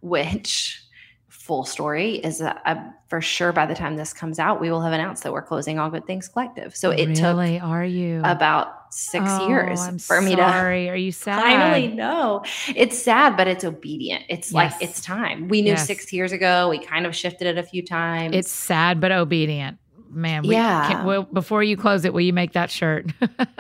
which 0.02 0.80
full 1.28 1.66
story 1.66 2.18
is 2.18 2.38
that 2.38 2.62
uh, 2.66 2.76
for 3.10 3.20
sure 3.20 3.52
by 3.52 3.66
the 3.66 3.74
time 3.74 3.96
this 3.96 4.14
comes 4.14 4.38
out, 4.38 4.62
we 4.62 4.70
will 4.70 4.82
have 4.82 4.94
announced 4.94 5.24
that 5.24 5.34
we're 5.34 5.42
closing 5.42 5.80
All 5.80 5.90
Good 5.90 6.06
Things 6.06 6.28
Collective. 6.28 6.76
So 6.76 6.92
it 6.92 7.08
really, 7.08 7.56
took 7.56 7.64
are 7.64 7.84
you 7.84 8.22
about 8.24 8.94
six 8.94 9.26
oh, 9.28 9.48
years 9.48 9.82
I'm 9.82 9.98
for 9.98 10.22
me 10.22 10.36
sorry. 10.36 10.86
to. 10.86 10.90
Are 10.92 10.96
you 10.96 11.12
sad? 11.12 11.42
Finally, 11.42 11.88
no. 11.88 12.44
It's 12.76 13.02
sad, 13.02 13.36
but 13.36 13.48
it's 13.48 13.64
obedient. 13.64 14.26
It's 14.30 14.52
yes. 14.52 14.54
like 14.54 14.74
it's 14.84 15.02
time. 15.02 15.48
We 15.48 15.64
knew 15.64 15.72
yes. 15.72 15.88
six 15.88 16.14
years 16.14 16.32
ago. 16.32 16.70
We 16.70 16.78
kind 16.78 17.08
of 17.08 17.16
shifted 17.16 17.48
it 17.48 17.58
a 17.58 17.64
few 17.64 17.84
times. 17.84 18.36
It's 18.36 18.52
sad 18.52 19.02
but 19.02 19.12
obedient. 19.12 19.80
Man, 20.14 20.44
we 20.44 20.56
yeah. 20.56 20.88
Can, 20.88 21.06
will, 21.06 21.24
before 21.24 21.64
you 21.64 21.76
close 21.76 22.06
it, 22.06 22.14
will 22.14 22.22
you 22.22 22.34
make 22.34 22.54
that 22.54 22.70
shirt? 22.70 23.12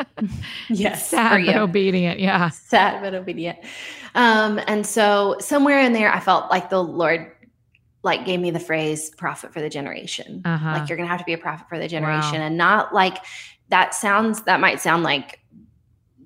yes, 0.69 1.09
sad 1.09 1.45
but 1.45 1.55
obedient. 1.55 2.19
Yeah, 2.19 2.49
sad 2.49 3.01
but 3.01 3.13
obedient. 3.13 3.59
Um, 4.15 4.59
and 4.67 4.85
so 4.85 5.37
somewhere 5.39 5.79
in 5.79 5.93
there, 5.93 6.13
I 6.13 6.19
felt 6.19 6.49
like 6.51 6.69
the 6.69 6.83
Lord 6.83 7.31
like 8.03 8.25
gave 8.25 8.39
me 8.39 8.51
the 8.51 8.59
phrase 8.59 9.09
prophet 9.11 9.53
for 9.53 9.61
the 9.61 9.69
generation. 9.69 10.41
Uh-huh. 10.43 10.71
Like 10.71 10.89
you're 10.89 10.97
going 10.97 11.07
to 11.07 11.11
have 11.11 11.21
to 11.21 11.25
be 11.25 11.33
a 11.33 11.37
prophet 11.37 11.67
for 11.69 11.79
the 11.79 11.87
generation 11.87 12.39
wow. 12.39 12.45
and 12.47 12.57
not 12.57 12.93
like 12.93 13.17
that 13.69 13.95
sounds 13.95 14.43
that 14.43 14.59
might 14.59 14.81
sound 14.81 15.03
like 15.03 15.39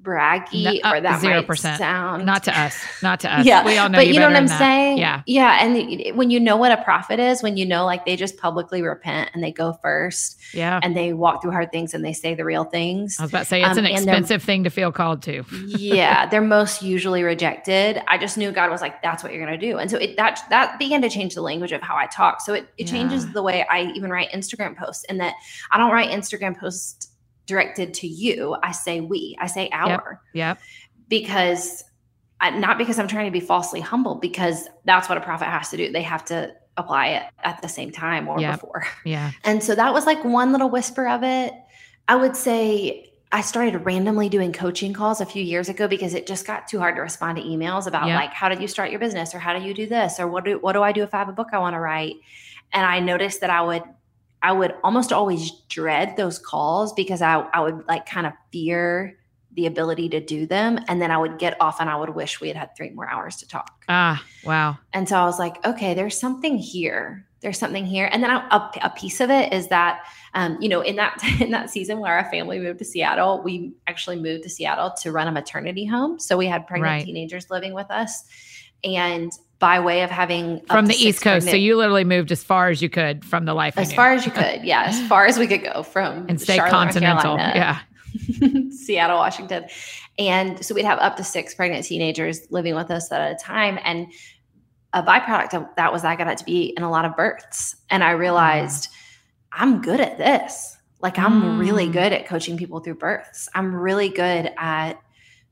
braggy 0.07 0.63
no, 0.63 0.89
uh, 0.89 0.93
or 0.93 1.01
that 1.01 1.21
0%. 1.21 1.47
might 1.47 1.77
sound 1.77 2.25
not 2.25 2.43
to 2.43 2.57
us. 2.57 2.79
Not 3.03 3.19
to 3.21 3.33
us. 3.39 3.45
Yeah 3.45 3.65
we 3.65 3.77
all 3.77 3.89
know 3.89 3.97
but 3.97 4.07
you, 4.07 4.13
you 4.13 4.19
know 4.19 4.27
what 4.27 4.35
i'm 4.35 4.47
that. 4.47 4.57
saying? 4.57 4.97
Yeah. 4.97 5.21
Yeah 5.25 5.63
and 5.63 6.17
when 6.17 6.29
you 6.29 6.39
know 6.39 6.55
what 6.55 6.71
a 6.71 6.81
prophet 6.83 7.19
is 7.19 7.43
when 7.43 7.57
you 7.57 7.65
know 7.65 7.85
like 7.85 8.05
they 8.05 8.15
just 8.15 8.37
publicly 8.37 8.81
repent 8.81 9.31
and 9.33 9.43
they 9.43 9.51
go 9.51 9.73
first 9.81 10.39
yeah. 10.53 10.79
and 10.81 10.95
they 10.95 11.13
walk 11.13 11.41
through 11.41 11.51
hard 11.51 11.71
things 11.71 11.93
and 11.93 12.05
they 12.05 12.13
say 12.13 12.33
the 12.33 12.45
real 12.45 12.63
things 12.63 13.17
i 13.19 13.23
was 13.23 13.31
about 13.31 13.39
to 13.39 13.45
say 13.45 13.61
it's 13.61 13.77
um, 13.77 13.79
an 13.79 13.85
expensive 13.85 14.41
thing 14.41 14.63
to 14.63 14.69
feel 14.69 14.91
called 14.91 15.21
to. 15.23 15.43
Yeah 15.67 16.25
they're 16.29 16.41
most 16.41 16.81
usually 16.81 17.23
rejected. 17.23 18.01
I 18.07 18.17
just 18.17 18.37
knew 18.37 18.51
god 18.51 18.69
was 18.69 18.81
like 18.81 19.01
that's 19.01 19.23
what 19.23 19.33
you're 19.33 19.43
gonna 19.43 19.57
do. 19.57 19.77
And 19.77 19.91
so 19.91 19.97
it 19.97 20.15
that 20.15 20.41
that 20.49 20.79
began 20.79 21.01
to 21.01 21.09
change 21.09 21.35
the 21.35 21.41
language 21.41 21.71
of 21.71 21.81
how 21.81 21.95
i 21.95 22.05
talk. 22.07 22.41
So 22.41 22.53
it, 22.53 22.67
it 22.77 22.85
yeah. 22.85 22.91
changes 22.91 23.31
the 23.33 23.43
way 23.43 23.65
i 23.69 23.91
even 23.95 24.09
write 24.09 24.31
instagram 24.31 24.77
posts 24.77 25.03
and 25.09 25.19
that 25.19 25.33
i 25.71 25.77
don't 25.77 25.91
write 25.91 26.09
instagram 26.09 26.57
posts 26.57 27.09
directed 27.47 27.95
to 27.95 28.07
you. 28.07 28.55
I 28.61 28.71
say 28.71 29.01
we, 29.01 29.35
I 29.39 29.47
say 29.47 29.69
our. 29.71 30.21
Yep. 30.33 30.59
yep. 30.59 30.59
Because 31.09 31.83
I, 32.39 32.51
not 32.51 32.77
because 32.77 32.99
I'm 32.99 33.07
trying 33.07 33.25
to 33.25 33.31
be 33.31 33.39
falsely 33.39 33.81
humble, 33.81 34.15
because 34.15 34.67
that's 34.85 35.09
what 35.09 35.17
a 35.17 35.21
prophet 35.21 35.45
has 35.45 35.69
to 35.69 35.77
do. 35.77 35.91
They 35.91 36.03
have 36.03 36.23
to 36.25 36.53
apply 36.75 37.07
it 37.07 37.23
at 37.43 37.61
the 37.61 37.67
same 37.67 37.91
time 37.91 38.27
or 38.27 38.39
yep. 38.39 38.59
before. 38.59 38.85
Yeah. 39.03 39.31
And 39.43 39.63
so 39.63 39.73
that 39.73 39.93
was 39.93 40.05
like 40.05 40.23
one 40.23 40.51
little 40.51 40.69
whisper 40.69 41.07
of 41.07 41.23
it. 41.23 41.53
I 42.07 42.15
would 42.15 42.35
say 42.35 43.11
I 43.31 43.41
started 43.41 43.85
randomly 43.85 44.29
doing 44.29 44.53
coaching 44.53 44.93
calls 44.93 45.19
a 45.19 45.25
few 45.25 45.43
years 45.43 45.67
ago 45.67 45.87
because 45.87 46.13
it 46.13 46.27
just 46.27 46.45
got 46.45 46.67
too 46.67 46.79
hard 46.79 46.95
to 46.95 47.01
respond 47.01 47.37
to 47.37 47.43
emails 47.43 47.87
about 47.87 48.07
yep. 48.07 48.15
like 48.15 48.33
how 48.33 48.47
did 48.47 48.61
you 48.61 48.67
start 48.67 48.91
your 48.91 48.99
business 48.99 49.35
or 49.35 49.39
how 49.39 49.57
do 49.57 49.65
you 49.65 49.73
do 49.73 49.85
this 49.85 50.19
or 50.19 50.27
what 50.27 50.45
do 50.45 50.59
what 50.59 50.73
do 50.73 50.83
I 50.83 50.91
do 50.93 51.03
if 51.03 51.13
I 51.13 51.17
have 51.17 51.29
a 51.29 51.33
book 51.33 51.49
I 51.51 51.57
want 51.57 51.73
to 51.73 51.79
write? 51.79 52.15
And 52.71 52.85
I 52.85 52.99
noticed 52.99 53.41
that 53.41 53.49
I 53.49 53.61
would 53.61 53.83
I 54.43 54.51
would 54.51 54.75
almost 54.83 55.11
always 55.11 55.51
dread 55.67 56.15
those 56.15 56.39
calls 56.39 56.93
because 56.93 57.21
I, 57.21 57.39
I 57.53 57.61
would 57.61 57.87
like 57.87 58.05
kind 58.05 58.27
of 58.27 58.33
fear 58.51 59.17
the 59.57 59.65
ability 59.65 60.07
to 60.09 60.19
do 60.19 60.45
them. 60.45 60.79
And 60.87 61.01
then 61.01 61.09
I 61.09 61.17
would 61.17 61.39
get 61.39 61.59
off 61.59 61.81
and 61.81 61.89
I 61.89 61.95
would 61.95 62.11
wish 62.11 62.39
we 62.39 62.47
had 62.47 62.55
had 62.55 62.75
three 62.77 62.91
more 62.91 63.09
hours 63.09 63.37
to 63.37 63.47
talk. 63.47 63.83
Ah, 63.89 64.23
wow. 64.45 64.77
And 64.93 65.09
so 65.09 65.17
I 65.17 65.25
was 65.25 65.39
like, 65.39 65.65
okay, 65.65 65.95
there's 65.95 66.17
something 66.17 66.59
here. 66.59 67.25
There's 67.41 67.57
something 67.57 67.85
here. 67.85 68.07
And 68.11 68.23
then 68.23 68.29
I, 68.29 68.47
a, 68.55 68.85
a, 68.85 68.89
piece 68.91 69.19
of 69.19 69.31
it 69.31 69.51
is 69.53 69.67
that, 69.69 70.03
um, 70.35 70.57
you 70.61 70.69
know, 70.69 70.81
in 70.81 70.95
that, 70.97 71.19
in 71.41 71.49
that 71.51 71.71
season 71.71 71.99
where 71.99 72.15
our 72.15 72.29
family 72.29 72.59
moved 72.59 72.79
to 72.79 72.85
Seattle, 72.85 73.41
we 73.41 73.73
actually 73.87 74.17
moved 74.17 74.43
to 74.43 74.49
Seattle 74.49 74.91
to 75.01 75.11
run 75.11 75.27
a 75.27 75.31
maternity 75.31 75.85
home. 75.85 76.19
So 76.19 76.37
we 76.37 76.45
had 76.45 76.67
pregnant 76.67 76.91
right. 76.91 77.05
teenagers 77.05 77.49
living 77.49 77.73
with 77.73 77.89
us. 77.89 78.25
And 78.83 79.31
by 79.59 79.79
way 79.79 80.03
of 80.03 80.09
having 80.09 80.61
from 80.61 80.85
the 80.85 80.93
East 80.93 81.21
Coast. 81.21 81.45
Pregnant, 81.45 81.49
so 81.49 81.55
you 81.55 81.77
literally 81.77 82.03
moved 82.03 82.31
as 82.31 82.43
far 82.43 82.69
as 82.69 82.81
you 82.81 82.89
could 82.89 83.25
from 83.25 83.45
the 83.45 83.53
life. 83.53 83.77
As 83.77 83.93
far 83.93 84.13
as 84.13 84.25
you 84.25 84.31
could, 84.31 84.63
yeah, 84.63 84.83
as 84.83 85.07
far 85.07 85.25
as 85.25 85.37
we 85.37 85.47
could 85.47 85.63
go 85.63 85.83
from 85.83 86.25
and 86.29 86.39
stay 86.39 86.57
Charlotte, 86.57 86.71
continental, 86.71 87.37
yeah. 87.37 87.79
Seattle, 88.71 89.17
Washington, 89.17 89.65
and 90.17 90.63
so 90.63 90.75
we'd 90.75 90.85
have 90.85 90.99
up 90.99 91.17
to 91.17 91.23
six 91.23 91.55
pregnant 91.55 91.85
teenagers 91.85 92.51
living 92.51 92.75
with 92.75 92.91
us 92.91 93.11
at 93.11 93.31
a 93.31 93.35
time, 93.35 93.79
and 93.83 94.07
a 94.93 95.03
byproduct 95.03 95.53
of 95.53 95.65
that 95.75 95.91
was 95.91 96.03
I 96.03 96.15
got 96.15 96.37
to 96.37 96.45
be 96.45 96.73
in 96.77 96.83
a 96.83 96.89
lot 96.89 97.05
of 97.05 97.15
births, 97.15 97.75
and 97.89 98.03
I 98.03 98.11
realized 98.11 98.89
mm. 98.89 98.93
I'm 99.53 99.81
good 99.81 99.99
at 99.99 100.17
this. 100.17 100.77
Like 101.01 101.19
I'm 101.19 101.41
mm. 101.41 101.59
really 101.59 101.87
good 101.87 102.13
at 102.13 102.27
coaching 102.27 102.57
people 102.57 102.79
through 102.79 102.95
births. 102.95 103.49
I'm 103.53 103.75
really 103.75 104.09
good 104.09 104.51
at 104.57 105.01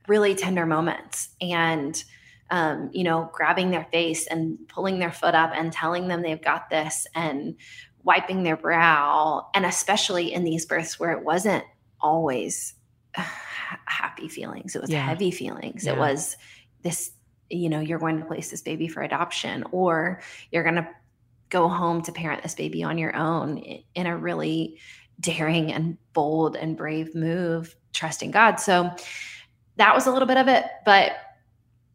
really 0.07 0.35
tender 0.35 0.65
moments 0.65 1.29
and 1.41 2.03
um, 2.49 2.89
you 2.93 3.03
know, 3.03 3.29
grabbing 3.34 3.71
their 3.71 3.88
face 3.91 4.27
and 4.27 4.58
pulling 4.67 4.99
their 4.99 5.12
foot 5.12 5.36
up 5.36 5.51
and 5.53 5.71
telling 5.71 6.08
them 6.08 6.21
they've 6.21 6.41
got 6.41 6.69
this 6.69 7.08
and 7.15 7.55
wiping 8.03 8.43
their 8.43 8.58
brow. 8.58 9.47
And 9.53 9.65
especially 9.65 10.34
in 10.34 10.43
these 10.43 10.65
births 10.65 10.99
where 10.99 11.12
it 11.12 11.23
wasn't 11.23 11.63
always 11.99 12.75
happy 13.86 14.27
feelings, 14.27 14.75
it 14.75 14.81
was 14.81 14.91
yeah. 14.91 15.05
heavy 15.05 15.31
feelings. 15.31 15.86
Yeah. 15.86 15.93
It 15.93 15.99
was 15.99 16.38
this, 16.84 17.12
you 17.49 17.69
know, 17.69 17.79
you're 17.79 17.99
going 17.99 18.19
to 18.19 18.25
place 18.25 18.51
this 18.51 18.62
baby 18.62 18.88
for 18.88 19.01
adoption 19.01 19.63
or 19.71 20.21
you're 20.51 20.63
going 20.63 20.75
to 20.75 20.88
go 21.49 21.67
home 21.67 22.01
to 22.03 22.12
parent 22.12 22.43
this 22.43 22.55
baby 22.55 22.84
on 22.84 22.97
your 22.97 23.15
own 23.15 23.58
in 23.95 24.08
a 24.08 24.17
really 24.17 24.79
daring 25.19 25.71
and 25.71 25.97
bold 26.13 26.55
and 26.55 26.77
brave 26.77 27.15
move, 27.15 27.75
trusting 27.93 28.31
God. 28.31 28.60
So 28.60 28.91
that 29.77 29.95
was 29.95 30.08
a 30.08 30.12
little 30.12 30.27
bit 30.27 30.38
of 30.38 30.47
it. 30.47 30.65
But 30.86 31.13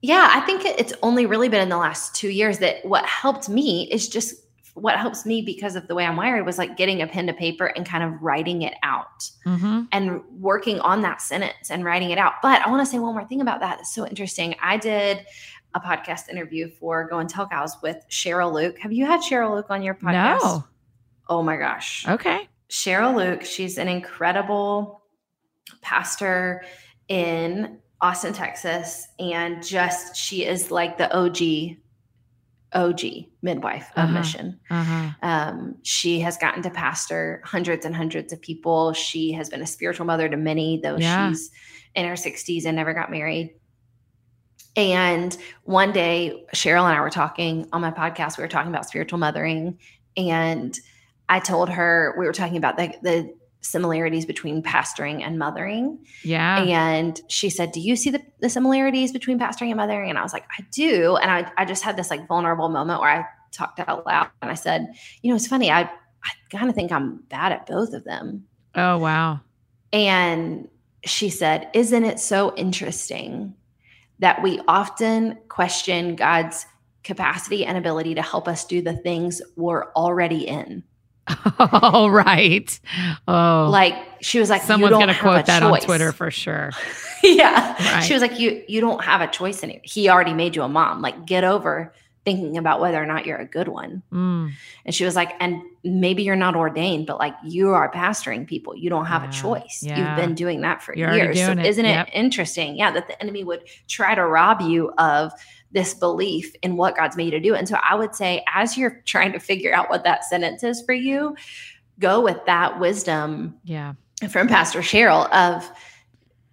yeah, 0.02 0.30
I 0.34 0.40
think 0.40 0.64
it's 0.64 0.92
only 1.02 1.26
really 1.26 1.48
been 1.48 1.60
in 1.60 1.68
the 1.68 1.76
last 1.76 2.14
two 2.14 2.28
years 2.30 2.58
that 2.58 2.84
what 2.84 3.04
helped 3.06 3.48
me 3.48 3.88
is 3.92 4.08
just 4.08 4.34
what 4.74 4.96
helps 4.98 5.26
me 5.26 5.42
because 5.42 5.74
of 5.76 5.88
the 5.88 5.94
way 5.94 6.06
I'm 6.06 6.16
wired 6.16 6.46
was 6.46 6.56
like 6.56 6.76
getting 6.76 7.02
a 7.02 7.06
pen 7.06 7.26
to 7.26 7.32
paper 7.34 7.66
and 7.66 7.84
kind 7.84 8.02
of 8.04 8.22
writing 8.22 8.62
it 8.62 8.74
out 8.82 9.06
Mm-hmm. 9.44 9.82
and 9.92 10.22
working 10.38 10.78
on 10.80 11.02
that 11.02 11.20
sentence 11.20 11.70
and 11.70 11.84
writing 11.84 12.10
it 12.10 12.18
out. 12.18 12.34
But 12.40 12.62
I 12.62 12.70
want 12.70 12.86
to 12.86 12.90
say 12.90 12.98
one 12.98 13.14
more 13.14 13.24
thing 13.26 13.40
about 13.40 13.60
that. 13.60 13.80
It's 13.80 13.94
so 13.94 14.06
interesting. 14.06 14.54
I 14.62 14.76
did 14.76 15.26
a 15.74 15.80
podcast 15.80 16.28
interview 16.28 16.70
for 16.70 17.06
Go 17.08 17.18
and 17.18 17.28
Tell 17.28 17.46
Gals 17.46 17.76
with 17.82 17.96
Cheryl 18.08 18.52
Luke. 18.52 18.78
Have 18.78 18.92
you 18.92 19.06
had 19.06 19.20
Cheryl 19.20 19.54
Luke 19.56 19.66
on 19.70 19.82
your 19.82 19.94
podcast? 19.94 20.40
No. 20.42 20.64
Oh 21.28 21.42
my 21.42 21.56
gosh. 21.56 22.06
Okay. 22.08 22.48
Cheryl 22.70 23.14
Luke, 23.16 23.44
she's 23.44 23.76
an 23.76 23.88
incredible 23.88 25.02
pastor 25.82 26.62
in 27.08 27.78
Austin, 28.02 28.32
Texas. 28.32 29.08
And 29.18 29.62
just, 29.62 30.16
she 30.16 30.44
is 30.46 30.70
like 30.70 30.96
the 30.98 31.14
OG, 31.14 31.76
OG 32.72 33.00
midwife 33.42 33.90
of 33.96 34.04
Uh-huh. 34.04 34.12
mission. 34.12 34.60
Uh-huh. 34.70 35.10
Um, 35.22 35.74
she 35.82 36.20
has 36.20 36.36
gotten 36.38 36.62
to 36.62 36.70
pastor 36.70 37.42
hundreds 37.44 37.84
and 37.84 37.94
hundreds 37.94 38.32
of 38.32 38.40
people. 38.40 38.92
She 38.92 39.32
has 39.32 39.50
been 39.50 39.60
a 39.62 39.66
spiritual 39.66 40.06
mother 40.06 40.28
to 40.28 40.36
many, 40.36 40.80
though 40.82 40.96
Yeah. 40.96 41.28
she's 41.30 41.50
in 41.94 42.06
her 42.06 42.14
60s 42.16 42.64
and 42.66 42.76
never 42.76 42.94
got 42.94 43.10
married. 43.10 43.54
And 44.76 45.36
one 45.64 45.92
day, 45.92 46.44
Cheryl 46.54 46.84
and 46.88 46.96
I 46.96 47.00
were 47.00 47.10
talking 47.10 47.68
on 47.72 47.80
my 47.80 47.90
podcast. 47.90 48.38
We 48.38 48.42
were 48.44 48.48
talking 48.48 48.70
about 48.70 48.86
spiritual 48.86 49.18
mothering. 49.18 49.78
And 50.16 50.78
I 51.28 51.40
told 51.40 51.68
her, 51.70 52.14
we 52.18 52.24
were 52.24 52.32
talking 52.32 52.56
about 52.56 52.76
the, 52.76 52.94
the 53.02 53.34
similarities 53.60 54.24
between 54.24 54.62
pastoring 54.62 55.22
and 55.22 55.38
mothering. 55.38 55.98
Yeah. 56.24 56.62
And 56.62 57.20
she 57.28 57.50
said, 57.50 57.72
Do 57.72 57.80
you 57.80 57.96
see 57.96 58.10
the, 58.10 58.22
the 58.40 58.48
similarities 58.48 59.12
between 59.12 59.38
pastoring 59.38 59.68
and 59.68 59.76
mothering? 59.76 60.10
And 60.10 60.18
I 60.18 60.22
was 60.22 60.32
like, 60.32 60.44
I 60.58 60.64
do. 60.72 61.16
And 61.16 61.30
I, 61.30 61.50
I 61.56 61.64
just 61.64 61.82
had 61.82 61.96
this 61.96 62.10
like 62.10 62.26
vulnerable 62.26 62.68
moment 62.68 63.00
where 63.00 63.10
I 63.10 63.24
talked 63.52 63.80
out 63.80 64.06
loud 64.06 64.28
and 64.42 64.50
I 64.50 64.54
said, 64.54 64.94
You 65.22 65.30
know, 65.30 65.36
it's 65.36 65.46
funny. 65.46 65.70
I, 65.70 65.82
I 65.82 66.30
kind 66.50 66.68
of 66.68 66.74
think 66.74 66.92
I'm 66.92 67.16
bad 67.28 67.52
at 67.52 67.66
both 67.66 67.92
of 67.92 68.04
them. 68.04 68.46
oh 68.74 68.98
wow. 68.98 69.40
And 69.92 70.68
she 71.04 71.30
said, 71.30 71.68
Isn't 71.74 72.04
it 72.04 72.18
so 72.18 72.54
interesting 72.56 73.54
that 74.18 74.42
we 74.42 74.60
often 74.68 75.38
question 75.48 76.14
God's 76.16 76.66
capacity 77.02 77.64
and 77.64 77.78
ability 77.78 78.14
to 78.14 78.22
help 78.22 78.46
us 78.46 78.64
do 78.64 78.82
the 78.82 78.96
things 78.96 79.42
we're 79.56 79.90
already 79.92 80.46
in? 80.46 80.84
Oh 81.58 82.08
right. 82.08 82.78
Oh. 83.28 83.68
Like 83.70 83.94
she 84.20 84.38
was 84.38 84.50
like, 84.50 84.62
Someone's 84.62 84.92
gonna 84.92 85.18
quote 85.18 85.40
a 85.40 85.46
that 85.46 85.62
on. 85.62 85.78
Twitter 85.80 86.12
for 86.12 86.30
sure. 86.30 86.70
yeah. 87.22 87.74
Right. 87.94 88.04
She 88.04 88.12
was 88.12 88.22
like, 88.22 88.38
You 88.38 88.62
you 88.68 88.80
don't 88.80 89.02
have 89.04 89.20
a 89.20 89.26
choice 89.26 89.62
in 89.62 89.70
it. 89.70 89.80
He 89.84 90.08
already 90.08 90.34
made 90.34 90.56
you 90.56 90.62
a 90.62 90.68
mom. 90.68 91.02
Like, 91.02 91.26
get 91.26 91.44
over 91.44 91.92
thinking 92.24 92.58
about 92.58 92.80
whether 92.80 93.02
or 93.02 93.06
not 93.06 93.24
you're 93.24 93.38
a 93.38 93.46
good 93.46 93.66
one. 93.66 94.02
Mm. 94.12 94.50
And 94.84 94.94
she 94.94 95.06
was 95.06 95.16
like, 95.16 95.32
and 95.40 95.62
maybe 95.82 96.22
you're 96.22 96.36
not 96.36 96.54
ordained, 96.54 97.06
but 97.06 97.18
like 97.18 97.34
you 97.42 97.70
are 97.70 97.90
pastoring 97.90 98.46
people. 98.46 98.76
You 98.76 98.90
don't 98.90 99.06
have 99.06 99.22
Yeah. 99.22 99.28
a 99.30 99.32
choice. 99.32 99.82
Yeah. 99.82 99.96
You've 99.98 100.16
been 100.26 100.34
doing 100.34 100.60
that 100.60 100.82
for 100.82 100.94
You're 100.94 101.14
years. 101.14 101.38
So 101.40 101.52
it. 101.52 101.60
isn't 101.64 101.84
Yep. 101.84 102.08
it 102.08 102.10
interesting? 102.14 102.76
Yeah, 102.76 102.90
that 102.92 103.06
the 103.08 103.20
enemy 103.22 103.42
would 103.42 103.62
try 103.88 104.14
to 104.14 104.24
rob 104.26 104.60
you 104.60 104.90
of 104.98 105.32
this 105.72 105.94
belief 105.94 106.52
in 106.62 106.76
what 106.76 106.96
God's 106.96 107.16
made 107.16 107.26
you 107.26 107.30
to 107.32 107.40
do. 107.40 107.54
And 107.54 107.68
so 107.68 107.76
I 107.76 107.94
would 107.94 108.14
say, 108.14 108.44
as 108.52 108.76
you're 108.76 109.02
trying 109.06 109.32
to 109.32 109.38
figure 109.38 109.72
out 109.72 109.90
what 109.90 110.04
that 110.04 110.24
sentence 110.24 110.62
is 110.64 110.82
for 110.82 110.92
you, 110.92 111.36
go 111.98 112.20
with 112.22 112.38
that 112.46 112.80
wisdom 112.80 113.56
Yeah. 113.64 113.94
from 114.28 114.48
Pastor 114.48 114.80
Cheryl 114.80 115.30
of 115.32 115.70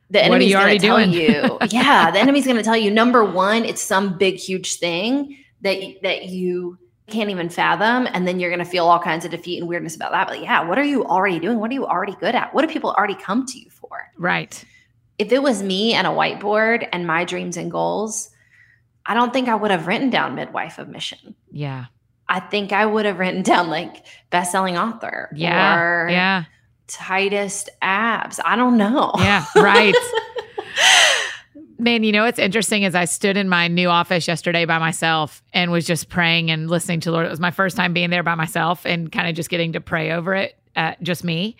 the 0.09 0.23
enemy's 0.23 0.53
going 0.53 0.79
to 0.79 0.87
tell 0.87 0.97
doing? 0.97 1.11
you. 1.11 1.57
yeah, 1.69 2.11
the 2.11 2.19
enemy's 2.19 2.45
going 2.45 2.57
to 2.57 2.63
tell 2.63 2.77
you 2.77 2.89
number 2.91 3.25
one, 3.25 3.65
it's 3.65 3.81
some 3.81 4.17
big 4.17 4.35
huge 4.35 4.75
thing 4.75 5.37
that 5.61 5.77
that 6.03 6.25
you 6.29 6.77
can't 7.07 7.29
even 7.29 7.49
fathom, 7.49 8.07
and 8.13 8.27
then 8.27 8.39
you're 8.39 8.49
going 8.49 8.63
to 8.63 8.69
feel 8.69 8.85
all 8.85 8.99
kinds 8.99 9.25
of 9.25 9.31
defeat 9.31 9.59
and 9.59 9.67
weirdness 9.67 9.95
about 9.95 10.11
that. 10.11 10.27
But 10.27 10.41
yeah, 10.41 10.63
what 10.67 10.77
are 10.77 10.83
you 10.83 11.05
already 11.05 11.39
doing? 11.39 11.59
What 11.59 11.71
are 11.71 11.73
you 11.73 11.85
already 11.85 12.15
good 12.19 12.35
at? 12.35 12.53
What 12.53 12.61
do 12.65 12.71
people 12.71 12.91
already 12.91 13.15
come 13.15 13.45
to 13.47 13.57
you 13.59 13.69
for? 13.69 14.11
Right. 14.17 14.63
If 15.17 15.31
it 15.31 15.41
was 15.41 15.63
me 15.63 15.93
and 15.93 16.05
a 16.05 16.11
whiteboard 16.11 16.87
and 16.91 17.07
my 17.07 17.23
dreams 17.25 17.57
and 17.57 17.71
goals, 17.71 18.29
I 19.07 19.13
don't 19.13 19.31
think 19.31 19.47
I 19.47 19.55
would 19.55 19.71
have 19.71 19.87
written 19.87 20.09
down 20.09 20.35
midwife 20.35 20.77
of 20.79 20.89
mission. 20.89 21.33
Yeah. 21.51 21.85
I 22.29 22.41
think 22.41 22.73
I 22.73 22.85
would 22.85 23.05
have 23.05 23.19
written 23.19 23.41
down 23.41 23.69
like 23.69 24.05
best-selling 24.29 24.77
author 24.77 25.29
Yeah. 25.33 25.77
or 25.79 26.09
Yeah. 26.09 26.43
tightest 26.87 27.69
abs. 27.81 28.39
I 28.43 28.55
don't 28.57 28.77
know. 28.77 29.13
Yeah. 29.17 29.45
Right. 29.55 29.95
Man, 31.79 32.03
you 32.03 32.11
know 32.11 32.23
what's 32.23 32.39
interesting 32.39 32.83
is 32.83 32.95
I 32.95 33.05
stood 33.05 33.37
in 33.37 33.47
my 33.49 33.67
new 33.67 33.87
office 33.89 34.27
yesterday 34.27 34.65
by 34.65 34.79
myself 34.79 35.43
and 35.53 35.71
was 35.71 35.85
just 35.85 36.09
praying 36.09 36.49
and 36.49 36.69
listening 36.69 37.01
to 37.01 37.09
the 37.09 37.13
Lord. 37.13 37.27
It 37.27 37.29
was 37.29 37.39
my 37.39 37.51
first 37.51 37.77
time 37.77 37.93
being 37.93 38.09
there 38.09 38.23
by 38.23 38.33
myself 38.33 38.83
and 38.83 39.11
kind 39.11 39.29
of 39.29 39.35
just 39.35 39.49
getting 39.51 39.73
to 39.73 39.79
pray 39.81 40.11
over 40.11 40.33
it, 40.33 40.57
uh, 40.75 40.93
just 41.03 41.23
me. 41.23 41.55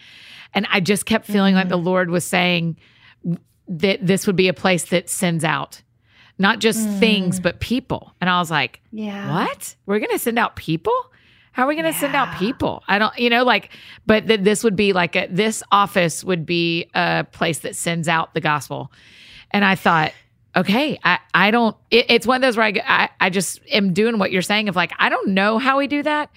And 0.56 0.66
I 0.72 0.80
just 0.80 1.06
kept 1.06 1.28
feeling 1.28 1.54
like 1.54 1.70
the 1.70 1.78
Lord 1.78 2.10
was 2.10 2.26
saying 2.26 2.78
that 3.68 4.00
this 4.06 4.26
would 4.26 4.36
be 4.36 4.48
a 4.48 4.54
place 4.56 4.86
that 4.86 5.08
sends 5.08 5.44
out 5.44 5.84
not 6.38 6.60
just 6.60 6.88
things, 7.00 7.40
mm. 7.40 7.44
but 7.44 7.60
people. 7.60 8.14
And 8.22 8.30
I 8.30 8.40
was 8.40 8.52
like, 8.52 8.80
Yeah. 8.92 9.34
what? 9.34 9.76
We're 9.86 10.00
going 10.00 10.12
to 10.12 10.20
send 10.20 10.38
out 10.38 10.56
people? 10.56 10.94
How 11.52 11.64
are 11.64 11.68
we 11.68 11.76
going 11.76 11.92
to 11.92 12.00
send 12.00 12.16
out 12.16 12.38
people? 12.38 12.84
I 12.88 13.00
don't, 13.00 13.18
you 13.18 13.32
know, 13.32 13.44
like, 13.44 13.72
but 14.06 14.28
that 14.28 14.44
this 14.44 14.64
would 14.64 14.76
be 14.76 14.94
like 14.94 15.16
a, 15.16 15.28
this 15.28 15.64
office 15.72 16.24
would 16.24 16.46
be 16.46 16.88
a 16.94 17.26
place 17.32 17.60
that 17.60 17.76
sends 17.76 18.08
out 18.08 18.36
the 18.36 18.42
gospel. 18.42 18.92
And 19.50 19.66
I 19.66 19.74
thought, 19.74 20.14
okay, 20.56 21.00
I, 21.04 21.18
I 21.34 21.50
don't, 21.50 21.76
it, 21.90 22.06
it's 22.10 22.28
one 22.28 22.36
of 22.36 22.42
those 22.42 22.58
where 22.58 22.68
I, 22.68 22.74
I, 22.86 23.10
I, 23.20 23.30
just 23.32 23.60
am 23.72 23.94
doing 23.94 24.20
what 24.20 24.32
you're 24.32 24.44
saying 24.44 24.70
of 24.70 24.76
like, 24.76 24.92
I 25.00 25.10
don't 25.10 25.30
know 25.30 25.58
how 25.58 25.80
we 25.80 25.88
do 25.88 26.04
that, 26.04 26.30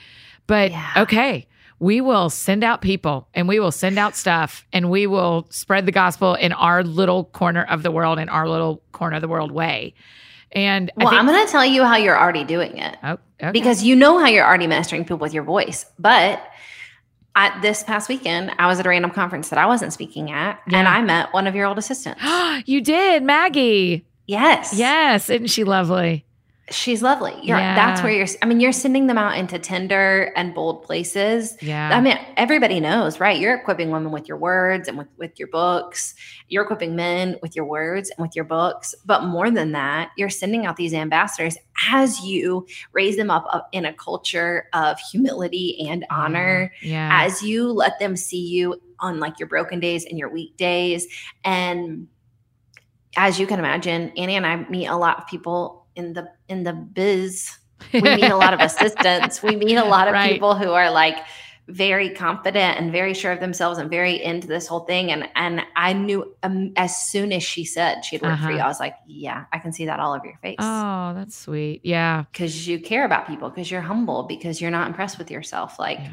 but 0.47 0.71
Yeah. 0.71 0.93
okay, 0.99 1.47
we 1.81 2.03
will 2.03 2.29
send 2.29 2.62
out 2.62 2.83
people 2.83 3.27
and 3.35 3.49
we 3.49 3.59
will 3.59 3.73
send 3.73 3.99
out 3.99 4.14
stuff 4.14 4.66
and 4.73 4.90
we 4.90 5.07
will 5.07 5.47
spread 5.51 5.87
the 5.87 5.93
gospel 5.93 6.35
in 6.35 6.53
our 6.53 6.85
little 6.85 7.25
corner 7.25 7.64
of 7.64 7.83
the 7.83 7.90
world, 7.90 8.19
in 8.19 8.29
our 8.29 8.49
little 8.49 8.83
corner 8.93 9.16
of 9.16 9.23
the 9.23 9.29
world 9.29 9.51
way. 9.51 9.95
And 10.53 10.93
Well, 10.97 11.09
think, 11.09 11.19
I'm 11.19 11.27
going 11.27 11.45
to 11.45 11.51
tell 11.51 11.64
you 11.64 11.83
how 11.85 11.97
you're 11.97 12.19
already 12.19 12.45
doing 12.45 12.77
it 12.77 12.97
oh, 13.03 13.16
okay. 13.43 13.51
because 13.51 13.83
you 13.83 13.97
know 13.97 14.19
how 14.19 14.27
you're 14.27 14.45
already 14.45 14.66
ministering 14.66 15.05
people 15.05 15.19
with 15.19 15.33
your 15.33 15.43
voice. 15.43 15.87
But 15.99 16.45
I, 17.35 17.59
this 17.61 17.83
past 17.83 18.09
weekend, 18.11 18.53
I 18.59 18.66
was 18.66 18.79
at 18.79 18.85
a 18.85 18.88
random 18.88 19.11
conference 19.11 19.49
that 19.49 19.59
I 19.59 19.66
wasn't 19.66 19.93
speaking 19.93 20.31
at, 20.31 20.61
and 20.66 20.87
I 20.88 21.01
met 21.01 21.33
one 21.33 21.47
of 21.47 21.55
your 21.55 21.66
old 21.66 21.79
assistants. 21.79 22.21
you 22.66 22.83
did, 22.83 23.23
Maggie. 23.23 24.05
yes. 24.27 24.75
Yes, 24.75 25.31
isn't 25.31 25.47
she 25.47 25.64
lovely? 25.64 26.27
She's 26.71 27.03
lovely. 27.03 27.35
You're, 27.43 27.57
That's 27.57 28.01
where 28.03 28.13
you're, 28.13 28.29
I 28.43 28.47
mean, 28.47 28.61
you're 28.61 28.73
sending 28.73 29.09
them 29.09 29.19
out 29.19 29.37
into 29.37 29.59
tender 29.59 30.33
and 30.37 30.55
bold 30.55 30.85
places. 30.85 31.57
Yeah. 31.61 31.91
I 31.97 32.01
mean, 32.01 32.17
everybody 32.37 32.79
knows, 32.79 33.19
right? 33.19 33.41
You're 33.41 33.57
equipping 33.57 33.91
women 33.91 34.13
with 34.13 34.29
your 34.29 34.37
words 34.37 34.87
and 34.87 34.97
with, 34.97 35.09
with 35.17 35.39
your 35.39 35.49
books. 35.49 36.15
You're 36.49 36.63
equipping 36.63 36.95
men 36.95 37.37
with 37.43 37.57
your 37.57 37.65
words 37.65 38.11
and 38.11 38.25
with 38.25 38.37
your 38.37 38.45
books. 38.45 38.95
But 39.05 39.25
more 39.25 39.51
than 39.51 39.73
that, 39.73 40.11
you're 40.17 40.31
sending 40.31 40.65
out 40.65 40.77
these 40.77 40.95
ambassadors 40.95 41.57
as 41.91 42.21
you 42.21 42.67
raise 42.93 43.17
them 43.17 43.31
up, 43.31 43.69
in 43.73 43.85
a 43.85 43.93
culture 43.93 44.69
of 44.73 44.99
humility 45.11 45.89
and 45.89 46.03
mm-hmm. 46.03 46.21
honor, 46.21 46.73
yeah. 46.83 47.25
as 47.25 47.43
you 47.43 47.69
let 47.73 47.99
them 47.99 48.17
see 48.17 48.47
you 48.47 48.81
on 49.01 49.19
like 49.19 49.39
your 49.41 49.49
broken 49.49 49.81
days 49.81 50.05
and 50.05 50.19
your 50.19 50.29
weekdays. 50.29 51.07
And 51.45 52.07
as 53.17 53.41
you 53.41 53.47
can 53.47 53.59
imagine, 53.59 54.13
Annie 54.17 54.37
and 54.37 54.47
I 54.47 54.57
meet 54.69 54.87
a 54.87 54.97
lot 54.97 55.19
of 55.19 55.27
people 55.27 55.80
in 56.01 56.13
the 56.15 56.25
in 56.49 56.65
the 56.65 56.73
biz 56.73 57.33
we 57.93 58.01
meet 58.03 58.25
a 58.25 58.37
lot 58.37 58.53
of 58.55 58.61
assistants. 58.69 59.43
We 59.43 59.57
meet 59.57 59.77
a 59.77 59.85
lot 59.85 60.07
of 60.09 60.13
Right. 60.15 60.33
people 60.33 60.55
who 60.55 60.71
are 60.73 60.91
like 60.91 61.17
very 61.69 62.11
confident 62.11 62.79
and 62.79 62.91
very 62.91 63.15
sure 63.15 63.33
of 63.33 63.39
themselves 63.41 63.79
and 63.79 63.89
very 63.89 64.21
into 64.31 64.47
this 64.49 64.67
whole 64.67 64.81
thing. 64.81 65.11
And 65.13 65.29
and 65.35 65.63
I 65.77 65.93
knew 65.93 66.35
um, 66.43 66.73
as 66.77 66.93
soon 67.11 67.33
as 67.33 67.43
she 67.43 67.65
said 67.65 68.05
she'd 68.05 68.23
work 68.23 68.39
for 68.39 68.47
Uh-huh. 68.47 68.51
you, 68.57 68.59
I 68.59 68.67
was 68.67 68.81
like, 68.81 68.97
yeah, 69.07 69.45
I 69.53 69.59
can 69.61 69.73
see 69.73 69.87
that 69.87 70.01
all 70.01 70.13
over 70.13 70.27
your 70.27 70.39
face 70.43 70.57
Oh, 70.59 71.13
that's 71.15 71.37
sweet. 71.37 71.81
Yeah. 71.85 72.25
because 72.33 72.67
you 72.69 72.81
care 72.81 73.05
about 73.05 73.27
people, 73.27 73.49
because 73.51 73.71
you're 73.71 73.81
humble, 73.93 74.25
because 74.25 74.61
you're 74.61 74.71
not 74.79 74.89
impressed 74.89 75.17
with 75.19 75.31
yourself. 75.31 75.79
Like, 75.79 75.99
yeah. 76.01 76.11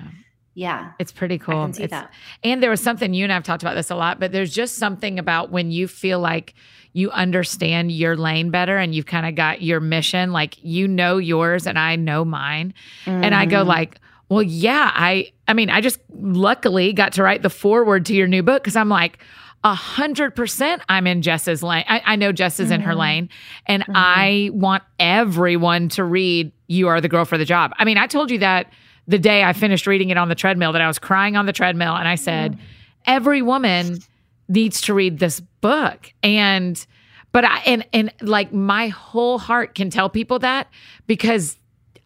yeah, 0.54 0.91
It's 1.00 1.12
pretty 1.12 1.38
cool. 1.39 1.60
I 1.60 1.65
can 1.65 1.73
see 1.73 1.84
It's- 1.84 2.02
that. 2.02 2.12
And 2.43 2.62
there 2.63 2.69
was 2.69 2.82
something 2.82 3.13
you 3.13 3.23
and 3.23 3.34
I've 3.34 3.43
talked 3.43 3.63
about 3.63 3.76
this 3.76 3.89
a 3.91 3.95
lot, 3.95 4.19
but 4.19 4.32
there's 4.32 4.54
just 4.54 4.76
something 4.76 5.17
about 5.19 5.52
when 5.52 5.71
you 5.71 5.88
feel 5.88 6.19
like 6.19 6.54
you 6.97 7.12
understand 7.12 7.91
your 7.91 8.17
lane 8.17 8.49
better 8.49 8.75
and 8.77 8.95
you've 8.95 9.05
kind 9.05 9.27
of 9.27 9.36
got 9.36 9.62
your 9.62 9.79
mission, 9.79 10.31
like 10.31 10.57
you 10.63 10.88
know 10.88 11.17
yours 11.17 11.67
and 11.67 11.77
I 11.77 11.95
know 11.95 12.25
mine. 12.25 12.73
And 13.05 13.36
I 13.36 13.45
go 13.45 13.63
Mhm. 13.63 13.67
like, 13.67 13.99
well, 14.29 14.41
yeah, 14.41 14.91
I 14.95 15.32
I 15.47 15.53
mean, 15.53 15.69
I 15.69 15.80
just 15.80 15.99
luckily 16.19 16.93
got 16.93 17.13
to 17.13 17.24
write 17.24 17.43
the 17.43 17.49
foreword 17.51 18.05
to 18.07 18.15
your 18.15 18.26
new 18.28 18.41
book 18.41 18.63
because 18.63 18.76
I'm 18.76 18.89
like, 18.89 19.19
a 19.63 19.76
hundred 19.76 20.36
percent 20.36 20.82
I'm 20.89 21.05
in 21.05 21.22
Jess's 21.22 21.61
lane. 21.61 21.86
I, 21.88 22.01
I 22.05 22.15
know 22.15 22.32
Jess 22.32 22.59
is 22.59 22.72
in 22.72 22.82
her 22.82 22.93
Mhm. 22.93 22.97
lane. 22.97 23.30
And 23.67 23.84
Mhm. 23.84 23.91
I 23.95 24.49
want 24.53 24.82
everyone 24.99 25.89
to 25.89 26.03
read 26.03 26.51
You 26.67 26.88
Are 26.88 26.99
the 26.99 27.07
Girl 27.09 27.26
for 27.26 27.38
the 27.38 27.45
Job. 27.45 27.74
I 27.78 27.86
mean, 27.86 27.97
I 27.97 28.07
told 28.07 28.32
you 28.32 28.39
that 28.39 28.72
the 29.07 29.19
day 29.19 29.43
I 29.43 29.53
finished 29.53 29.86
reading 29.88 30.09
it 30.09 30.17
on 30.17 30.30
the 30.30 30.36
treadmill, 30.36 30.74
that 30.74 30.82
I 30.82 30.88
was 30.88 30.99
crying 30.99 31.36
on 31.38 31.45
the 31.45 31.53
treadmill 31.53 31.95
and 31.95 32.07
I 32.07 32.15
said, 32.15 32.57
every 33.05 33.41
woman 33.41 33.99
needs 34.48 34.82
to 34.82 34.93
read 34.93 35.20
this 35.20 35.39
book. 35.39 36.14
And 36.24 36.86
but 37.32 37.45
I 37.45 37.60
and 37.66 37.86
and 37.93 38.14
like 38.22 38.54
my 38.54 38.88
whole 38.88 39.38
heart 39.38 39.76
can 39.76 39.89
tell 39.89 40.10
people 40.10 40.39
that 40.39 40.68
because 41.06 41.58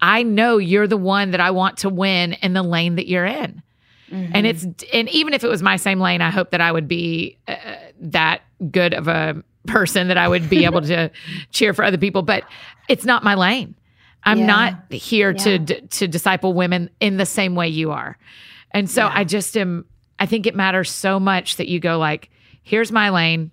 I 0.01 0.23
know 0.23 0.57
you're 0.57 0.87
the 0.87 0.97
one 0.97 1.31
that 1.31 1.39
I 1.39 1.51
want 1.51 1.77
to 1.79 1.89
win 1.89 2.33
in 2.33 2.53
the 2.53 2.63
lane 2.63 2.95
that 2.95 3.07
you're 3.07 3.25
in. 3.25 3.61
Mm-hmm. 4.11 4.31
And 4.33 4.47
it's 4.47 4.65
and 4.93 5.09
even 5.09 5.33
if 5.33 5.43
it 5.43 5.47
was 5.47 5.61
my 5.61 5.77
same 5.77 5.99
lane, 5.99 6.21
I 6.21 6.31
hope 6.31 6.51
that 6.51 6.61
I 6.61 6.71
would 6.71 6.87
be 6.87 7.37
uh, 7.47 7.55
that 8.01 8.41
good 8.71 8.93
of 8.93 9.07
a 9.07 9.41
person 9.67 10.07
that 10.07 10.17
I 10.17 10.27
would 10.27 10.49
be 10.49 10.65
able 10.65 10.81
to 10.81 11.11
cheer 11.51 11.73
for 11.73 11.85
other 11.85 11.97
people, 11.97 12.23
but 12.23 12.43
it's 12.89 13.05
not 13.05 13.23
my 13.23 13.35
lane. 13.35 13.75
I'm 14.23 14.39
yeah. 14.39 14.45
not 14.45 14.91
here 14.91 15.31
yeah. 15.31 15.57
to 15.57 15.81
to 15.81 16.07
disciple 16.07 16.53
women 16.53 16.89
in 16.99 17.17
the 17.17 17.25
same 17.25 17.55
way 17.55 17.69
you 17.69 17.91
are. 17.91 18.17
And 18.71 18.89
so 18.89 19.05
yeah. 19.05 19.11
I 19.13 19.23
just 19.23 19.55
am 19.57 19.85
I 20.21 20.27
think 20.27 20.45
it 20.45 20.55
matters 20.55 20.91
so 20.91 21.19
much 21.19 21.55
that 21.55 21.67
you 21.67 21.79
go 21.79 21.97
like, 21.97 22.29
here's 22.61 22.91
my 22.91 23.09
lane, 23.09 23.49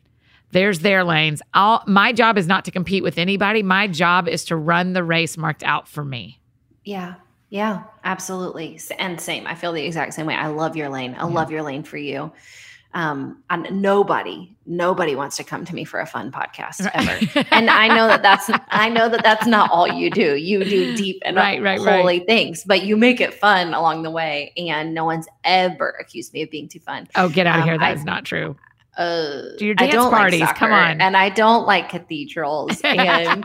there's 0.52 0.80
their 0.80 1.02
lanes. 1.02 1.40
All 1.54 1.82
my 1.86 2.12
job 2.12 2.36
is 2.36 2.46
not 2.46 2.66
to 2.66 2.70
compete 2.70 3.02
with 3.02 3.16
anybody. 3.16 3.62
My 3.62 3.86
job 3.88 4.28
is 4.28 4.44
to 4.46 4.56
run 4.56 4.92
the 4.92 5.02
race 5.02 5.38
marked 5.38 5.62
out 5.62 5.88
for 5.88 6.04
me. 6.04 6.40
Yeah. 6.84 7.14
Yeah, 7.48 7.84
absolutely. 8.04 8.78
And 8.98 9.18
same. 9.18 9.46
I 9.46 9.54
feel 9.54 9.72
the 9.72 9.82
exact 9.82 10.12
same 10.12 10.26
way. 10.26 10.34
I 10.34 10.48
love 10.48 10.76
your 10.76 10.90
lane. 10.90 11.16
I 11.18 11.24
love 11.24 11.50
your 11.50 11.62
lane 11.62 11.84
for 11.84 11.96
you 11.96 12.32
um 12.94 13.42
and 13.50 13.68
nobody 13.82 14.56
nobody 14.66 15.14
wants 15.14 15.36
to 15.36 15.44
come 15.44 15.64
to 15.64 15.74
me 15.74 15.84
for 15.84 16.00
a 16.00 16.06
fun 16.06 16.32
podcast 16.32 16.88
ever. 16.94 17.46
And 17.52 17.68
i 17.68 17.88
know 17.88 18.08
that 18.08 18.22
that's 18.22 18.50
i 18.68 18.88
know 18.88 19.08
that 19.08 19.22
that's 19.22 19.46
not 19.46 19.70
all 19.70 19.86
you 19.86 20.10
do. 20.10 20.36
You 20.36 20.64
do 20.64 20.96
deep 20.96 21.22
and 21.24 21.36
right, 21.36 21.60
right, 21.62 21.78
holy 21.78 22.18
right. 22.18 22.26
things 22.26 22.64
but 22.64 22.82
you 22.84 22.96
make 22.96 23.20
it 23.20 23.34
fun 23.34 23.74
along 23.74 24.02
the 24.02 24.10
way 24.10 24.52
and 24.56 24.94
no 24.94 25.04
one's 25.04 25.26
ever 25.44 25.90
accused 26.00 26.32
me 26.32 26.42
of 26.42 26.50
being 26.50 26.68
too 26.68 26.80
fun. 26.80 27.08
Oh 27.14 27.28
get 27.28 27.46
out 27.46 27.56
of 27.56 27.62
um, 27.62 27.68
here. 27.68 27.78
That 27.78 27.90
I, 27.90 27.92
is 27.92 28.04
not 28.04 28.24
true. 28.24 28.56
Uh, 28.96 29.56
do 29.58 29.66
your 29.66 29.74
dance 29.76 29.94
parties 29.94 30.40
like 30.40 30.56
come 30.56 30.72
on. 30.72 31.00
and 31.00 31.16
i 31.16 31.28
don't 31.28 31.68
like 31.68 31.88
cathedrals 31.88 32.80
and 32.84 33.44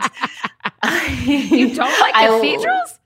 you 1.24 1.72
don't 1.74 2.00
like 2.00 2.14
cathedrals? 2.14 2.98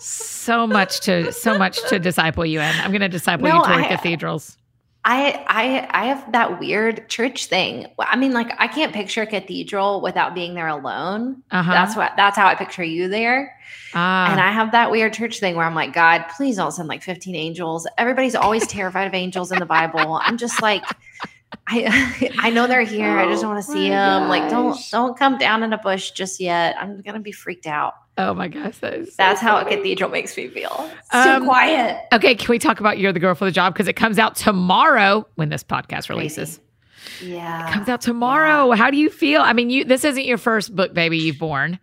So 0.00 0.66
much 0.66 1.00
to 1.02 1.32
so 1.32 1.56
much 1.56 1.78
to 1.88 1.98
disciple 1.98 2.44
you 2.44 2.60
in. 2.60 2.74
I'm 2.80 2.90
going 2.90 3.00
to 3.02 3.08
disciple 3.08 3.48
no, 3.48 3.58
you 3.58 3.64
toward 3.64 3.84
I, 3.84 3.88
cathedrals 3.88 4.58
I 5.04 5.44
I 5.46 5.88
I 5.90 6.06
have 6.06 6.32
that 6.32 6.58
weird 6.58 7.08
church 7.08 7.46
thing. 7.46 7.86
I 7.98 8.16
mean, 8.16 8.32
like 8.32 8.50
I 8.58 8.68
can't 8.68 8.92
picture 8.92 9.22
a 9.22 9.26
cathedral 9.26 10.00
without 10.00 10.34
being 10.34 10.54
there 10.54 10.68
alone. 10.68 11.42
Uh-huh. 11.50 11.70
That's 11.70 11.94
what 11.94 12.12
that's 12.16 12.36
how 12.36 12.46
I 12.46 12.54
picture 12.54 12.82
you 12.82 13.08
there. 13.08 13.58
Ah. 13.92 14.30
And 14.30 14.40
I 14.40 14.50
have 14.50 14.72
that 14.72 14.90
weird 14.90 15.12
church 15.12 15.40
thing 15.40 15.56
where 15.56 15.66
I'm 15.66 15.74
like, 15.74 15.92
God, 15.92 16.24
please 16.36 16.56
don't 16.56 16.72
send 16.72 16.88
like 16.88 17.02
15 17.02 17.34
angels. 17.34 17.86
Everybody's 17.98 18.34
always 18.34 18.66
terrified 18.66 19.06
of 19.06 19.14
angels 19.14 19.52
in 19.52 19.58
the 19.58 19.66
Bible. 19.66 20.18
I'm 20.22 20.38
just 20.38 20.62
like, 20.62 20.82
I 21.66 22.32
I 22.38 22.50
know 22.50 22.66
they're 22.66 22.82
here. 22.82 23.18
Oh, 23.18 23.22
I 23.22 23.30
just 23.30 23.44
oh 23.44 23.48
want 23.48 23.64
to 23.64 23.70
see 23.70 23.90
them. 23.90 24.22
Gosh. 24.22 24.30
Like, 24.30 24.50
don't 24.50 24.78
don't 24.90 25.18
come 25.18 25.36
down 25.36 25.62
in 25.62 25.72
a 25.74 25.78
bush 25.78 26.12
just 26.12 26.40
yet. 26.40 26.76
I'm 26.78 27.02
gonna 27.02 27.20
be 27.20 27.32
freaked 27.32 27.66
out. 27.66 27.94
Oh 28.16 28.32
my 28.34 28.48
gosh, 28.48 28.78
that 28.78 28.94
is 28.94 29.08
so 29.08 29.14
that's 29.18 29.40
funny. 29.40 29.50
how 29.60 29.66
a 29.66 29.76
cathedral 29.76 30.10
makes 30.10 30.36
me 30.36 30.48
feel. 30.48 30.90
Um, 31.12 31.40
too 31.40 31.46
quiet. 31.46 32.00
Okay, 32.12 32.34
can 32.34 32.48
we 32.48 32.58
talk 32.58 32.80
about 32.80 32.98
"You're 32.98 33.12
the 33.12 33.20
Girl 33.20 33.34
for 33.34 33.44
the 33.44 33.50
Job" 33.50 33.74
because 33.74 33.88
it 33.88 33.94
comes 33.94 34.18
out 34.18 34.36
tomorrow 34.36 35.26
when 35.34 35.48
this 35.48 35.64
podcast 35.64 36.08
releases. 36.08 36.60
Crazy. 37.18 37.32
Yeah, 37.34 37.68
it 37.68 37.72
comes 37.72 37.88
out 37.88 38.00
tomorrow. 38.00 38.68
Yeah. 38.70 38.76
How 38.76 38.90
do 38.90 38.96
you 38.96 39.10
feel? 39.10 39.40
I 39.42 39.52
mean, 39.52 39.68
you 39.70 39.84
this 39.84 40.04
isn't 40.04 40.24
your 40.24 40.38
first 40.38 40.74
book, 40.74 40.94
baby. 40.94 41.18
You've 41.18 41.38
born. 41.38 41.78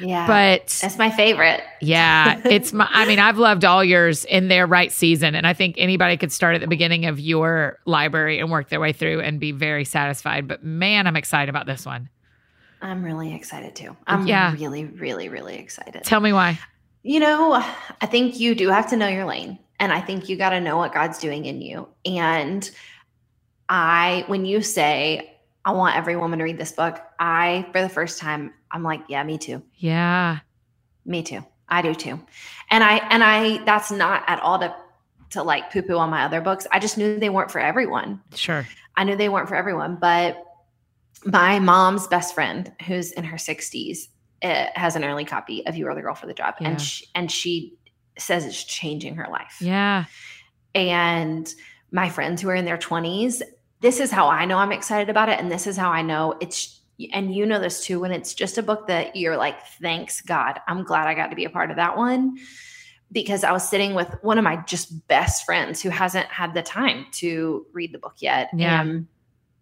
Yeah. 0.00 0.26
But 0.26 0.78
that's 0.80 0.96
my 0.96 1.10
favorite. 1.10 1.62
yeah. 1.82 2.40
It's 2.46 2.72
my, 2.72 2.88
I 2.90 3.04
mean, 3.06 3.18
I've 3.18 3.36
loved 3.36 3.64
all 3.64 3.84
yours 3.84 4.24
in 4.24 4.48
their 4.48 4.66
right 4.66 4.90
season. 4.90 5.34
And 5.34 5.46
I 5.46 5.52
think 5.52 5.74
anybody 5.76 6.16
could 6.16 6.32
start 6.32 6.54
at 6.54 6.60
the 6.62 6.66
beginning 6.66 7.04
of 7.04 7.20
your 7.20 7.78
library 7.84 8.38
and 8.38 8.50
work 8.50 8.70
their 8.70 8.80
way 8.80 8.92
through 8.94 9.20
and 9.20 9.38
be 9.38 9.52
very 9.52 9.84
satisfied. 9.84 10.48
But 10.48 10.64
man, 10.64 11.06
I'm 11.06 11.16
excited 11.16 11.50
about 11.50 11.66
this 11.66 11.84
one. 11.84 12.08
I'm 12.82 13.04
really 13.04 13.34
excited 13.34 13.76
too. 13.76 13.96
I'm 14.06 14.26
yeah. 14.26 14.52
really, 14.52 14.84
really, 14.84 15.28
really 15.28 15.56
excited. 15.56 16.02
Tell 16.02 16.20
me 16.20 16.32
why. 16.32 16.58
You 17.04 17.20
know, 17.20 17.54
I 17.54 18.06
think 18.06 18.40
you 18.40 18.54
do 18.54 18.68
have 18.68 18.90
to 18.90 18.96
know 18.96 19.08
your 19.08 19.24
lane. 19.24 19.58
And 19.78 19.92
I 19.92 20.00
think 20.00 20.28
you 20.28 20.36
got 20.36 20.50
to 20.50 20.60
know 20.60 20.76
what 20.76 20.92
God's 20.92 21.18
doing 21.18 21.44
in 21.44 21.60
you. 21.60 21.88
And 22.04 22.68
I, 23.68 24.24
when 24.26 24.44
you 24.44 24.62
say, 24.62 25.38
I 25.64 25.72
want 25.72 25.96
every 25.96 26.16
woman 26.16 26.38
to 26.38 26.44
read 26.44 26.58
this 26.58 26.72
book, 26.72 27.00
I, 27.18 27.66
for 27.72 27.80
the 27.80 27.88
first 27.88 28.20
time, 28.20 28.52
I'm 28.70 28.82
like, 28.82 29.02
yeah, 29.08 29.22
me 29.24 29.38
too. 29.38 29.62
Yeah. 29.76 30.38
Me 31.04 31.22
too. 31.22 31.44
I 31.68 31.82
do 31.82 31.94
too. 31.94 32.20
And 32.70 32.84
I, 32.84 32.96
and 33.10 33.24
I, 33.24 33.64
that's 33.64 33.90
not 33.90 34.24
at 34.26 34.40
all 34.40 34.58
to, 34.58 34.74
to 35.30 35.42
like 35.42 35.72
poo 35.72 35.82
poo 35.82 35.96
on 35.96 36.10
my 36.10 36.24
other 36.24 36.40
books. 36.40 36.66
I 36.70 36.78
just 36.78 36.98
knew 36.98 37.18
they 37.18 37.30
weren't 37.30 37.50
for 37.50 37.60
everyone. 37.60 38.20
Sure. 38.34 38.66
I 38.96 39.04
knew 39.04 39.16
they 39.16 39.28
weren't 39.28 39.48
for 39.48 39.56
everyone, 39.56 39.96
but 39.96 40.44
my 41.24 41.58
mom's 41.58 42.06
best 42.06 42.34
friend, 42.34 42.72
who's 42.86 43.12
in 43.12 43.24
her 43.24 43.36
60s, 43.36 44.08
uh, 44.42 44.66
has 44.74 44.96
an 44.96 45.04
early 45.04 45.24
copy 45.24 45.64
of 45.66 45.76
You 45.76 45.86
Are 45.88 45.94
the 45.94 46.02
Girl 46.02 46.14
for 46.14 46.26
the 46.26 46.34
Job, 46.34 46.54
yeah. 46.60 46.70
and 46.70 46.80
she, 46.80 47.06
and 47.14 47.30
she 47.30 47.74
says 48.18 48.44
it's 48.44 48.64
changing 48.64 49.16
her 49.16 49.28
life. 49.30 49.56
Yeah. 49.60 50.04
And 50.74 51.52
my 51.90 52.08
friends 52.08 52.42
who 52.42 52.48
are 52.48 52.54
in 52.54 52.64
their 52.64 52.78
20s, 52.78 53.42
this 53.80 54.00
is 54.00 54.10
how 54.10 54.28
I 54.28 54.44
know 54.44 54.58
I'm 54.58 54.72
excited 54.72 55.08
about 55.08 55.28
it, 55.28 55.38
and 55.38 55.50
this 55.50 55.66
is 55.66 55.76
how 55.76 55.90
I 55.90 56.02
know 56.02 56.36
it's. 56.40 56.80
And 57.12 57.34
you 57.34 57.46
know 57.46 57.58
this 57.58 57.84
too 57.84 57.98
when 57.98 58.12
it's 58.12 58.32
just 58.32 58.58
a 58.58 58.62
book 58.62 58.86
that 58.86 59.16
you're 59.16 59.36
like, 59.36 59.60
thanks 59.80 60.20
God, 60.20 60.60
I'm 60.68 60.84
glad 60.84 61.08
I 61.08 61.14
got 61.14 61.28
to 61.28 61.36
be 61.36 61.44
a 61.44 61.50
part 61.50 61.70
of 61.70 61.76
that 61.76 61.96
one 61.96 62.36
because 63.10 63.44
I 63.44 63.52
was 63.52 63.68
sitting 63.68 63.94
with 63.94 64.14
one 64.22 64.38
of 64.38 64.44
my 64.44 64.56
just 64.66 65.06
best 65.08 65.44
friends 65.44 65.82
who 65.82 65.90
hasn't 65.90 66.26
had 66.26 66.54
the 66.54 66.62
time 66.62 67.06
to 67.12 67.66
read 67.72 67.92
the 67.92 67.98
book 67.98 68.14
yet. 68.18 68.50
Yeah. 68.54 68.84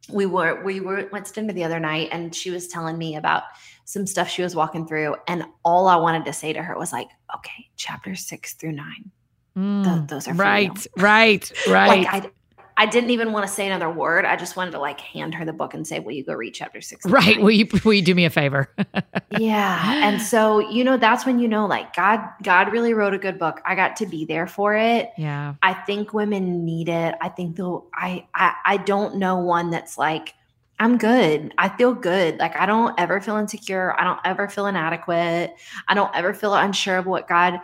We 0.08 0.26
were 0.26 0.62
we 0.64 0.80
were 0.80 1.08
went 1.12 1.26
to 1.26 1.32
dinner 1.32 1.52
the 1.52 1.64
other 1.64 1.80
night 1.80 2.08
and 2.12 2.34
she 2.34 2.50
was 2.50 2.68
telling 2.68 2.96
me 2.96 3.16
about 3.16 3.44
some 3.84 4.06
stuff 4.06 4.28
she 4.28 4.42
was 4.42 4.56
walking 4.56 4.86
through 4.86 5.14
and 5.28 5.44
all 5.64 5.86
i 5.86 5.96
wanted 5.96 6.24
to 6.24 6.32
say 6.32 6.52
to 6.52 6.62
her 6.62 6.78
was 6.78 6.92
like 6.92 7.08
okay 7.34 7.68
chapter 7.76 8.14
six 8.14 8.54
through 8.54 8.72
nine. 8.72 9.10
Mm, 9.56 9.84
th- 9.84 10.08
those 10.08 10.28
are 10.28 10.34
right 10.34 10.86
right 10.96 11.52
right. 11.68 12.04
Like 12.04 12.32
I, 12.80 12.86
didn't 12.86 13.10
even 13.10 13.32
want 13.32 13.46
to 13.46 13.52
say 13.52 13.66
another 13.66 13.90
word. 13.90 14.24
I 14.24 14.36
just 14.36 14.56
wanted 14.56 14.72
to 14.72 14.78
like 14.78 15.00
hand 15.00 15.34
her 15.34 15.44
the 15.44 15.52
book 15.52 15.74
and 15.74 15.86
say, 15.86 16.00
"Will 16.00 16.12
you 16.12 16.24
go 16.24 16.34
read 16.34 16.54
chapter 16.54 16.80
six? 16.80 17.04
Right? 17.06 17.40
Will 17.40 17.50
you 17.50 17.66
will 17.84 17.92
you 17.92 18.02
do 18.02 18.14
me 18.14 18.24
a 18.24 18.30
favor? 18.30 18.72
yeah. 19.38 20.08
And 20.08 20.20
so 20.20 20.58
you 20.58 20.84
know 20.84 20.96
that's 20.96 21.26
when 21.26 21.38
you 21.38 21.48
know 21.48 21.66
like 21.66 21.94
God 21.94 22.20
God 22.42 22.72
really 22.72 22.94
wrote 22.94 23.14
a 23.14 23.18
good 23.18 23.38
book. 23.38 23.60
I 23.64 23.74
got 23.74 23.96
to 23.96 24.06
be 24.06 24.24
there 24.24 24.46
for 24.46 24.74
it. 24.74 25.10
Yeah. 25.16 25.54
I 25.62 25.74
think 25.74 26.12
women 26.12 26.64
need 26.64 26.88
it. 26.88 27.14
I 27.20 27.28
think 27.28 27.56
though 27.56 27.86
I 27.94 28.26
I 28.34 28.54
I 28.64 28.76
don't 28.78 29.16
know 29.16 29.38
one 29.38 29.70
that's 29.70 29.98
like 29.98 30.34
I'm 30.80 30.96
good. 30.96 31.52
I 31.58 31.68
feel 31.68 31.92
good. 31.92 32.38
Like 32.38 32.56
I 32.56 32.64
don't 32.64 32.98
ever 32.98 33.20
feel 33.20 33.36
insecure. 33.36 33.94
I 33.98 34.04
don't 34.04 34.20
ever 34.24 34.48
feel 34.48 34.66
inadequate. 34.66 35.54
I 35.86 35.94
don't 35.94 36.14
ever 36.16 36.32
feel 36.32 36.54
unsure 36.54 36.96
of 36.96 37.06
what 37.06 37.28
God 37.28 37.60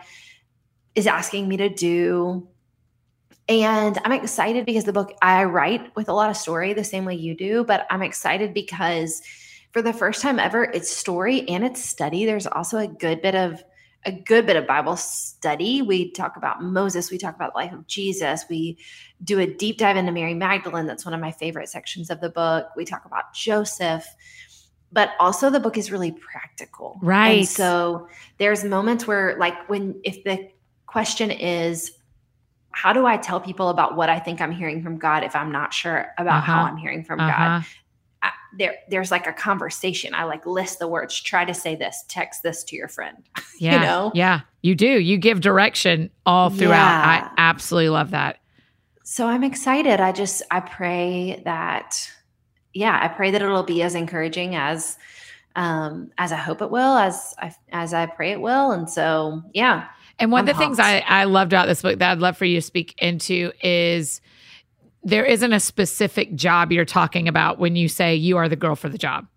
is 0.93 1.07
asking 1.07 1.47
me 1.47 1.57
to 1.57 1.69
do. 1.69 2.47
And 3.49 3.97
I'm 4.03 4.11
excited 4.11 4.65
because 4.65 4.83
the 4.83 4.93
book 4.93 5.13
I 5.21 5.45
write 5.45 5.95
with 5.95 6.09
a 6.09 6.13
lot 6.13 6.29
of 6.29 6.35
story 6.35 6.73
the 6.73 6.83
same 6.83 7.05
way 7.05 7.15
you 7.15 7.35
do, 7.35 7.63
but 7.63 7.87
I'm 7.89 8.01
excited 8.01 8.53
because 8.53 9.21
for 9.71 9.81
the 9.81 9.93
first 9.93 10.21
time 10.21 10.39
ever, 10.39 10.65
it's 10.65 10.89
story 10.89 11.47
and 11.47 11.63
it's 11.63 11.83
study. 11.83 12.25
There's 12.25 12.47
also 12.47 12.77
a 12.77 12.87
good 12.87 13.21
bit 13.21 13.35
of 13.35 13.63
a 14.05 14.11
good 14.11 14.45
bit 14.45 14.55
of 14.55 14.67
Bible 14.67 14.95
study. 14.95 15.81
We 15.81 16.11
talk 16.11 16.37
about 16.37 16.61
Moses, 16.61 17.11
we 17.11 17.17
talk 17.17 17.35
about 17.35 17.53
the 17.53 17.59
life 17.59 17.73
of 17.73 17.87
Jesus, 17.87 18.45
we 18.49 18.77
do 19.23 19.39
a 19.39 19.47
deep 19.47 19.77
dive 19.77 19.97
into 19.97 20.11
Mary 20.11 20.33
Magdalene. 20.33 20.85
That's 20.85 21.03
one 21.03 21.13
of 21.13 21.19
my 21.19 21.31
favorite 21.31 21.67
sections 21.67 22.09
of 22.09 22.21
the 22.21 22.29
book. 22.29 22.67
We 22.75 22.85
talk 22.85 23.05
about 23.05 23.33
Joseph 23.33 24.07
but 24.91 25.11
also 25.19 25.49
the 25.49 25.59
book 25.59 25.77
is 25.77 25.91
really 25.91 26.11
practical. 26.11 26.99
Right. 27.01 27.39
And 27.39 27.47
so 27.47 28.07
there's 28.37 28.63
moments 28.63 29.05
where 29.05 29.37
like 29.37 29.67
when 29.69 29.99
if 30.03 30.23
the 30.23 30.49
question 30.85 31.31
is 31.31 31.91
how 32.77 32.93
do 32.93 33.07
I 33.07 33.17
tell 33.17 33.41
people 33.41 33.69
about 33.69 33.95
what 33.95 34.07
I 34.07 34.19
think 34.19 34.39
I'm 34.39 34.51
hearing 34.51 34.83
from 34.83 34.99
God 34.99 35.23
if 35.23 35.35
I'm 35.35 35.51
not 35.51 35.73
sure 35.73 36.13
about 36.19 36.43
uh-huh. 36.43 36.53
how 36.53 36.61
I'm 36.61 36.77
hearing 36.77 37.03
from 37.03 37.19
uh-huh. 37.19 37.31
God? 37.35 37.65
I, 38.21 38.31
there, 38.55 38.75
there's 38.91 39.09
like 39.09 39.25
a 39.25 39.33
conversation. 39.33 40.13
I 40.13 40.25
like 40.25 40.45
list 40.45 40.77
the 40.77 40.87
words. 40.87 41.19
Try 41.19 41.43
to 41.43 41.55
say 41.55 41.75
this. 41.75 42.05
Text 42.07 42.43
this 42.43 42.63
to 42.65 42.75
your 42.75 42.87
friend. 42.87 43.17
Yeah, 43.59 43.73
you 43.73 43.79
know. 43.79 44.11
Yeah, 44.13 44.41
you 44.61 44.75
do. 44.75 44.99
You 44.99 45.17
give 45.17 45.41
direction 45.41 46.11
all 46.27 46.51
throughout. 46.51 46.69
Yeah. 46.69 47.27
I 47.27 47.31
absolutely 47.39 47.89
love 47.89 48.11
that. 48.11 48.37
So 49.03 49.25
I'm 49.25 49.43
excited. 49.43 49.99
I 49.99 50.11
just 50.11 50.43
I 50.51 50.59
pray 50.59 51.41
that, 51.43 52.07
yeah, 52.75 52.99
I 53.01 53.07
pray 53.07 53.31
that 53.31 53.41
it'll 53.41 53.63
be 53.63 53.81
as 53.81 53.95
encouraging 53.95 54.53
as, 54.53 54.99
um, 55.55 56.11
as 56.19 56.31
I 56.31 56.35
hope 56.35 56.61
it 56.61 56.69
will, 56.69 56.97
as 56.97 57.33
I 57.39 57.55
as 57.71 57.95
I 57.95 58.05
pray 58.05 58.33
it 58.33 58.39
will. 58.39 58.69
And 58.69 58.87
so, 58.87 59.41
yeah, 59.55 59.87
and 60.19 60.31
one 60.31 60.39
I'm 60.39 60.43
of 60.43 60.47
the 60.47 60.53
pumped. 60.53 60.77
things 60.77 60.87
I, 60.87 61.03
I 61.07 61.23
loved 61.25 61.53
about 61.53 61.67
this 61.67 61.81
book 61.81 61.99
that 61.99 62.11
I'd 62.11 62.19
love 62.19 62.37
for 62.37 62.45
you 62.45 62.55
to 62.55 62.61
speak 62.61 62.95
into 62.99 63.51
is 63.61 64.21
there 65.03 65.25
isn't 65.25 65.53
a 65.53 65.59
specific 65.59 66.35
job 66.35 66.71
you're 66.71 66.85
talking 66.85 67.27
about 67.27 67.59
when 67.59 67.75
you 67.75 67.87
say 67.87 68.15
you 68.15 68.37
are 68.37 68.49
the 68.49 68.55
girl 68.55 68.75
for 68.75 68.89
the 68.89 68.97
job. 68.97 69.27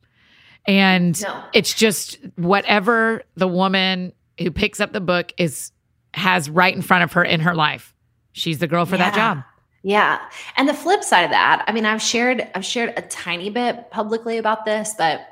And 0.67 1.21
no. 1.23 1.45
it's 1.53 1.75
just 1.75 2.19
whatever 2.37 3.23
the 3.37 3.49
woman 3.49 4.13
who 4.39 4.51
picks 4.51 4.81
up 4.81 4.93
the 4.93 5.01
book 5.01 5.33
is 5.39 5.73
has 6.15 6.51
right 6.51 6.75
in 6.75 6.83
front 6.83 7.05
of 7.05 7.13
her 7.13 7.23
in 7.23 7.41
her 7.41 7.55
life. 7.55 7.95
She's 8.33 8.59
the 8.59 8.67
girl 8.67 8.85
for 8.85 8.97
yeah. 8.97 9.11
that 9.11 9.15
job. 9.15 9.45
Yeah. 9.83 10.21
And 10.57 10.69
the 10.69 10.75
flip 10.75 11.03
side 11.03 11.23
of 11.23 11.31
that, 11.31 11.65
I 11.67 11.73
mean, 11.73 11.87
I've 11.87 12.03
shared 12.03 12.49
I've 12.55 12.65
shared 12.65 12.93
a 12.97 13.03
tiny 13.03 13.49
bit 13.49 13.91
publicly 13.91 14.39
about 14.39 14.65
this, 14.65 14.95
but 14.99 15.27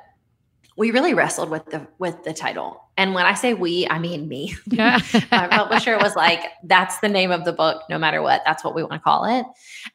we 0.79 0.93
really 0.93 1.13
wrestled 1.13 1.51
with 1.51 1.67
the 1.67 1.87
with 1.99 2.23
the 2.23 2.33
title. 2.33 2.85
And 2.97 3.13
when 3.13 3.27
I 3.27 3.35
say 3.35 3.53
we, 3.53 3.89
I 3.91 3.99
mean 3.99 4.29
me. 4.29 4.55
Yeah. 4.67 5.01
My 5.33 5.49
publisher 5.49 5.99
was 5.99 6.15
like, 6.15 6.41
that's 6.63 7.01
the 7.01 7.09
name 7.09 7.33
of 7.33 7.45
the 7.45 7.53
book, 7.53 7.83
no 7.91 7.99
matter 7.99 8.23
what. 8.23 8.43
That's 8.47 8.63
what 8.63 8.77
we 8.77 8.83
want 8.83 8.93
to 8.95 9.01
call 9.01 9.25
it. 9.25 9.45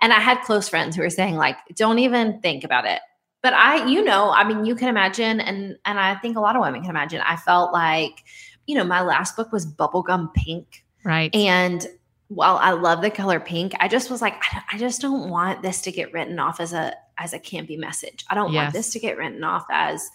And 0.02 0.12
I 0.12 0.20
had 0.20 0.42
close 0.42 0.68
friends 0.68 0.96
who 0.96 1.02
were 1.02 1.10
saying, 1.10 1.36
like, 1.36 1.56
don't 1.76 2.00
even 2.00 2.42
think 2.42 2.66
about 2.66 2.86
it. 2.86 3.00
But 3.42 3.54
I, 3.54 3.86
you 3.88 4.04
know, 4.04 4.32
I 4.32 4.44
mean, 4.44 4.66
you 4.66 4.76
can 4.76 4.90
imagine, 4.90 5.40
and 5.40 5.78
and 5.86 5.98
I 5.98 6.16
think 6.16 6.36
a 6.36 6.42
lot 6.42 6.58
of 6.58 6.62
women 6.62 6.82
can 6.82 6.90
imagine. 6.90 7.22
I 7.22 7.38
felt 7.38 7.72
like, 7.72 8.22
you 8.68 8.76
know, 8.76 8.84
my 8.84 9.02
last 9.02 9.38
book 9.38 9.54
was 9.54 9.66
bubblegum 9.66 10.34
pink. 10.34 10.84
Right. 11.06 11.34
And 11.34 11.88
while 12.28 12.58
I 12.58 12.72
love 12.72 13.02
the 13.02 13.12
color 13.12 13.40
pink, 13.40 13.74
I 13.80 13.88
just 13.88 14.12
was 14.12 14.22
like, 14.22 14.36
I, 14.52 14.64
I 14.74 14.78
just 14.78 15.00
don't 15.00 15.30
want 15.30 15.62
this 15.62 15.82
to 15.84 15.94
get 15.94 16.12
written 16.12 16.40
off 16.40 16.60
as 16.60 16.74
a 16.74 16.94
as 17.18 17.32
a 17.32 17.40
campy 17.40 17.78
message. 17.78 18.26
I 18.30 18.36
don't 18.36 18.52
yes. 18.52 18.64
want 18.64 18.74
this 18.74 18.92
to 18.92 19.00
get 19.00 19.18
written 19.18 19.46
off 19.46 19.66
as 19.70 20.10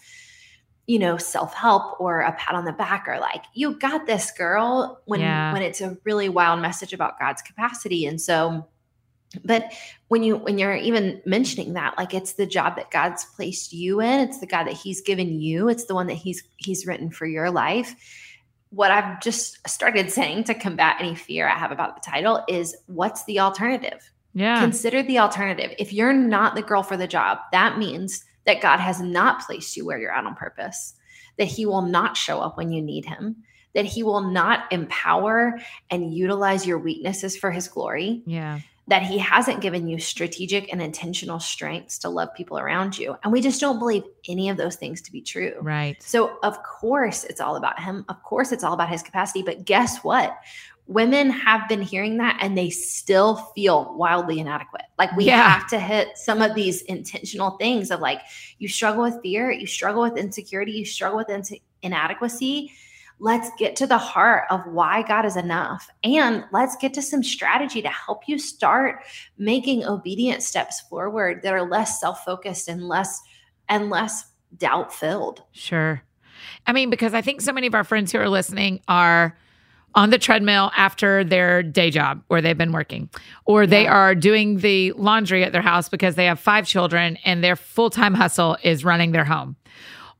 you 0.88 0.98
know 0.98 1.18
self-help 1.18 2.00
or 2.00 2.22
a 2.22 2.32
pat 2.32 2.54
on 2.54 2.64
the 2.64 2.72
back 2.72 3.04
or 3.06 3.20
like 3.20 3.44
you 3.52 3.78
got 3.78 4.06
this 4.06 4.32
girl 4.32 5.00
when 5.04 5.20
yeah. 5.20 5.52
when 5.52 5.62
it's 5.62 5.82
a 5.82 5.96
really 6.04 6.30
wild 6.30 6.60
message 6.60 6.92
about 6.92 7.20
god's 7.20 7.42
capacity. 7.42 8.06
And 8.06 8.20
so 8.20 8.66
but 9.44 9.70
when 10.08 10.22
you 10.22 10.38
when 10.38 10.58
you're 10.58 10.74
even 10.74 11.20
mentioning 11.26 11.74
that 11.74 11.96
like 11.98 12.14
it's 12.14 12.32
the 12.32 12.46
job 12.46 12.76
that 12.76 12.90
god's 12.90 13.26
placed 13.36 13.74
you 13.74 14.00
in 14.00 14.20
it's 14.20 14.40
the 14.40 14.46
god 14.46 14.64
that 14.64 14.72
he's 14.72 15.02
given 15.02 15.38
you 15.38 15.68
it's 15.68 15.84
the 15.84 15.94
one 15.94 16.06
that 16.06 16.14
he's 16.14 16.42
he's 16.56 16.86
written 16.86 17.10
for 17.10 17.26
your 17.26 17.50
life. 17.50 17.94
What 18.70 18.90
i've 18.90 19.20
just 19.20 19.68
started 19.68 20.10
saying 20.10 20.44
to 20.44 20.54
combat 20.54 20.96
any 21.00 21.14
fear 21.14 21.46
i 21.46 21.58
have 21.58 21.70
about 21.70 22.02
the 22.02 22.10
title 22.10 22.42
is 22.48 22.74
what's 22.86 23.24
the 23.24 23.40
alternative? 23.40 24.10
Yeah. 24.32 24.60
Consider 24.60 25.02
the 25.02 25.18
alternative. 25.18 25.74
If 25.78 25.92
you're 25.92 26.12
not 26.12 26.54
the 26.54 26.62
girl 26.62 26.82
for 26.82 26.96
the 26.96 27.06
job 27.06 27.38
that 27.52 27.76
means 27.76 28.24
that 28.48 28.62
God 28.62 28.80
has 28.80 28.98
not 28.98 29.42
placed 29.42 29.76
you 29.76 29.84
where 29.84 29.98
you're 29.98 30.10
at 30.10 30.24
on 30.24 30.34
purpose, 30.34 30.94
that 31.36 31.44
He 31.48 31.66
will 31.66 31.82
not 31.82 32.16
show 32.16 32.40
up 32.40 32.56
when 32.56 32.72
you 32.72 32.80
need 32.80 33.04
Him, 33.04 33.44
that 33.74 33.84
He 33.84 34.02
will 34.02 34.22
not 34.22 34.72
empower 34.72 35.60
and 35.90 36.14
utilize 36.14 36.66
your 36.66 36.78
weaknesses 36.78 37.36
for 37.36 37.50
His 37.50 37.68
glory. 37.68 38.22
Yeah. 38.24 38.60
That 38.86 39.02
He 39.02 39.18
hasn't 39.18 39.60
given 39.60 39.86
you 39.86 39.98
strategic 39.98 40.72
and 40.72 40.80
intentional 40.80 41.40
strengths 41.40 41.98
to 41.98 42.08
love 42.08 42.30
people 42.34 42.58
around 42.58 42.96
you. 42.96 43.18
And 43.22 43.34
we 43.34 43.42
just 43.42 43.60
don't 43.60 43.78
believe 43.78 44.04
any 44.26 44.48
of 44.48 44.56
those 44.56 44.76
things 44.76 45.02
to 45.02 45.12
be 45.12 45.20
true. 45.20 45.52
Right. 45.60 46.02
So, 46.02 46.38
of 46.42 46.62
course, 46.62 47.24
it's 47.24 47.42
all 47.42 47.56
about 47.56 47.78
Him. 47.78 48.06
Of 48.08 48.22
course, 48.22 48.50
it's 48.50 48.64
all 48.64 48.72
about 48.72 48.88
His 48.88 49.02
capacity. 49.02 49.42
But 49.42 49.66
guess 49.66 49.98
what? 49.98 50.34
Women 50.88 51.28
have 51.28 51.68
been 51.68 51.82
hearing 51.82 52.16
that 52.16 52.38
and 52.40 52.56
they 52.56 52.70
still 52.70 53.36
feel 53.54 53.94
wildly 53.94 54.40
inadequate. 54.40 54.86
Like 54.98 55.14
we 55.14 55.26
yeah. 55.26 55.50
have 55.50 55.68
to 55.68 55.78
hit 55.78 56.16
some 56.16 56.40
of 56.40 56.54
these 56.54 56.80
intentional 56.82 57.52
things 57.52 57.90
of 57.90 58.00
like 58.00 58.22
you 58.58 58.68
struggle 58.68 59.02
with 59.02 59.20
fear, 59.22 59.52
you 59.52 59.66
struggle 59.66 60.02
with 60.02 60.16
insecurity, 60.16 60.72
you 60.72 60.86
struggle 60.86 61.18
with 61.18 61.28
in- 61.28 61.60
inadequacy. 61.82 62.72
Let's 63.20 63.50
get 63.58 63.76
to 63.76 63.86
the 63.86 63.98
heart 63.98 64.44
of 64.48 64.66
why 64.66 65.02
God 65.02 65.26
is 65.26 65.36
enough. 65.36 65.90
And 66.04 66.44
let's 66.52 66.76
get 66.76 66.94
to 66.94 67.02
some 67.02 67.22
strategy 67.22 67.82
to 67.82 67.90
help 67.90 68.26
you 68.26 68.38
start 68.38 69.02
making 69.36 69.84
obedient 69.84 70.42
steps 70.42 70.80
forward 70.80 71.42
that 71.42 71.52
are 71.52 71.68
less 71.68 72.00
self-focused 72.00 72.66
and 72.68 72.88
less 72.88 73.20
and 73.68 73.90
less 73.90 74.24
doubt-filled. 74.56 75.42
Sure. 75.52 76.02
I 76.66 76.72
mean, 76.72 76.88
because 76.88 77.12
I 77.12 77.20
think 77.20 77.42
so 77.42 77.52
many 77.52 77.66
of 77.66 77.74
our 77.74 77.84
friends 77.84 78.12
who 78.12 78.18
are 78.18 78.28
listening 78.28 78.80
are 78.88 79.36
on 79.94 80.10
the 80.10 80.18
treadmill 80.18 80.70
after 80.76 81.24
their 81.24 81.62
day 81.62 81.90
job 81.90 82.22
where 82.28 82.40
they've 82.40 82.58
been 82.58 82.72
working, 82.72 83.08
or 83.46 83.66
they 83.66 83.84
yeah. 83.84 83.92
are 83.92 84.14
doing 84.14 84.58
the 84.58 84.92
laundry 84.92 85.44
at 85.44 85.52
their 85.52 85.62
house 85.62 85.88
because 85.88 86.14
they 86.14 86.26
have 86.26 86.38
five 86.38 86.66
children 86.66 87.18
and 87.24 87.42
their 87.42 87.56
full 87.56 87.90
time 87.90 88.14
hustle 88.14 88.56
is 88.62 88.84
running 88.84 89.12
their 89.12 89.24
home, 89.24 89.56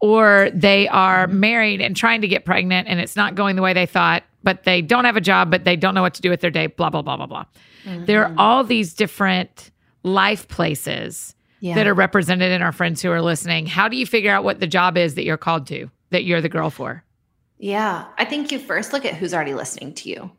or 0.01 0.51
they 0.55 0.89
are 0.89 1.27
mm-hmm. 1.27 1.41
married 1.41 1.81
and 1.81 1.97
trying 1.97 2.21
to 2.23 2.29
get 2.29 2.45
pregnant 2.45 2.89
and 2.89 3.01
it's 3.01 3.17
not 3.17 3.35
going 3.35 3.57
the 3.57 3.63
way 3.63 3.73
they 3.73 3.87
thought, 3.87 4.25
but 4.43 4.65
they 4.65 4.83
don't 4.83 5.05
have 5.05 5.17
a 5.17 5.21
job, 5.21 5.51
but 5.51 5.65
they 5.65 5.77
don't 5.77 5.95
know 5.95 6.03
what 6.03 6.15
to 6.15 6.23
do 6.23 6.31
with 6.31 6.41
their 6.41 6.51
day, 6.51 6.67
blah, 6.67 6.91
blah, 6.91 7.03
blah, 7.03 7.17
blah, 7.17 7.27
blah. 7.27 7.45
Mm-hmm. 7.85 8.05
There 8.07 8.27
are 8.27 8.35
all 8.39 8.65
these 8.65 8.95
different 8.95 9.71
life 10.03 10.49
places 10.49 11.35
yeah. 11.61 11.75
that 11.75 11.87
are 11.87 11.95
represented 11.95 12.53
in 12.53 12.63
our 12.63 12.73
friends 12.73 13.03
who 13.03 13.11
are 13.11 13.23
listening. 13.23 13.67
How 13.67 13.89
do 13.89 13.97
you 13.97 14.07
figure 14.07 14.33
out 14.33 14.45
what 14.45 14.61
the 14.61 14.67
job 14.67 14.97
is 14.97 15.15
that 15.15 15.25
you're 15.25 15.37
called 15.37 15.67
to, 15.69 15.91
that 16.11 16.25
you're 16.25 16.41
the 16.41 16.49
girl 16.49 16.71
for? 16.71 17.05
Yeah. 17.59 18.07
I 18.17 18.25
think 18.25 18.53
you 18.53 18.59
first 18.59 18.93
look 18.93 19.05
at 19.05 19.15
who's 19.15 19.35
already 19.35 19.55
listening 19.55 19.95
to 19.95 20.09
you. 20.09 20.31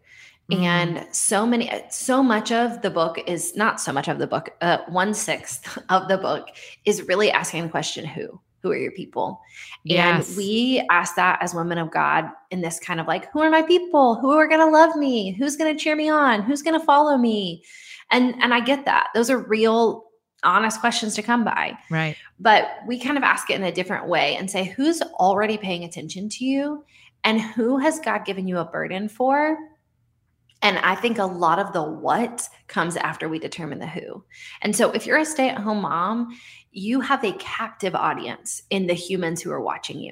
Mm-hmm. 0.51 0.63
And 0.63 1.15
so 1.15 1.45
many, 1.45 1.71
so 1.89 2.23
much 2.23 2.51
of 2.51 2.81
the 2.81 2.89
book 2.89 3.19
is 3.27 3.55
not 3.55 3.79
so 3.79 3.93
much 3.93 4.07
of 4.07 4.17
the 4.17 4.25
book, 4.25 4.49
uh, 4.61 4.79
one 4.87 5.13
sixth 5.13 5.77
of 5.89 6.07
the 6.07 6.17
book 6.17 6.49
is 6.85 7.07
really 7.07 7.31
asking 7.31 7.63
the 7.63 7.69
question 7.69 8.05
who? 8.05 8.39
Who 8.61 8.71
are 8.71 8.77
your 8.77 8.91
people? 8.91 9.39
Yes. 9.85 10.27
And 10.27 10.37
we 10.37 10.85
ask 10.89 11.15
that 11.15 11.39
as 11.41 11.53
women 11.53 11.77
of 11.77 11.91
God 11.91 12.25
in 12.51 12.59
this 12.59 12.77
kind 12.77 12.99
of 12.99 13.07
like, 13.07 13.31
who 13.31 13.39
are 13.39 13.49
my 13.49 13.61
people? 13.61 14.15
Who 14.15 14.31
are 14.31 14.47
going 14.47 14.59
to 14.59 14.65
love 14.65 14.97
me? 14.97 15.31
Who's 15.31 15.55
going 15.55 15.73
to 15.73 15.81
cheer 15.81 15.95
me 15.95 16.09
on? 16.09 16.41
Who's 16.41 16.61
going 16.61 16.77
to 16.77 16.85
follow 16.85 17.17
me? 17.17 17.63
And 18.11 18.35
and 18.41 18.53
I 18.53 18.59
get 18.59 18.83
that. 18.83 19.07
Those 19.13 19.29
are 19.29 19.37
real 19.37 20.09
honest 20.43 20.81
questions 20.81 21.15
to 21.15 21.21
come 21.21 21.45
by. 21.45 21.77
Right. 21.89 22.17
But 22.39 22.69
we 22.85 22.99
kind 22.99 23.17
of 23.17 23.23
ask 23.23 23.49
it 23.49 23.55
in 23.55 23.63
a 23.63 23.71
different 23.71 24.07
way 24.07 24.35
and 24.35 24.49
say, 24.49 24.65
who's 24.65 25.01
already 25.01 25.57
paying 25.57 25.83
attention 25.83 26.27
to 26.29 26.45
you 26.45 26.83
and 27.23 27.41
who 27.41 27.77
has 27.77 27.99
God 27.99 28.25
given 28.25 28.47
you 28.47 28.57
a 28.57 28.65
burden 28.65 29.09
for? 29.09 29.57
And 30.61 30.77
I 30.79 30.95
think 30.95 31.17
a 31.17 31.25
lot 31.25 31.59
of 31.59 31.71
the 31.71 31.83
what 31.83 32.47
comes 32.67 32.97
after 32.97 33.29
we 33.29 33.39
determine 33.39 33.79
the 33.79 33.87
who. 33.87 34.23
And 34.61 34.75
so 34.75 34.91
if 34.91 35.05
you're 35.05 35.17
a 35.17 35.25
stay 35.25 35.49
at 35.49 35.57
home 35.57 35.81
mom, 35.81 36.37
you 36.71 37.01
have 37.01 37.23
a 37.23 37.31
captive 37.33 37.95
audience 37.95 38.63
in 38.69 38.87
the 38.87 38.93
humans 38.93 39.41
who 39.41 39.51
are 39.51 39.61
watching 39.61 39.99
you. 39.99 40.11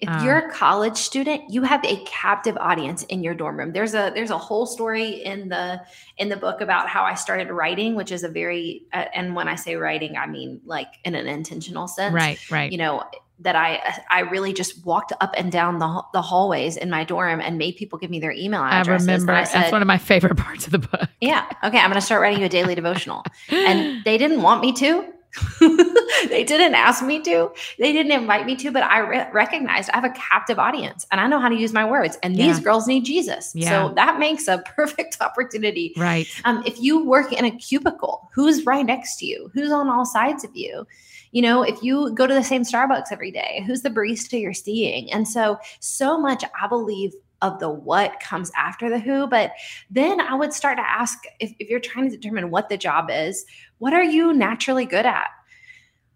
If 0.00 0.08
uh, 0.08 0.20
you're 0.22 0.38
a 0.38 0.52
college 0.52 0.96
student, 0.96 1.50
you 1.50 1.62
have 1.62 1.84
a 1.84 1.96
captive 2.04 2.56
audience 2.58 3.02
in 3.04 3.24
your 3.24 3.34
dorm 3.34 3.58
room. 3.58 3.72
There's 3.72 3.94
a 3.94 4.12
there's 4.14 4.30
a 4.30 4.38
whole 4.38 4.64
story 4.64 5.24
in 5.24 5.48
the 5.48 5.80
in 6.18 6.28
the 6.28 6.36
book 6.36 6.60
about 6.60 6.88
how 6.88 7.02
I 7.02 7.14
started 7.14 7.50
writing, 7.50 7.96
which 7.96 8.12
is 8.12 8.22
a 8.22 8.28
very 8.28 8.84
uh, 8.92 9.06
and 9.12 9.34
when 9.34 9.48
I 9.48 9.56
say 9.56 9.74
writing, 9.74 10.16
I 10.16 10.26
mean 10.26 10.60
like 10.64 10.86
in 11.04 11.16
an 11.16 11.26
intentional 11.26 11.88
sense. 11.88 12.14
Right, 12.14 12.38
right. 12.48 12.70
You 12.70 12.78
know, 12.78 13.02
that 13.40 13.56
I 13.56 14.00
I 14.10 14.20
really 14.20 14.52
just 14.52 14.84
walked 14.84 15.12
up 15.20 15.34
and 15.36 15.50
down 15.52 15.78
the 15.78 16.02
the 16.12 16.22
hallways 16.22 16.76
in 16.76 16.90
my 16.90 17.04
dorm 17.04 17.40
and 17.40 17.58
made 17.58 17.76
people 17.76 17.98
give 17.98 18.10
me 18.10 18.20
their 18.20 18.32
email 18.32 18.62
addresses. 18.62 19.08
I 19.08 19.12
remember 19.12 19.32
I 19.32 19.44
said, 19.44 19.62
that's 19.62 19.72
one 19.72 19.82
of 19.82 19.88
my 19.88 19.98
favorite 19.98 20.36
parts 20.36 20.66
of 20.66 20.72
the 20.72 20.78
book. 20.78 21.08
Yeah. 21.20 21.46
Okay, 21.64 21.78
I'm 21.78 21.90
going 21.90 21.94
to 21.94 22.00
start 22.00 22.20
writing 22.20 22.40
you 22.40 22.46
a 22.46 22.48
daily 22.48 22.74
devotional. 22.74 23.24
And 23.48 24.02
they 24.04 24.18
didn't 24.18 24.42
want 24.42 24.60
me 24.60 24.72
to. 24.74 25.04
they 25.60 26.42
didn't 26.42 26.74
ask 26.74 27.04
me 27.04 27.20
to. 27.22 27.50
They 27.78 27.92
didn't 27.92 28.12
invite 28.12 28.46
me 28.46 28.56
to, 28.56 28.72
but 28.72 28.82
I 28.82 28.98
re- 28.98 29.28
recognized 29.32 29.90
I 29.90 29.96
have 29.96 30.04
a 30.04 30.14
captive 30.14 30.58
audience 30.58 31.06
and 31.12 31.20
I 31.20 31.26
know 31.26 31.38
how 31.38 31.48
to 31.48 31.54
use 31.54 31.72
my 31.72 31.84
words. 31.84 32.18
And 32.22 32.34
yeah. 32.34 32.46
these 32.46 32.60
girls 32.60 32.86
need 32.86 33.04
Jesus. 33.04 33.52
Yeah. 33.54 33.88
So 33.88 33.94
that 33.94 34.18
makes 34.18 34.48
a 34.48 34.58
perfect 34.76 35.18
opportunity. 35.20 35.92
Right. 35.96 36.26
Um, 36.44 36.62
if 36.66 36.80
you 36.80 37.04
work 37.04 37.32
in 37.32 37.44
a 37.44 37.50
cubicle, 37.50 38.30
who's 38.34 38.64
right 38.64 38.84
next 38.84 39.16
to 39.16 39.26
you? 39.26 39.50
Who's 39.54 39.70
on 39.70 39.88
all 39.88 40.06
sides 40.06 40.44
of 40.44 40.50
you? 40.56 40.86
You 41.32 41.42
know, 41.42 41.62
if 41.62 41.82
you 41.82 42.12
go 42.14 42.26
to 42.26 42.34
the 42.34 42.42
same 42.42 42.62
Starbucks 42.62 43.12
every 43.12 43.30
day, 43.30 43.62
who's 43.66 43.82
the 43.82 43.90
barista 43.90 44.40
you're 44.40 44.54
seeing? 44.54 45.10
And 45.12 45.28
so, 45.28 45.58
so 45.80 46.18
much, 46.18 46.44
I 46.60 46.66
believe, 46.68 47.12
of 47.42 47.58
the 47.60 47.70
what 47.70 48.20
comes 48.20 48.50
after 48.56 48.90
the 48.90 48.98
who. 48.98 49.26
But 49.26 49.52
then 49.90 50.20
I 50.20 50.34
would 50.34 50.52
start 50.52 50.78
to 50.78 50.88
ask 50.88 51.18
if, 51.40 51.52
if 51.58 51.68
you're 51.68 51.80
trying 51.80 52.10
to 52.10 52.16
determine 52.16 52.50
what 52.50 52.68
the 52.68 52.76
job 52.76 53.10
is, 53.10 53.44
what 53.78 53.92
are 53.92 54.02
you 54.02 54.32
naturally 54.32 54.86
good 54.86 55.06
at? 55.06 55.28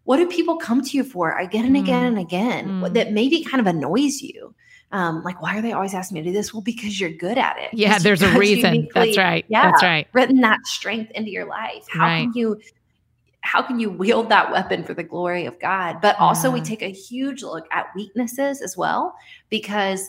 What 0.04 0.16
do 0.16 0.26
people 0.26 0.56
come 0.56 0.82
to 0.82 0.96
you 0.96 1.04
for 1.04 1.38
again 1.38 1.64
and 1.64 1.76
again 1.76 2.02
mm. 2.02 2.08
and 2.08 2.18
again 2.18 2.68
mm. 2.68 2.92
that 2.94 3.12
maybe 3.12 3.44
kind 3.44 3.60
of 3.60 3.66
annoys 3.68 4.20
you? 4.20 4.54
Um, 4.90 5.22
like, 5.22 5.40
why 5.40 5.56
are 5.56 5.62
they 5.62 5.72
always 5.72 5.94
asking 5.94 6.16
me 6.16 6.20
to 6.22 6.28
do 6.28 6.32
this? 6.32 6.52
Well, 6.52 6.60
because 6.60 7.00
you're 7.00 7.10
good 7.10 7.38
at 7.38 7.56
it. 7.58 7.70
Yeah, 7.72 7.98
there's 7.98 8.20
a 8.20 8.36
reason. 8.38 8.88
That's 8.94 9.16
right. 9.16 9.44
Yeah, 9.48 9.70
that's 9.70 9.82
right. 9.82 10.06
Written 10.12 10.40
that 10.42 10.66
strength 10.66 11.12
into 11.12 11.30
your 11.30 11.46
life. 11.46 11.86
How 11.88 12.00
right. 12.00 12.22
can 12.22 12.32
you 12.34 12.60
how 13.42 13.60
can 13.62 13.78
you 13.78 13.90
wield 13.90 14.28
that 14.30 14.50
weapon 14.50 14.84
for 14.84 14.94
the 14.94 15.02
glory 15.02 15.46
of 15.46 15.58
God? 15.60 16.00
But 16.00 16.18
also, 16.18 16.50
we 16.50 16.60
take 16.60 16.82
a 16.82 16.90
huge 16.90 17.42
look 17.42 17.66
at 17.72 17.86
weaknesses 17.94 18.62
as 18.62 18.76
well, 18.76 19.14
because 19.50 20.08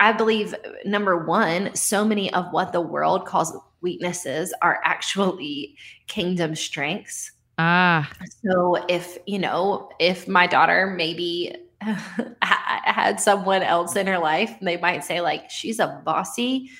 I 0.00 0.12
believe, 0.12 0.54
number 0.84 1.24
one, 1.24 1.74
so 1.74 2.04
many 2.04 2.32
of 2.34 2.46
what 2.52 2.72
the 2.72 2.80
world 2.80 3.26
calls 3.26 3.56
weaknesses 3.80 4.52
are 4.62 4.80
actually 4.82 5.76
kingdom 6.08 6.56
strengths. 6.56 7.30
Ah. 7.58 8.10
So 8.44 8.76
if, 8.88 9.18
you 9.26 9.38
know, 9.38 9.90
if 10.00 10.26
my 10.26 10.46
daughter 10.46 10.92
maybe 10.96 11.54
had 12.42 13.20
someone 13.20 13.62
else 13.62 13.94
in 13.94 14.06
her 14.06 14.18
life, 14.18 14.56
they 14.60 14.78
might 14.78 15.04
say, 15.04 15.20
like, 15.20 15.50
she's 15.50 15.78
a 15.78 16.02
bossy, 16.04 16.70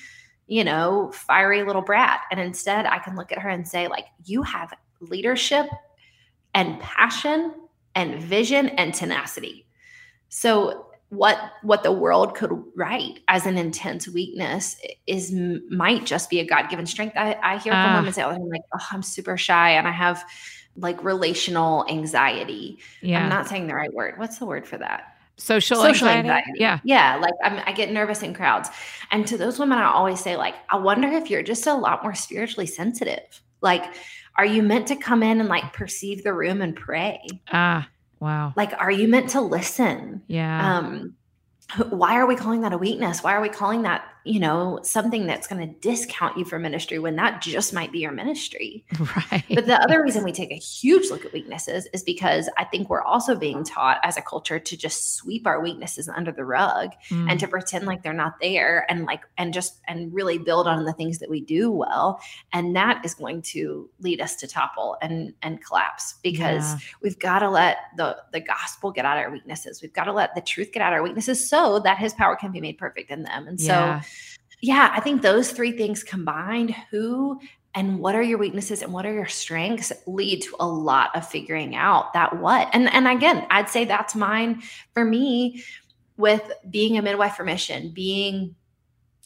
you 0.47 0.63
know, 0.63 1.11
fiery 1.13 1.63
little 1.63 1.81
brat. 1.81 2.21
And 2.31 2.39
instead, 2.39 2.85
I 2.85 2.99
can 2.99 3.15
look 3.15 3.31
at 3.31 3.39
her 3.39 3.49
and 3.49 3.67
say, 3.67 3.87
like, 3.87 4.07
you 4.25 4.41
have 4.41 4.73
leadership 5.09 5.67
and 6.53 6.79
passion 6.79 7.53
and 7.95 8.21
vision 8.21 8.69
and 8.69 8.93
tenacity. 8.93 9.65
So 10.29 10.87
what 11.09 11.39
what 11.61 11.83
the 11.83 11.91
world 11.91 12.35
could 12.35 12.51
write 12.75 13.19
as 13.27 13.45
an 13.45 13.57
intense 13.57 14.07
weakness 14.07 14.75
is 15.07 15.31
might 15.69 16.05
just 16.05 16.29
be 16.29 16.39
a 16.39 16.45
god-given 16.45 16.85
strength. 16.85 17.15
I, 17.15 17.37
I 17.41 17.57
hear 17.57 17.73
from 17.73 17.91
uh, 17.91 17.95
women 17.97 18.13
say 18.13 18.23
the 18.23 18.29
time, 18.29 18.49
like, 18.49 18.63
oh, 18.73 18.85
I'm 18.91 19.03
super 19.03 19.37
shy 19.37 19.71
and 19.71 19.87
I 19.87 19.91
have 19.91 20.23
like 20.75 21.01
relational 21.03 21.85
anxiety. 21.89 22.79
Yeah. 23.01 23.23
I'm 23.23 23.29
not 23.29 23.47
saying 23.47 23.67
the 23.67 23.75
right 23.75 23.93
word. 23.93 24.17
What's 24.17 24.39
the 24.39 24.45
word 24.45 24.67
for 24.67 24.77
that? 24.77 25.15
social, 25.37 25.77
social 25.77 26.07
anxiety? 26.07 26.29
anxiety. 26.29 26.59
Yeah. 26.59 26.79
Yeah. 26.83 27.17
Like 27.17 27.33
I'm, 27.43 27.61
I 27.65 27.71
get 27.71 27.91
nervous 27.91 28.23
in 28.23 28.33
crowds. 28.33 28.69
And 29.11 29.27
to 29.27 29.37
those 29.37 29.59
women, 29.59 29.77
I 29.77 29.91
always 29.91 30.19
say, 30.19 30.35
like, 30.35 30.55
I 30.69 30.77
wonder 30.77 31.07
if 31.09 31.29
you're 31.29 31.43
just 31.43 31.67
a 31.67 31.73
lot 31.73 32.03
more 32.03 32.15
spiritually 32.15 32.67
sensitive. 32.67 33.41
Like, 33.61 33.93
are 34.37 34.45
you 34.45 34.61
meant 34.61 34.87
to 34.87 34.95
come 34.95 35.23
in 35.23 35.39
and 35.39 35.49
like 35.49 35.73
perceive 35.73 36.23
the 36.23 36.33
room 36.33 36.61
and 36.61 36.75
pray? 36.75 37.21
Ah, 37.51 37.87
wow. 38.19 38.53
Like, 38.55 38.73
are 38.79 38.91
you 38.91 39.07
meant 39.07 39.29
to 39.31 39.41
listen? 39.41 40.23
Yeah. 40.27 40.77
Um, 40.77 41.15
why 41.89 42.15
are 42.15 42.25
we 42.25 42.35
calling 42.35 42.61
that 42.61 42.73
a 42.73 42.77
weakness? 42.77 43.23
Why 43.23 43.33
are 43.33 43.41
we 43.41 43.49
calling 43.49 43.83
that, 43.83 44.05
you 44.25 44.39
know, 44.39 44.79
something 44.83 45.27
that's 45.27 45.47
going 45.47 45.61
to 45.65 45.79
discount 45.79 46.37
you 46.37 46.43
for 46.45 46.57
ministry 46.59 46.97
when 46.99 47.15
that 47.15 47.41
just 47.41 47.73
might 47.73 47.91
be 47.91 47.99
your 47.99 48.11
ministry? 48.11 48.83
right. 49.31 49.43
But 49.53 49.67
the 49.67 49.79
other 49.81 50.01
reason 50.03 50.23
we 50.23 50.31
take 50.31 50.51
a 50.51 50.55
huge 50.55 51.09
look 51.11 51.23
at 51.25 51.31
weaknesses 51.31 51.87
is 51.93 52.01
because 52.03 52.49
I 52.57 52.63
think 52.65 52.89
we're 52.89 53.03
also 53.03 53.35
being 53.35 53.63
taught 53.63 53.99
as 54.03 54.17
a 54.17 54.21
culture 54.21 54.59
to 54.59 54.75
just 54.77 55.15
sweep 55.15 55.45
our 55.45 55.61
weaknesses 55.61 56.09
under 56.09 56.31
the 56.31 56.43
rug 56.45 56.89
Mm. 57.11 57.29
and 57.29 57.39
to 57.39 57.47
pretend 57.47 57.85
like 57.85 58.01
they're 58.01 58.13
not 58.13 58.39
there 58.41 58.85
and 58.89 59.05
like 59.05 59.21
and 59.37 59.53
just 59.53 59.79
and 59.87 60.11
really 60.13 60.37
build 60.39 60.67
on 60.67 60.85
the 60.85 60.93
things 60.93 61.19
that 61.19 61.29
we 61.29 61.39
do 61.41 61.69
well 61.71 62.19
and 62.51 62.75
that 62.75 63.03
is 63.05 63.13
going 63.13 63.41
to 63.43 63.89
lead 63.99 64.19
us 64.21 64.35
to 64.37 64.47
topple 64.47 64.97
and 65.01 65.33
and 65.43 65.63
collapse 65.63 66.15
because 66.23 66.73
Yeah. 66.73 66.79
we've 67.03 67.19
got 67.19 67.39
to 67.39 67.49
let 67.49 67.77
the 67.97 68.17
the 68.31 68.39
gospel 68.39 68.91
get 68.91 69.05
out 69.05 69.17
of 69.17 69.23
our 69.25 69.31
weaknesses 69.31 69.81
we've 69.81 69.93
got 69.93 70.05
to 70.05 70.13
let 70.13 70.33
the 70.33 70.41
truth 70.41 70.71
get 70.71 70.81
out 70.81 70.93
of 70.93 70.97
our 70.97 71.03
weaknesses 71.03 71.47
so 71.47 71.79
that 71.79 71.97
his 71.99 72.13
power 72.13 72.35
can 72.35 72.51
be 72.51 72.59
made 72.61 72.77
perfect 72.77 73.11
in 73.11 73.21
them 73.23 73.47
and 73.47 73.59
so 73.61 73.73
Yeah. 74.65 74.91
I 74.93 74.99
think 74.99 75.21
those 75.21 75.51
three 75.51 75.71
things 75.73 76.03
combined, 76.03 76.75
who 76.91 77.39
and 77.75 77.99
what 77.99 78.15
are 78.15 78.23
your 78.23 78.37
weaknesses 78.37 78.81
and 78.81 78.93
what 78.93 79.05
are 79.05 79.13
your 79.13 79.27
strengths 79.27 79.91
lead 80.07 80.41
to 80.43 80.55
a 80.59 80.67
lot 80.67 81.13
of 81.15 81.27
figuring 81.27 81.75
out 81.75 82.13
that 82.13 82.39
what. 82.39 82.69
And 82.73 82.91
and 82.93 83.07
again, 83.07 83.45
I'd 83.49 83.69
say 83.69 83.85
that's 83.85 84.15
mine 84.15 84.61
for 84.93 85.03
me 85.03 85.63
with 86.17 86.49
being 86.69 86.97
a 86.97 87.01
midwife 87.01 87.35
for 87.35 87.43
mission, 87.43 87.89
being 87.89 88.55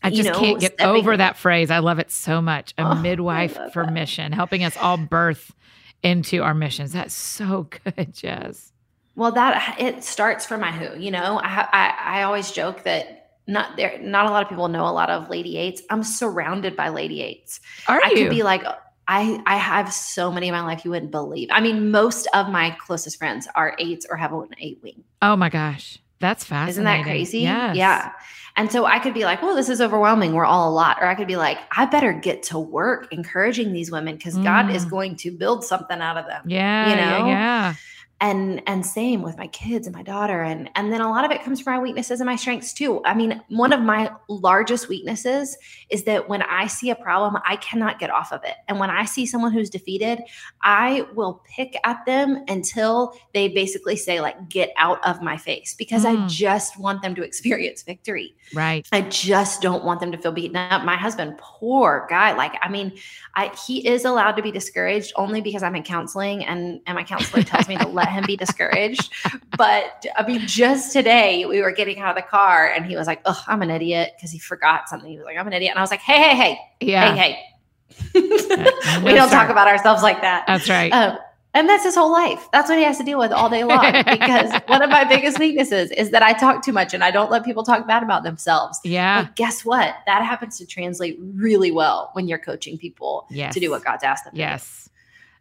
I 0.01 0.07
you 0.09 0.23
just 0.23 0.29
know, 0.29 0.39
can't 0.39 0.59
get 0.59 0.81
over 0.81 1.15
that 1.15 1.37
phrase. 1.37 1.69
I 1.69 1.79
love 1.79 1.99
it 1.99 2.09
so 2.11 2.41
much. 2.41 2.73
A 2.77 2.83
Oh, 2.85 2.95
midwife 2.95 3.57
for 3.71 3.85
that. 3.85 3.93
mission, 3.93 4.31
helping 4.31 4.63
us 4.63 4.75
all 4.77 4.97
birth 4.97 5.53
into 6.01 6.41
our 6.41 6.53
missions. 6.53 6.93
That's 6.93 7.13
so 7.13 7.67
good, 7.83 8.13
Jess. 8.13 8.71
Well, 9.15 9.31
that 9.33 9.75
it 9.79 10.03
starts 10.03 10.45
from 10.45 10.61
my 10.61 10.71
who. 10.71 10.99
You 10.99 11.11
know, 11.11 11.39
I 11.43 11.67
I, 11.71 12.19
I 12.19 12.23
always 12.23 12.51
joke 12.51 12.83
that 12.83 13.18
not 13.47 13.77
there. 13.77 13.97
Not 14.01 14.25
a 14.25 14.29
lot 14.29 14.43
of 14.43 14.49
people 14.49 14.67
know 14.67 14.85
a 14.85 14.91
lot 14.93 15.09
of 15.09 15.29
lady 15.29 15.57
eights. 15.57 15.81
I'm 15.89 16.03
surrounded 16.03 16.75
by 16.75 16.89
lady 16.89 17.21
eights. 17.21 17.59
Are 17.87 17.99
I 18.03 18.09
you? 18.09 18.15
could 18.15 18.29
be 18.29 18.43
like, 18.43 18.63
I 19.07 19.41
I 19.47 19.57
have 19.57 19.91
so 19.91 20.31
many 20.31 20.47
in 20.49 20.53
my 20.53 20.61
life 20.61 20.85
you 20.85 20.91
wouldn't 20.91 21.11
believe. 21.11 21.49
I 21.51 21.61
mean, 21.61 21.89
most 21.91 22.27
of 22.33 22.49
my 22.49 22.75
closest 22.79 23.17
friends 23.17 23.47
are 23.55 23.75
eights 23.79 24.05
or 24.09 24.17
have 24.17 24.31
an 24.33 24.49
eight 24.59 24.79
wing. 24.83 25.03
oh 25.21 25.35
my 25.35 25.49
gosh. 25.49 25.97
That's 26.21 26.43
fascinating. 26.43 26.69
Isn't 26.71 26.83
that 26.83 27.03
crazy? 27.03 27.39
Yes. 27.39 27.77
Yeah. 27.77 28.11
And 28.57 28.69
so 28.69 28.83
I 28.83 28.99
could 28.99 29.13
be 29.13 29.23
like, 29.23 29.41
well, 29.41 29.55
this 29.55 29.69
is 29.69 29.79
overwhelming. 29.79 30.33
We're 30.33 30.43
all 30.43 30.69
a 30.69 30.73
lot. 30.73 30.97
Or 30.99 31.05
I 31.05 31.15
could 31.15 31.27
be 31.29 31.37
like, 31.37 31.57
I 31.71 31.85
better 31.85 32.11
get 32.11 32.43
to 32.43 32.59
work 32.59 33.07
encouraging 33.13 33.71
these 33.71 33.89
women 33.89 34.17
because 34.17 34.37
God 34.37 34.69
is 34.69 34.85
Mm. 34.85 34.89
going 34.89 35.15
to 35.15 35.31
build 35.31 35.63
something 35.63 36.01
out 36.01 36.17
of 36.17 36.25
them. 36.25 36.43
Yeah. 36.45 36.89
You 36.89 36.95
yeah, 36.97 37.17
know? 37.19 37.27
Yeah. 37.27 37.73
And 38.21 38.61
and 38.67 38.85
same 38.85 39.21
with 39.21 39.37
my 39.37 39.47
kids 39.47 39.87
and 39.87 39.95
my 39.95 40.03
daughter 40.03 40.41
and 40.41 40.69
and 40.75 40.91
then 40.91 40.99
a 40.99 41.09
lot 41.09 41.23
of 41.23 41.31
it 41.31 41.41
comes 41.41 41.61
from 41.61 41.73
my 41.75 41.79
weaknesses 41.79 42.19
and 42.19 42.27
my 42.27 42.35
strengths 42.35 42.73
too 42.73 43.01
i 43.05 43.13
mean 43.13 43.41
one 43.47 43.71
of 43.71 43.79
my 43.79 44.11
largest 44.27 44.89
weaknesses 44.89 45.57
is 45.89 46.03
that 46.03 46.27
when 46.27 46.41
i 46.43 46.67
see 46.67 46.89
a 46.89 46.95
problem 46.95 47.37
i 47.47 47.55
cannot 47.57 47.97
get 47.97 48.09
off 48.09 48.33
of 48.33 48.43
it 48.43 48.55
and 48.67 48.77
when 48.77 48.89
i 48.89 49.05
see 49.05 49.25
someone 49.25 49.53
who's 49.53 49.69
defeated 49.69 50.19
i 50.63 51.05
will 51.15 51.41
pick 51.47 51.77
at 51.85 52.05
them 52.05 52.43
until 52.49 53.13
they 53.33 53.47
basically 53.47 53.95
say 53.95 54.19
like 54.19 54.49
get 54.49 54.71
out 54.75 54.99
of 55.07 55.21
my 55.21 55.37
face 55.37 55.73
because 55.77 56.03
i 56.05 56.15
Mm. 56.15 56.27
just 56.27 56.77
want 56.79 57.01
them 57.01 57.15
to 57.15 57.23
experience 57.23 57.83
victory 57.83 58.35
Right. 58.53 58.87
I 58.91 59.01
just 59.01 59.61
don't 59.61 59.83
want 59.83 59.99
them 59.99 60.11
to 60.11 60.17
feel 60.17 60.31
beaten 60.31 60.55
up. 60.57 60.83
My 60.83 60.95
husband, 60.95 61.37
poor 61.37 62.07
guy. 62.09 62.33
Like, 62.35 62.53
I 62.61 62.69
mean, 62.69 62.97
I 63.35 63.53
he 63.67 63.87
is 63.87 64.05
allowed 64.05 64.33
to 64.37 64.41
be 64.41 64.51
discouraged 64.51 65.13
only 65.15 65.39
because 65.41 65.61
I'm 65.61 65.75
in 65.75 65.83
counseling 65.83 66.43
and, 66.45 66.81
and 66.87 66.95
my 66.95 67.03
counselor 67.03 67.43
tells 67.43 67.67
me 67.67 67.77
to 67.77 67.87
let 67.87 68.08
him 68.11 68.23
be 68.27 68.35
discouraged. 68.37 69.13
But 69.57 70.05
I 70.17 70.25
mean, 70.25 70.47
just 70.47 70.93
today 70.93 71.45
we 71.45 71.61
were 71.61 71.71
getting 71.73 71.99
out 71.99 72.11
of 72.17 72.23
the 72.23 72.29
car 72.29 72.67
and 72.67 72.85
he 72.85 72.95
was 72.95 73.07
like, 73.07 73.19
Oh, 73.25 73.41
I'm 73.47 73.61
an 73.61 73.69
idiot 73.69 74.13
because 74.15 74.31
he 74.31 74.39
forgot 74.39 74.87
something. 74.87 75.09
He 75.11 75.17
was 75.17 75.25
like, 75.25 75.37
I'm 75.37 75.45
an 75.47 75.51
idiot. 75.53 75.71
And 75.71 75.79
I 75.79 75.81
was 75.81 75.91
like, 75.91 75.99
Hey, 75.99 76.17
hey, 76.21 76.35
hey, 76.35 76.59
Yeah. 76.79 77.13
hey, 77.13 77.37
hey. 78.13 78.13
We 79.03 79.13
don't 79.13 79.29
talk 79.29 79.49
about 79.49 79.67
ourselves 79.67 80.01
like 80.03 80.21
that. 80.21 80.45
That's 80.47 80.69
right. 80.69 80.91
Um, 80.91 81.17
and 81.53 81.67
that's 81.67 81.83
his 81.83 81.95
whole 81.95 82.11
life. 82.11 82.47
That's 82.53 82.69
what 82.69 82.77
he 82.77 82.83
has 82.85 82.97
to 82.99 83.03
deal 83.03 83.17
with 83.19 83.31
all 83.31 83.49
day 83.49 83.63
long. 83.63 83.79
Because 84.05 84.53
one 84.67 84.81
of 84.81 84.89
my 84.89 85.03
biggest 85.03 85.39
weaknesses 85.39 85.91
is 85.91 86.11
that 86.11 86.21
I 86.23 86.33
talk 86.33 86.63
too 86.63 86.71
much 86.71 86.93
and 86.93 87.03
I 87.03 87.11
don't 87.11 87.31
let 87.31 87.43
people 87.43 87.63
talk 87.63 87.87
bad 87.87 88.03
about 88.03 88.23
themselves. 88.23 88.79
yeah. 88.83 89.23
But 89.23 89.35
guess 89.35 89.65
what? 89.65 89.95
That 90.05 90.23
happens 90.23 90.57
to 90.59 90.65
translate 90.65 91.17
really 91.19 91.71
well 91.71 92.11
when 92.13 92.27
you're 92.27 92.37
coaching 92.39 92.77
people 92.77 93.25
Yes. 93.29 93.53
to 93.55 93.59
do 93.59 93.69
what 93.71 93.83
God's 93.83 94.03
asked 94.03 94.25
them 94.25 94.31
to 94.33 94.37
do. 94.37 94.41
Yes. 94.41 94.88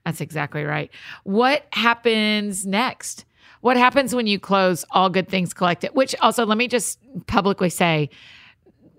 That's 0.09 0.23
exactly 0.23 0.65
right. 0.65 0.91
What 1.25 1.67
happens 1.71 2.65
next? 2.65 3.27
What 3.61 3.77
happens 3.77 4.15
when 4.15 4.27
you 4.27 4.41
close 4.41 4.83
All 4.91 5.11
Good 5.11 5.29
Things 5.29 5.53
Collective? 5.53 5.93
Which 5.93 6.15
also, 6.23 6.47
let 6.47 6.57
me 6.57 6.67
just 6.67 6.99
publicly 7.27 7.69
say, 7.69 8.09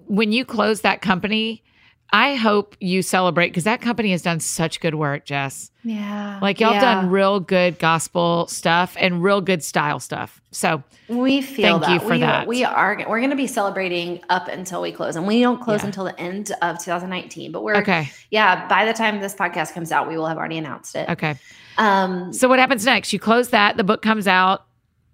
when 0.05 0.31
you 0.31 0.45
close 0.45 0.81
that 0.81 1.01
company, 1.01 1.63
I 2.11 2.35
hope 2.35 2.75
you 2.79 3.01
celebrate 3.03 3.49
because 3.49 3.65
that 3.65 3.81
company 3.81 4.11
has 4.11 4.21
done 4.23 4.39
such 4.39 4.79
good 4.79 4.95
work, 4.95 5.25
Jess. 5.25 5.69
Yeah. 5.83 6.39
Like 6.41 6.59
y'all 6.59 6.73
Yeah. 6.73 6.81
done 6.81 7.09
real 7.09 7.39
good 7.39 7.77
gospel 7.77 8.47
stuff 8.47 8.95
and 8.99 9.21
real 9.23 9.41
good 9.41 9.63
style 9.63 9.99
stuff. 9.99 10.41
So 10.51 10.83
We 11.07 11.41
feel 11.41 11.79
Thank 11.79 11.91
you 11.93 11.99
that. 11.99 12.07
for 12.07 12.13
we, 12.13 12.19
that. 12.21 12.47
We 12.47 12.63
are 12.63 12.97
we're 13.07 13.19
going 13.19 13.29
to 13.29 13.35
be 13.35 13.45
celebrating 13.47 14.21
up 14.29 14.47
until 14.47 14.81
we 14.81 14.91
close, 14.91 15.15
and 15.15 15.27
we 15.27 15.41
don't 15.41 15.61
close 15.61 15.81
Yeah. 15.81 15.87
until 15.87 16.03
the 16.05 16.19
end 16.19 16.51
of 16.63 16.79
2019. 16.83 17.51
But 17.51 17.63
we're 17.63 17.75
okay, 17.77 18.09
yeah. 18.31 18.67
By 18.67 18.85
the 18.85 18.93
time 18.93 19.19
this 19.19 19.35
podcast 19.35 19.73
comes 19.73 19.91
out, 19.91 20.07
we 20.07 20.17
will 20.17 20.27
have 20.27 20.37
already 20.37 20.57
announced 20.57 20.95
it. 20.95 21.07
okay. 21.09 21.35
Um, 21.77 22.33
So 22.33 22.47
what 22.49 22.59
happens 22.59 22.85
next? 22.85 23.13
You 23.13 23.19
close 23.19 23.49
that. 23.49 23.77
The 23.77 23.83
book 23.83 24.01
comes 24.01 24.27
out. 24.27 24.65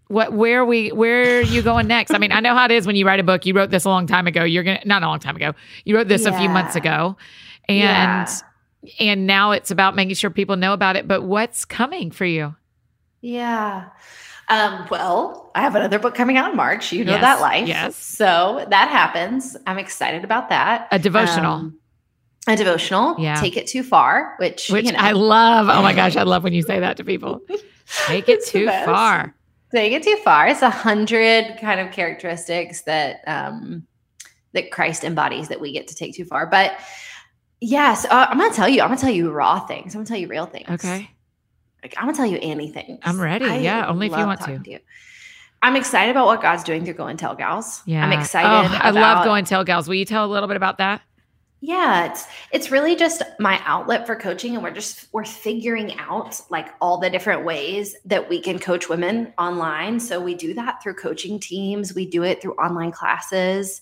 What? 0.08 0.34
Where 0.34 0.62
are 0.62 0.66
we? 0.66 0.89
Where 0.91 1.39
are 1.39 1.41
you 1.41 1.62
going 1.62 1.88
next? 1.88 2.12
I 2.14 2.18
mean, 2.20 2.32
I 2.32 2.39
know 2.39 2.53
how 2.56 2.66
it 2.66 2.72
is 2.72 2.86
when 2.86 2.95
you 2.95 3.06
write 3.08 3.20
a 3.20 3.24
book. 3.24 3.45
You 3.45 3.53
wrote 3.56 3.72
this 3.72 3.86
a 3.86 3.89
long 3.89 4.06
time 4.08 4.28
ago. 4.28 4.43
You're 4.43 4.64
gonna 4.64 4.82
not 4.86 5.01
a 5.03 5.08
long 5.08 5.20
time 5.20 5.36
ago. 5.36 5.53
You 5.84 5.95
wrote 5.95 6.08
this 6.08 6.26
a 6.26 6.38
few 6.38 6.49
months 6.49 6.76
ago, 6.76 7.18
and 7.68 7.80
Yeah. 7.80 8.28
and 8.99 9.26
now 9.28 9.51
it's 9.51 9.72
about 9.72 9.95
making 9.95 10.16
sure 10.16 10.30
people 10.30 10.56
know 10.58 10.74
about 10.74 10.95
it. 10.95 11.08
But 11.08 11.24
what's 11.24 11.66
coming 11.66 12.12
for 12.12 12.26
you? 12.26 12.56
Yeah. 13.22 13.86
Um, 14.47 14.86
well, 14.91 15.51
I 15.56 15.62
have 15.62 15.76
another 15.76 15.97
book 15.97 16.14
coming 16.14 16.38
out 16.38 16.51
in 16.51 16.56
March. 16.56 16.91
You 16.93 17.03
know 17.03 17.14
Yes, 17.14 17.22
that 17.22 17.41
life. 17.41 17.68
yes. 17.68 17.95
So 17.95 18.64
that 18.70 18.89
happens. 18.89 19.58
I'm 19.66 19.80
excited 19.80 20.24
about 20.24 20.49
that. 20.49 20.88
A 20.91 20.99
devotional, 20.99 21.53
Um, 21.53 21.80
a 22.47 22.56
devotional. 22.56 23.16
Yeah. 23.18 23.34
Take 23.41 23.58
it 23.58 23.66
too 23.66 23.82
far, 23.82 24.36
which, 24.38 24.70
which 24.70 24.86
you 24.86 24.91
know, 24.91 24.99
I 24.99 25.14
love. 25.14 25.68
Oh 25.68 25.82
my 25.82 25.93
gosh, 25.93 26.16
I 26.16 26.22
love 26.22 26.43
when 26.43 26.53
you 26.53 26.62
say 26.62 26.80
that 26.80 26.97
to 26.97 27.03
people. 27.03 27.41
Take 28.06 28.30
it 28.30 28.45
too 28.45 28.68
far. 28.68 29.35
Take 29.76 29.92
it 29.92 30.04
too 30.04 30.16
far. 30.24 30.48
It's 30.48 30.62
a 30.62 30.70
hundred 30.70 31.58
kind 31.60 31.82
of 31.82 31.92
characteristics 31.92 32.84
that 32.84 33.22
um 33.28 33.86
that 34.54 34.72
Christ 34.72 35.04
embodies 35.04 35.50
that 35.50 35.60
we 35.60 35.74
get 35.74 35.90
to 35.90 35.96
take 35.96 36.16
too 36.16 36.24
far. 36.24 36.48
But 36.48 36.80
yes, 37.60 38.06
uh, 38.06 38.28
I'm 38.30 38.38
gonna 38.38 38.54
tell 38.54 38.70
you, 38.70 38.82
I'm 38.82 38.88
gonna 38.88 39.02
tell 39.02 39.10
you 39.10 39.32
raw 39.32 39.60
things. 39.60 39.94
I'm 39.94 40.00
gonna 40.00 40.08
tell 40.08 40.18
you 40.18 40.28
real 40.30 40.46
things. 40.46 40.70
Okay. 40.70 41.10
Like, 41.84 41.94
I'm 41.98 42.06
gonna 42.06 42.16
tell 42.16 42.26
you 42.26 42.40
anything. 42.42 43.00
I'm 43.04 43.20
ready. 43.20 43.46
Yeah, 43.46 43.88
only 43.88 44.08
if 44.08 44.14
you 44.18 44.26
want 44.26 44.40
talking 44.40 44.64
to. 44.64 44.72
you. 44.72 44.80
I'm 45.62 45.76
excited 45.76 46.12
about 46.12 46.28
what 46.28 46.42
God's 46.42 46.64
doing 46.64 46.86
through 46.86 46.94
Go 46.94 47.08
and 47.08 47.20
Tell 47.20 47.36
Gals. 47.36 47.82
Yeah, 47.86 48.06
I'm 48.06 48.12
excited. 48.18 48.48
Oh, 48.48 48.78
I 48.82 48.92
love 48.92 48.96
about- 48.96 49.26
Go 49.26 49.34
and 49.34 49.46
Tell 49.46 49.64
Gals. 49.66 49.88
Will 49.90 49.96
you 49.96 50.06
tell 50.06 50.24
a 50.26 50.32
little 50.32 50.48
bit 50.48 50.58
about 50.58 50.78
that? 50.78 51.02
Yeah, 51.66 52.05
it's 52.05 52.28
it's 52.51 52.70
really 52.70 52.95
just 52.95 53.24
my 53.39 53.59
outlet 53.66 54.05
for 54.05 54.16
coaching, 54.16 54.53
and 54.53 54.63
we're 54.63 54.70
just 54.70 55.07
we're 55.11 55.26
figuring 55.26 55.97
out 55.97 56.39
like 56.51 56.68
all 56.80 56.99
the 56.99 57.09
different 57.09 57.43
ways 57.43 57.95
that 58.05 58.30
we 58.30 58.39
can 58.39 58.59
coach 58.59 58.88
women 58.88 59.34
online. 59.39 59.99
So 59.99 60.22
we 60.22 60.36
do 60.36 60.53
that 60.53 60.84
through 60.84 60.93
coaching 60.93 61.39
teams. 61.39 61.95
We 61.95 62.05
do 62.05 62.22
it 62.22 62.39
through 62.39 62.53
online 62.53 62.91
classes. 62.91 63.82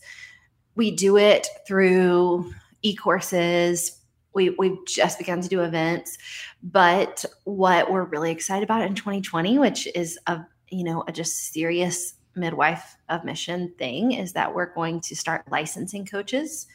We 0.75 0.91
do 0.91 1.17
it 1.17 1.45
through 1.67 2.53
e-courses. 2.83 3.99
We 4.33 4.51
we've 4.51 4.85
just 4.87 5.17
begun 5.17 5.41
to 5.41 5.49
do 5.49 5.59
events, 5.59 6.17
but 6.63 7.25
what 7.43 7.91
we're 7.91 8.05
really 8.05 8.31
excited 8.31 8.63
about 8.63 8.83
in 8.83 8.95
2020, 8.95 9.59
which 9.59 9.89
is 9.93 10.17
a 10.27 10.39
you 10.69 10.85
know 10.85 11.03
a 11.09 11.11
just 11.11 11.51
serious 11.51 12.13
midwife 12.33 12.95
of 13.09 13.25
mission 13.25 13.73
thing, 13.77 14.13
is 14.13 14.31
that 14.31 14.55
we're 14.55 14.73
going 14.73 15.01
to 15.01 15.17
start 15.17 15.51
licensing 15.51 16.05
coaches 16.05 16.65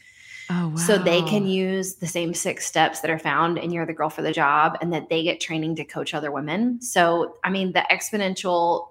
Oh 0.51 0.69
wow. 0.69 0.75
so 0.77 0.97
they 0.97 1.21
can 1.21 1.45
use 1.45 1.95
the 1.95 2.07
same 2.07 2.33
six 2.33 2.65
steps 2.65 3.01
that 3.01 3.11
are 3.11 3.19
found 3.19 3.57
in 3.59 3.71
You're 3.71 3.85
the 3.85 3.93
Girl 3.93 4.09
for 4.09 4.21
the 4.23 4.31
Job 4.31 4.77
and 4.81 4.91
that 4.93 5.09
they 5.09 5.21
get 5.23 5.39
training 5.39 5.75
to 5.75 5.83
coach 5.85 6.13
other 6.13 6.31
women. 6.31 6.81
So, 6.81 7.37
I 7.43 7.49
mean, 7.51 7.71
the 7.73 7.85
exponential 7.91 8.87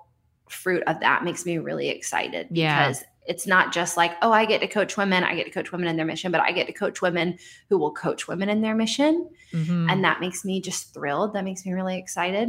fruit 0.49 0.83
of 0.87 1.01
that 1.01 1.25
makes 1.25 1.45
me 1.45 1.59
really 1.59 1.89
excited 1.89 2.47
Yeah. 2.51 2.89
because 2.89 3.05
it's 3.27 3.47
not 3.47 3.73
just 3.73 3.97
like, 3.97 4.13
oh, 4.23 4.33
I 4.33 4.47
get 4.47 4.61
to 4.63 4.67
coach 4.69 4.97
women, 4.97 5.23
I 5.25 5.35
get 5.35 5.45
to 5.45 5.51
coach 5.51 5.71
women 5.73 5.89
in 5.89 5.97
their 5.97 6.07
mission, 6.07 6.33
but 6.33 6.41
I 6.41 6.53
get 6.53 6.67
to 6.69 6.73
coach 6.73 7.03
women 7.03 7.39
who 7.69 7.77
will 7.77 7.93
coach 7.93 8.27
women 8.29 8.49
in 8.49 8.63
their 8.63 8.75
mission. 8.75 9.29
Mhm. 9.53 9.91
And 9.91 10.03
that 10.05 10.21
makes 10.21 10.45
me 10.45 10.61
just 10.63 10.95
thrilled. 10.95 11.35
That 11.35 11.45
makes 11.45 11.67
me 11.67 11.73
really 11.73 11.99
excited. 11.99 12.49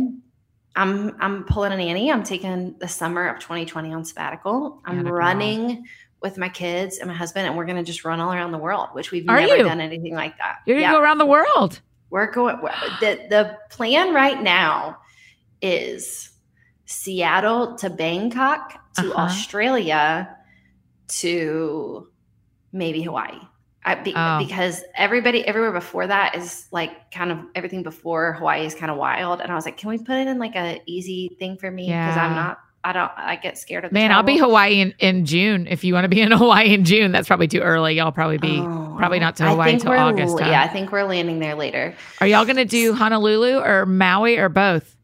I'm 0.76 1.18
I'm 1.20 1.43
pulling 1.45 1.74
an 1.74 1.80
Annie. 1.82 2.12
I'm 2.12 2.24
taking 2.24 2.76
the 2.80 2.88
summer 2.88 3.28
of 3.28 3.39
2020 3.39 3.91
on 3.91 4.05
sabbatical. 4.05 4.82
I'm 4.86 5.05
running 5.05 5.86
with 6.22 6.38
my 6.38 6.49
kids 6.49 6.97
and 6.97 7.07
my 7.07 7.13
husband, 7.13 7.47
and 7.47 7.55
we're 7.55 7.65
gonna 7.65 7.84
just 7.84 8.03
run 8.03 8.20
all 8.20 8.34
around 8.34 8.51
the 8.51 8.57
world, 8.57 8.89
which 8.93 9.11
we've 9.11 9.28
Are 9.30 9.39
never 9.39 9.57
you? 9.57 9.63
done 9.63 9.80
anything 9.82 10.13
like 10.15 10.38
that. 10.38 10.57
You're 10.65 10.78
gonna 10.78 10.88
Yeah. 10.88 10.91
go 10.93 11.01
around 11.01 11.17
the 11.17 11.26
world. 11.26 11.82
We're 12.09 12.30
going. 12.32 12.57
The 12.99 13.26
the 13.30 13.57
plan 13.70 14.13
right 14.13 14.41
now 14.41 14.97
is 15.61 16.32
Seattle 16.86 17.76
to 17.78 17.89
Bangkok 17.89 18.74
to 18.95 19.01
Uh-huh. 19.11 19.22
Australia 19.22 20.36
to 21.07 22.07
maybe 22.72 23.01
Hawaii. 23.01 23.39
I, 23.86 23.95
be, 23.95 24.13
Oh. 24.15 24.39
Because 24.39 24.84
everybody 24.95 25.47
everywhere 25.47 25.72
before 25.72 26.05
that 26.05 26.36
is 26.36 26.67
like 26.72 27.11
kind 27.11 27.32
of 27.32 27.39
everything 27.55 27.82
before 27.82 28.34
Hawaii 28.34 28.65
is 28.65 28.76
kind 28.76 28.91
of 28.91 28.97
wild, 28.97 29.39
and 29.41 29.51
I 29.51 29.55
was 29.55 29.65
like, 29.65 29.78
can 29.78 29.89
we 29.89 29.97
put 29.97 30.17
it 30.17 30.28
in 30.28 30.38
like 30.38 30.55
a 30.55 30.82
easy 30.86 31.36
thing 31.39 31.57
for 31.57 31.72
me? 31.72 31.86
Because 31.88 32.17
I'm 32.17 32.36
not. 32.36 32.59
I 32.84 32.94
don't. 32.94 33.12
I 33.16 33.36
get 33.36 33.58
scared 33.58 33.84
of. 33.84 33.92
the 33.92 33.94
Man, 33.94 34.12
I'll 34.12 34.24
be. 34.24 34.38
Hawaii 34.38 34.80
in, 34.80 34.94
in 35.00 35.26
June. 35.26 35.68
If 35.68 35.84
you 35.84 35.94
want 35.94 36.06
to 36.06 36.10
be 36.10 36.22
in 36.22 36.32
Hawaii 36.32 36.74
in 36.74 36.86
June, 36.86 37.12
that's 37.12 37.28
probably 37.28 37.48
too 37.48 37.60
early. 37.60 37.96
Y'all 37.96 38.12
probably 38.12 38.38
be. 38.38 38.60
Oh, 38.60 38.96
probably 38.98 39.20
not 39.20 39.36
to 39.38 39.48
Hawaii 39.48 39.74
until 39.74 39.92
August? 39.92 40.38
Yeah, 40.40 40.62
I 40.64 40.68
think 40.68 40.92
we're 40.92 41.04
landing 41.04 41.40
there 41.40 41.56
later. 41.56 41.94
Are 42.22 42.28
y'all 42.28 42.46
gonna 42.46 42.66
do 42.66 42.94
Honolulu 42.94 43.60
or 43.60 43.86
Maui 43.86 44.38
or 44.38 44.50
both? 44.50 44.96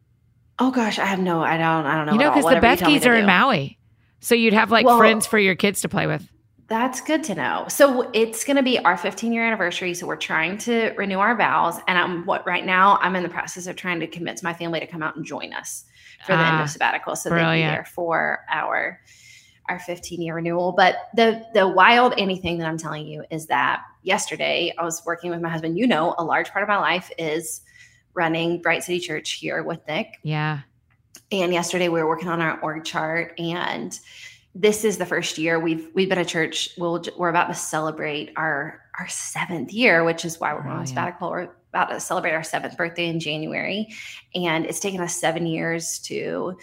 Oh 0.57 0.71
gosh, 0.71 0.99
I 0.99 1.05
have 1.05 1.19
no. 1.19 1.41
I 1.41 1.57
don't. 1.57 1.85
I 1.85 1.95
don't 1.97 2.05
know. 2.05 2.13
you 2.13 2.19
know, 2.19 2.31
because 2.33 2.45
the 2.49 2.65
Bethkes 2.65 3.05
are 3.05 3.13
in 3.15 3.25
Maui, 3.25 3.77
so 4.21 4.35
you'd 4.35 4.53
have 4.53 4.71
like 4.71 4.85
Well- 4.85 4.97
friends 4.97 5.27
for 5.27 5.37
your 5.37 5.55
kids 5.55 5.81
to 5.81 5.89
play 5.89 6.07
with. 6.07 6.27
That's 6.67 6.99
good 6.99 7.23
to 7.25 7.35
know. 7.35 7.65
So 7.69 8.09
it's 8.11 8.43
going 8.43 8.57
to 8.57 8.63
be 8.63 8.79
our 8.79 8.97
15 8.97 9.31
year 9.31 9.45
anniversary. 9.45 9.93
So 9.93 10.07
we're 10.07 10.15
trying 10.15 10.57
to 10.59 10.95
renew 10.97 11.19
our 11.19 11.37
vows, 11.37 11.75
and 11.87 11.95
I'm 11.95 12.25
what 12.25 12.43
right 12.47 12.65
now 12.65 12.97
I'm 13.03 13.15
in 13.15 13.21
the 13.21 13.29
process 13.29 13.67
of 13.67 13.75
trying 13.75 13.99
to 13.99 14.07
convince 14.07 14.41
my 14.41 14.51
family 14.51 14.79
to 14.79 14.87
come 14.87 15.03
out 15.03 15.15
and 15.15 15.23
join 15.23 15.53
us 15.53 15.85
for 16.25 16.33
the 16.33 16.39
end 16.39 16.57
Ah, 16.57 16.63
of 16.63 16.69
sabbatical, 16.69 17.15
so 17.15 17.29
they'll 17.29 17.51
be 17.51 17.61
there 17.61 17.85
for 17.85 18.39
our 18.51 18.99
our 19.67 19.79
15 19.79 20.21
year 20.21 20.35
renewal. 20.35 20.73
But 20.73 21.09
the 21.15 21.43
the 21.53 21.67
wild 21.67 22.13
anything 22.17 22.59
that 22.59 22.67
I'm 22.67 22.77
telling 22.77 23.07
you 23.07 23.23
is 23.31 23.47
that 23.47 23.81
yesterday 24.03 24.73
I 24.77 24.83
was 24.83 25.01
working 25.05 25.31
with 25.31 25.41
my 25.41 25.49
husband. 25.49 25.77
You 25.77 25.87
know, 25.87 26.13
a 26.17 26.23
large 26.23 26.51
part 26.51 26.63
of 26.63 26.69
my 26.69 26.77
life 26.77 27.11
is 27.17 27.61
running 28.13 28.61
Bright 28.61 28.83
City 28.83 28.99
Church 28.99 29.31
here 29.33 29.63
with 29.63 29.79
Nick. 29.87 30.19
Yeah. 30.23 30.59
And 31.31 31.51
yesterday 31.51 31.89
we 31.89 31.99
were 32.01 32.07
working 32.07 32.29
on 32.29 32.41
our 32.41 32.59
org 32.61 32.85
chart 32.85 33.33
and 33.39 33.97
this 34.57 34.85
is 34.85 34.97
the 34.97 35.05
first 35.05 35.37
year 35.37 35.59
we've 35.59 35.89
we've 35.95 36.07
been 36.07 36.17
a 36.19 36.23
church. 36.25 36.69
We'll 36.77 37.03
we're 37.17 37.29
about 37.29 37.47
to 37.47 37.55
celebrate 37.55 38.31
our 38.37 38.79
our 38.97 39.07
seventh 39.09 39.73
year, 39.73 40.03
which 40.05 40.23
is 40.23 40.39
why 40.39 40.53
we're 40.53 40.59
going 40.61 40.69
on 40.71 40.75
Brilliant. 40.85 40.89
sabbatical. 40.89 41.29
We're 41.31 41.49
about 41.75 41.89
to 41.93 41.99
celebrate 41.99 42.31
our 42.31 42.43
seventh 42.43 42.77
birthday 42.77 43.07
in 43.07 43.19
January, 43.19 43.87
and 44.33 44.65
it's 44.65 44.79
taken 44.79 45.01
us 45.01 45.15
seven 45.19 45.45
years 45.45 45.99
to 45.99 46.57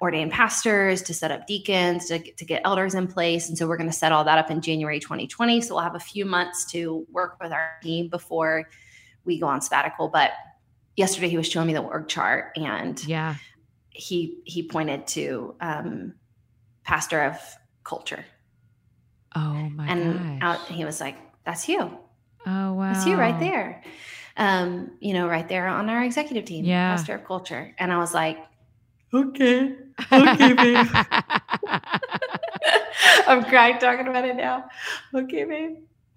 ordain 0.00 0.30
pastors, 0.30 1.02
to 1.02 1.14
set 1.14 1.30
up 1.30 1.46
deacons, 1.46 2.06
to 2.08 2.18
to 2.18 2.44
get 2.44 2.62
elders 2.64 2.94
in 2.94 3.06
place, 3.06 3.48
and 3.48 3.56
so 3.58 3.66
we're 3.68 3.76
going 3.76 3.90
to 3.90 3.96
set 3.96 4.10
all 4.12 4.24
that 4.24 4.38
up 4.38 4.50
in 4.50 4.60
January 4.60 4.98
2020. 5.00 5.60
So 5.60 5.74
we'll 5.74 5.84
have 5.84 5.94
a 5.94 6.00
few 6.00 6.24
months 6.24 6.64
to 6.72 7.06
work 7.12 7.36
with 7.42 7.52
our 7.52 7.72
team 7.82 8.08
before 8.08 8.68
we 9.24 9.38
go 9.38 9.46
on 9.46 9.60
sabbatical. 9.60 10.08
But 10.08 10.32
yesterday 10.96 11.28
he 11.28 11.36
was 11.36 11.46
showing 11.46 11.66
me 11.66 11.72
the 11.74 11.80
org 11.82 12.08
chart 12.08 12.52
and 12.56 13.02
Yeah. 13.06 13.34
he 13.90 14.38
he 14.44 14.62
pointed 14.62 15.06
to 15.08 15.54
um 15.60 16.14
pastor 16.84 17.22
of 17.22 17.36
culture 17.84 18.24
Oh 19.36 19.68
my 19.70 19.86
and 19.88 20.42
out, 20.42 20.60
he 20.66 20.84
was 20.84 21.00
like 21.00 21.16
that's 21.44 21.68
you 21.68 21.80
oh 22.46 22.72
wow. 22.74 22.92
that's 22.92 23.06
you 23.06 23.16
right 23.16 23.38
there 23.40 23.82
um 24.36 24.90
you 25.00 25.12
know 25.14 25.28
right 25.28 25.48
there 25.48 25.66
on 25.68 25.88
our 25.88 26.02
executive 26.04 26.44
team 26.44 26.64
Yeah. 26.64 26.94
pastor 26.96 27.14
of 27.14 27.24
culture. 27.24 27.74
And 27.78 27.92
i 27.92 27.98
was 27.98 28.12
like 28.14 28.38
okay. 29.12 29.76
Okay 30.12 30.52
babe. 30.54 30.86
I'm 33.26 33.44
crying 33.44 33.78
talking 33.78 34.06
about 34.08 34.24
it 34.24 34.36
now. 34.36 34.64
Okay 35.14 35.44
babe. 35.44 35.76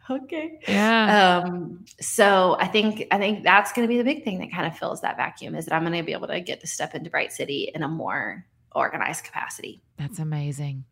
Okay. 0.09 0.59
Yeah. 0.67 1.41
um 1.45 1.83
so 1.99 2.55
i 2.59 2.65
think 2.67 3.05
i 3.11 3.17
think 3.17 3.43
that's 3.43 3.73
going 3.73 3.85
to 3.85 3.89
be 3.89 3.97
the 3.97 4.05
big 4.05 4.23
thing 4.23 4.39
that 4.39 4.51
kind 4.53 4.65
of 4.65 4.77
fills 4.77 5.01
that 5.01 5.17
vacuum 5.17 5.53
is 5.53 5.65
that 5.65 5.75
i'm 5.75 5.83
going 5.83 5.91
to 5.97 6.01
be 6.03 6.13
able 6.13 6.27
to 6.29 6.39
get 6.39 6.61
to 6.61 6.67
step 6.67 6.95
into 6.95 7.09
bright 7.09 7.33
city 7.33 7.69
in 7.75 7.83
a 7.83 7.87
more 7.89 8.45
organized 8.73 9.23
capacity. 9.25 9.81
That's 9.97 10.19
amazing. 10.19 10.85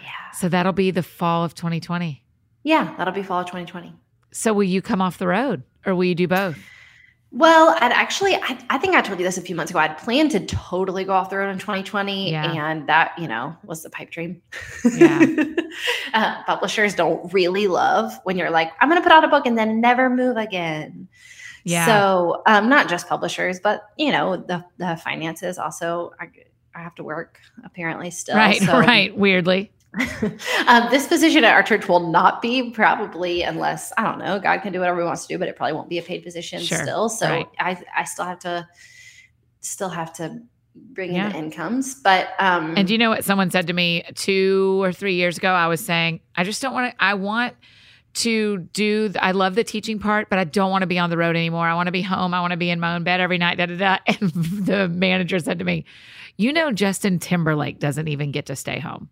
yeah. 0.00 0.30
So 0.32 0.48
that'll 0.48 0.72
be 0.72 0.90
the 0.90 1.02
fall 1.02 1.44
of 1.44 1.54
2020. 1.54 2.24
yeah 2.64 2.94
that'll 2.98 3.14
be 3.14 3.22
fall 3.22 3.40
of 3.40 3.46
2020 3.46 3.94
So 4.32 4.52
will 4.52 4.64
you 4.64 4.82
come 4.82 5.00
off 5.00 5.16
the 5.18 5.28
road 5.28 5.62
or 5.86 5.94
will 5.94 6.04
you 6.04 6.14
do 6.14 6.28
both? 6.28 6.58
well 7.32 7.76
i'd 7.80 7.92
actually 7.92 8.34
I, 8.34 8.58
I 8.70 8.78
think 8.78 8.96
i 8.96 9.00
told 9.00 9.20
you 9.20 9.24
this 9.24 9.38
a 9.38 9.40
few 9.40 9.54
months 9.54 9.70
ago 9.70 9.78
i'd 9.78 9.96
planned 9.98 10.32
to 10.32 10.40
totally 10.46 11.04
go 11.04 11.12
off 11.12 11.30
the 11.30 11.36
road 11.38 11.50
in 11.50 11.60
2020 11.60 12.32
Yeah. 12.32 12.52
and 12.70 12.88
that 12.88 13.16
you 13.16 13.28
know 13.28 13.54
was 13.64 13.84
the 13.84 13.90
pipe 13.90 14.10
dream 14.10 14.42
Yeah. 14.96 15.24
uh, 16.12 16.42
publishers 16.42 16.96
don't 16.96 17.32
really 17.32 17.68
love 17.68 18.12
when 18.24 18.36
you're 18.36 18.50
like 18.50 18.72
i'm 18.80 18.88
going 18.88 19.00
to 19.00 19.02
put 19.08 19.12
out 19.12 19.22
a 19.22 19.28
book 19.28 19.46
and 19.46 19.56
then 19.56 19.80
never 19.80 20.10
move 20.10 20.36
again 20.38 21.06
Yeah. 21.62 21.86
So, 21.86 22.42
um, 22.46 22.68
not 22.68 22.88
just 22.88 23.06
publishers, 23.06 23.60
but 23.60 23.82
you 23.98 24.10
know, 24.12 24.36
the 24.38 24.64
the 24.78 24.96
finances 24.96 25.58
also. 25.58 26.10
I, 26.18 26.26
I 26.74 26.82
have 26.82 26.94
to 26.94 27.04
work 27.04 27.38
apparently 27.64 28.10
still. 28.10 28.34
right, 28.34 28.56
So, 28.66 28.78
right. 28.80 29.14
Weirdly. 29.16 29.70
Um, 30.68 30.86
this 30.90 31.06
position 31.08 31.42
at 31.44 31.52
our 31.52 31.62
church 31.62 31.88
will 31.88 32.10
not 32.10 32.40
be 32.40 32.70
probably 32.70 33.42
unless 33.42 33.92
I 33.96 34.04
don't 34.04 34.18
know. 34.18 34.38
God 34.38 34.58
can 34.62 34.72
do 34.72 34.78
whatever 34.78 35.00
He 35.00 35.04
wants 35.06 35.26
to 35.26 35.34
do, 35.34 35.38
but 35.38 35.48
it 35.48 35.56
probably 35.56 35.72
won't 35.72 35.88
be 35.88 35.98
a 35.98 36.02
paid 36.02 36.22
position 36.22 36.60
Sure, 36.60 36.78
still. 36.78 37.08
So 37.08 37.28
right. 37.28 37.48
I 37.58 37.82
I 37.96 38.04
still 38.04 38.24
have 38.24 38.38
to 38.40 38.68
still 39.60 39.88
have 39.88 40.12
to 40.14 40.40
bring 40.74 41.14
Yeah. 41.14 41.26
in 41.26 41.32
the 41.32 41.38
incomes. 41.38 41.96
But 41.96 42.30
um, 42.38 42.74
And 42.76 42.86
do 42.86 42.94
you 42.94 42.98
know 42.98 43.10
what 43.10 43.24
someone 43.24 43.50
said 43.50 43.66
to 43.66 43.72
me 43.72 44.04
two 44.14 44.80
or 44.82 44.92
three 44.92 45.14
years 45.14 45.36
ago? 45.38 45.50
I 45.52 45.66
was 45.66 45.84
saying, 45.84 46.20
I 46.36 46.44
just 46.44 46.62
don't 46.62 46.72
want 46.72 46.92
to, 46.92 47.04
I 47.04 47.14
want 47.14 47.54
to 48.14 48.58
do, 48.58 49.12
I 49.20 49.32
love 49.32 49.54
the 49.56 49.64
teaching 49.64 49.98
part, 49.98 50.30
but 50.30 50.38
I 50.38 50.44
don't 50.44 50.70
want 50.70 50.82
to 50.82 50.86
be 50.86 50.98
on 50.98 51.10
the 51.10 51.16
road 51.16 51.36
anymore. 51.36 51.66
I 51.66 51.74
want 51.74 51.86
to 51.88 51.92
be 51.92 52.02
home. 52.02 52.32
I 52.34 52.40
want 52.40 52.52
to 52.52 52.56
be 52.56 52.70
in 52.70 52.80
my 52.80 52.94
own 52.94 53.02
bed 53.04 53.20
every 53.20 53.38
night. 53.38 53.58
Da, 53.58 53.66
da, 53.66 53.76
da. 53.76 53.98
And 54.06 54.30
the 54.32 54.88
manager 54.88 55.38
said 55.40 55.58
to 55.58 55.64
me, 55.64 55.84
You 56.36 56.52
know, 56.52 56.70
Justin 56.72 57.18
Timberlake 57.18 57.80
doesn't 57.80 58.08
even 58.08 58.30
get 58.30 58.46
to 58.46 58.56
stay 58.56 58.78
home. 58.78 59.08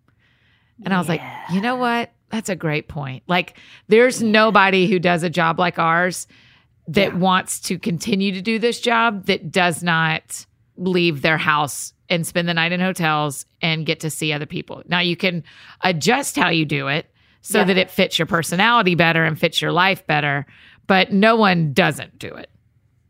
And 0.85 0.95
I 0.95 0.99
was 0.99 1.09
like, 1.09 1.23
You 1.51 1.61
know 1.61 1.77
what? 1.77 2.13
That's 2.31 2.49
a 2.51 2.57
great 2.57 2.89
point. 2.89 3.23
Like, 3.27 3.57
there's 3.89 4.23
nobody 4.23 4.87
who 4.87 4.99
does 4.99 5.23
a 5.23 5.31
job 5.31 5.59
like 5.59 5.79
ours 5.79 6.27
that 6.89 7.13
Yeah. 7.13 7.19
wants 7.19 7.61
to 7.61 7.79
continue 7.79 8.33
to 8.33 8.43
do 8.43 8.59
this 8.59 8.81
job 8.81 9.27
that 9.27 9.51
does 9.51 9.83
not 9.83 10.45
leave 10.77 11.23
their 11.23 11.39
house 11.39 11.93
and 12.11 12.27
spend 12.27 12.49
the 12.49 12.55
night 12.55 12.73
in 12.73 12.81
hotels 12.81 13.45
and 13.61 13.85
get 13.87 14.01
to 14.01 14.11
see 14.11 14.33
other 14.33 14.47
people. 14.47 14.83
Now 14.87 15.01
you 15.01 15.17
can 15.17 15.43
adjust 15.83 16.37
how 16.37 16.49
you 16.51 16.65
do 16.65 16.89
it 16.89 17.11
so 17.43 17.59
Yeah. 17.61 17.65
that 17.65 17.77
it 17.79 17.91
fits 17.91 18.19
your 18.19 18.27
personality 18.27 18.95
better 18.95 19.25
and 19.25 19.39
fits 19.39 19.61
your 19.61 19.73
life 19.73 20.07
better, 20.07 20.47
but 20.87 21.13
no 21.13 21.37
one 21.37 21.73
doesn't 21.73 22.19
do 22.19 22.29
it. 22.35 22.51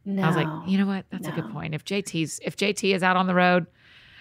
no, 0.05 0.23
I 0.23 0.27
was 0.29 0.37
like, 0.37 0.49
you 0.67 0.79
know 0.79 0.87
what? 0.87 1.05
That's 1.11 1.29
a 1.29 1.33
good 1.33 1.51
point. 1.51 1.75
If 1.75 1.85
JT's 1.85 2.41
if 2.43 2.57
JT 2.57 2.95
is 2.95 3.03
out 3.03 3.17
on 3.17 3.27
the 3.27 3.35
road, 3.35 3.67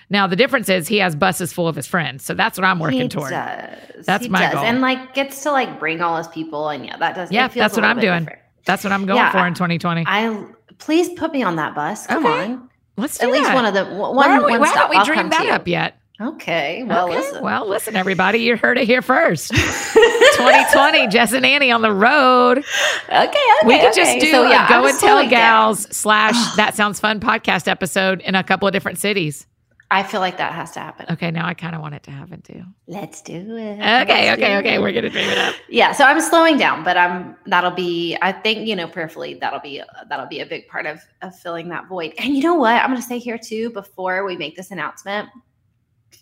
now 0.10 0.28
the 0.28 0.36
difference 0.36 0.70
is 0.70 0.88
he 0.88 0.97
has 0.97 1.16
buses 1.16 1.51
full 1.53 1.68
of 1.68 1.76
his 1.76 1.86
friends. 1.88 2.24
So 2.24 2.34
that's 2.34 2.58
what 2.58 2.66
I'm 2.66 2.80
working 2.80 3.01
he 3.01 3.08
toward. 3.10 3.32
Does. 3.32 4.05
That's 4.05 4.24
He 4.26 4.30
my 4.30 4.39
does. 4.41 4.53
goal. 4.53 4.64
and 4.64 4.82
like 4.82 5.14
gets 5.14 5.43
to 5.43 5.51
like 5.51 5.80
bring 5.80 6.01
all 6.01 6.18
his 6.18 6.28
people, 6.28 6.70
and 6.70 6.86
yeah, 6.86 6.97
that 6.97 7.16
does. 7.16 7.32
Yeah, 7.32 7.47
that's 7.47 7.76
what 7.76 7.84
I'm 7.86 7.99
doing. 7.99 8.20
different. 8.24 8.39
That's 8.66 8.84
what 8.84 8.93
I'm 8.93 9.05
going 9.05 9.18
Yeah, 9.18 9.32
for 9.32 9.45
in 9.47 9.53
2020. 9.53 10.03
I 10.08 10.45
please 10.78 11.10
put 11.18 11.32
me 11.34 11.41
on 11.43 11.55
that 11.58 11.74
bus. 11.76 12.05
Come 12.08 12.26
Okay. 12.26 12.43
on. 12.53 12.70
Let's 12.97 13.18
do 13.18 13.26
it. 13.26 13.30
At 13.30 13.34
least 13.34 13.53
one 13.53 13.66
of 13.66 13.74
the 13.74 13.86
one. 13.86 14.16
why 14.16 14.38
we, 14.39 14.43
one 14.51 14.60
why 14.62 14.68
haven't 14.68 14.89
we 14.89 14.97
I'll 14.97 15.05
dreamed 15.05 15.32
that 15.32 15.47
up 15.49 15.68
yet? 15.68 15.99
Okay. 16.20 16.84
Well, 16.84 17.05
okay. 17.08 17.18
listen. 17.18 17.43
Well, 17.43 17.68
listen, 17.70 17.95
everybody, 17.95 18.39
you 18.39 18.58
heard 18.58 18.78
it 18.80 18.86
here 18.88 19.03
first. 19.03 19.53
2020, 19.53 21.08
Jess 21.08 21.32
and 21.34 21.45
Annie 21.45 21.72
on 21.72 21.82
the 21.82 21.91
road. 21.93 22.58
okay. 23.08 23.28
Okay. 23.28 23.39
we 23.66 23.80
could 23.80 23.91
okay. 23.91 23.95
just 23.95 24.20
do 24.20 24.32
So, 24.32 24.43
a 24.45 24.49
yeah, 24.49 24.68
Go 24.68 24.76
I'm 24.80 24.86
and 24.86 24.99
Tell 24.99 25.10
slowing 25.18 25.30
down. 25.30 25.39
Gals 25.74 25.95
slash 25.95 26.36
That 26.55 26.76
Sounds 26.76 26.99
Fun 26.99 27.20
podcast 27.20 27.68
episode 27.68 28.22
in 28.22 28.36
a 28.36 28.43
couple 28.43 28.68
of 28.68 28.72
different 28.74 28.97
cities. 28.97 29.45
I 29.89 30.03
feel 30.03 30.19
like 30.19 30.38
that 30.38 30.51
has 30.51 30.71
to 30.71 30.81
happen. 30.81 31.05
Okay, 31.09 31.31
now 31.31 31.47
I 31.47 31.53
kind 31.53 31.73
of 31.73 31.79
want 31.81 31.95
it 31.95 32.03
to 32.03 32.11
happen 32.11 32.41
too. 32.41 32.61
Let's 32.88 33.21
do 33.21 33.33
it. 33.33 33.73
Okay, 33.73 33.77
Let's 33.79 34.09
okay, 34.41 34.57
okay. 34.57 34.75
it. 34.75 34.81
We're 34.81 34.91
gonna 34.91 35.09
dream 35.09 35.29
it 35.29 35.38
up. 35.38 35.55
yeah 35.69 35.91
so 35.91 36.03
i'm 36.05 36.19
slowing 36.21 36.57
down 36.57 36.83
but 36.83 36.97
i'm 36.97 37.35
that'll 37.45 37.71
be 37.71 38.17
i 38.21 38.31
think 38.31 38.67
you 38.67 38.75
know 38.75 38.88
prayerfully 38.88 39.35
that'll 39.35 39.59
be 39.59 39.81
that'll 40.09 40.25
be 40.27 40.39
a 40.41 40.45
big 40.45 40.67
part 40.67 40.85
of 40.85 40.99
of 41.21 41.33
filling 41.38 41.67
that 41.69 41.88
void 41.88 42.13
and 42.17 42.35
you 42.35 42.41
know 42.43 42.53
what 42.55 42.81
i'm 42.81 42.89
going 42.89 43.01
to 43.01 43.07
say 43.07 43.17
here 43.19 43.38
too 43.38 43.69
before 43.71 44.25
we 44.25 44.35
make 44.38 44.55
this 44.55 44.71
announcement 44.71 45.29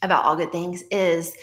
about 0.01 0.24
all 0.26 0.36
good 0.36 0.51
things 0.51 0.84
is 0.91 1.34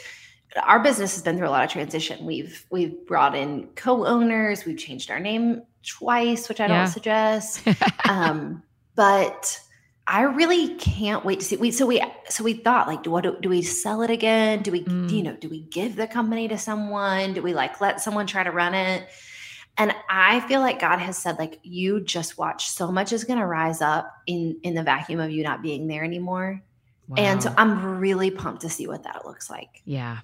our 0.65 0.81
business 0.83 1.15
has 1.15 1.23
been 1.23 1.37
through 1.39 1.49
a 1.49 1.51
lot 1.51 1.65
of 1.65 1.71
transition 1.71 2.25
we've 2.27 2.67
we've 2.71 3.07
brought 3.07 3.35
in 3.35 3.67
co-owners 3.77 4.65
we've 4.65 4.79
changed 4.79 5.11
our 5.11 5.21
name 5.21 5.63
twice 5.87 6.49
which 6.49 6.61
i 6.61 6.67
Yeah. 6.67 6.79
don't 6.79 6.93
suggest 6.93 7.63
um 8.09 8.63
but 8.95 9.59
I 10.07 10.23
really 10.23 10.75
can't 10.77 11.25
wait 11.25 11.41
to 11.41 11.47
see. 11.47 11.57
We 11.57 11.71
so 11.71 11.87
we 11.87 12.03
so 12.29 12.43
we 12.45 12.55
thought 12.55 12.89
like, 12.89 13.03
do 13.03 13.11
what 13.11 13.23
do, 13.25 13.37
do 13.41 13.49
we 13.49 13.63
sell 13.63 14.03
it 14.03 14.11
again? 14.11 14.63
Do 14.63 14.73
we 14.73 14.83
Mm. 14.85 15.11
you 15.11 15.23
know 15.23 15.35
do 15.37 15.49
we 15.49 15.61
give 15.61 15.97
the 15.97 16.07
company 16.07 16.49
to 16.49 16.59
someone? 16.59 17.35
Do 17.35 17.43
we 17.43 17.55
like 17.55 17.81
let 17.81 18.01
someone 18.01 18.27
try 18.27 18.43
to 18.43 18.51
run 18.51 18.75
it? 18.75 19.09
And 19.79 19.95
I 20.11 20.41
feel 20.41 20.61
like 20.61 20.81
God 20.81 20.99
has 20.99 21.17
said, 21.17 21.39
like, 21.39 21.59
you 21.63 22.03
just 22.03 22.37
watch. 22.37 22.69
So 22.69 22.93
much 22.93 23.11
is 23.11 23.25
gonna 23.25 23.47
rise 23.47 23.81
up 23.81 24.13
in 24.27 24.59
in 24.63 24.75
the 24.75 24.83
vacuum 24.83 25.21
of 25.21 25.31
you 25.31 25.43
not 25.45 25.63
being 25.63 25.87
there 25.87 26.05
anymore. 26.05 26.61
Wow. 27.09 27.17
And 27.19 27.43
so 27.43 27.55
I'm 27.57 27.99
really 27.99 28.31
pumped 28.31 28.63
to 28.63 28.69
see 28.69 28.87
what 28.87 29.05
that 29.05 29.25
looks 29.25 29.49
like. 29.51 29.83
yeah. 29.85 30.19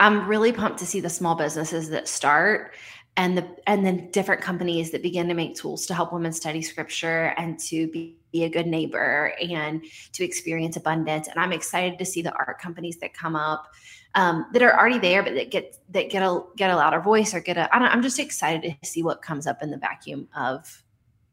I'm 0.00 0.28
really 0.28 0.52
pumped 0.52 0.78
to 0.78 0.86
see 0.86 1.00
the 1.00 1.10
small 1.10 1.34
businesses 1.34 1.90
that 1.90 2.06
start 2.06 2.72
and 3.18 3.36
the 3.36 3.46
and 3.66 3.84
then 3.84 4.08
different 4.12 4.40
companies 4.40 4.92
that 4.92 5.02
begin 5.02 5.28
to 5.28 5.34
make 5.34 5.56
tools 5.56 5.84
to 5.86 5.94
help 5.94 6.12
women 6.12 6.32
study 6.32 6.62
scripture 6.62 7.34
and 7.36 7.58
to 7.58 7.88
be, 7.88 8.16
be 8.32 8.44
a 8.44 8.48
good 8.48 8.66
neighbor 8.66 9.34
and 9.42 9.84
to 10.12 10.24
experience 10.24 10.76
abundance. 10.76 11.26
And 11.26 11.38
I'm 11.38 11.52
excited 11.52 11.98
to 11.98 12.04
see 12.06 12.22
the 12.22 12.32
art 12.32 12.60
companies 12.60 12.98
that 12.98 13.12
come 13.12 13.34
up 13.34 13.66
um, 14.14 14.46
that 14.52 14.62
are 14.62 14.78
already 14.78 15.00
there, 15.00 15.24
but 15.24 15.34
that 15.34 15.50
get 15.50 15.76
that 15.90 16.10
get 16.10 16.22
a 16.22 16.42
get 16.56 16.70
a 16.70 16.76
louder 16.76 17.00
voice 17.00 17.34
or 17.34 17.40
get 17.40 17.58
a. 17.58 17.74
I 17.74 17.80
don't, 17.80 17.88
I'm 17.88 18.02
just 18.02 18.20
excited 18.20 18.76
to 18.80 18.88
see 18.88 19.02
what 19.02 19.20
comes 19.20 19.48
up 19.48 19.62
in 19.62 19.70
the 19.70 19.78
vacuum 19.78 20.28
of 20.36 20.84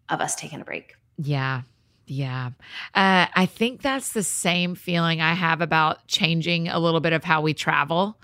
of 0.09 0.19
us 0.21 0.36
taking 0.36 0.59
a 0.59 0.65
break. 0.65 0.95
Yeah. 1.17 1.61
Yeah. 2.07 2.51
Uh, 2.93 3.25
I 3.33 3.47
think 3.47 3.81
that's 3.81 4.11
the 4.13 4.21
same 4.21 4.75
feeling 4.75 5.21
I 5.21 5.33
have 5.33 5.61
about 5.61 6.07
changing 6.07 6.67
a 6.67 6.79
little 6.79 6.99
bit 6.99 7.13
of 7.13 7.23
how 7.23 7.41
we 7.41 7.55
travel, 7.55 8.19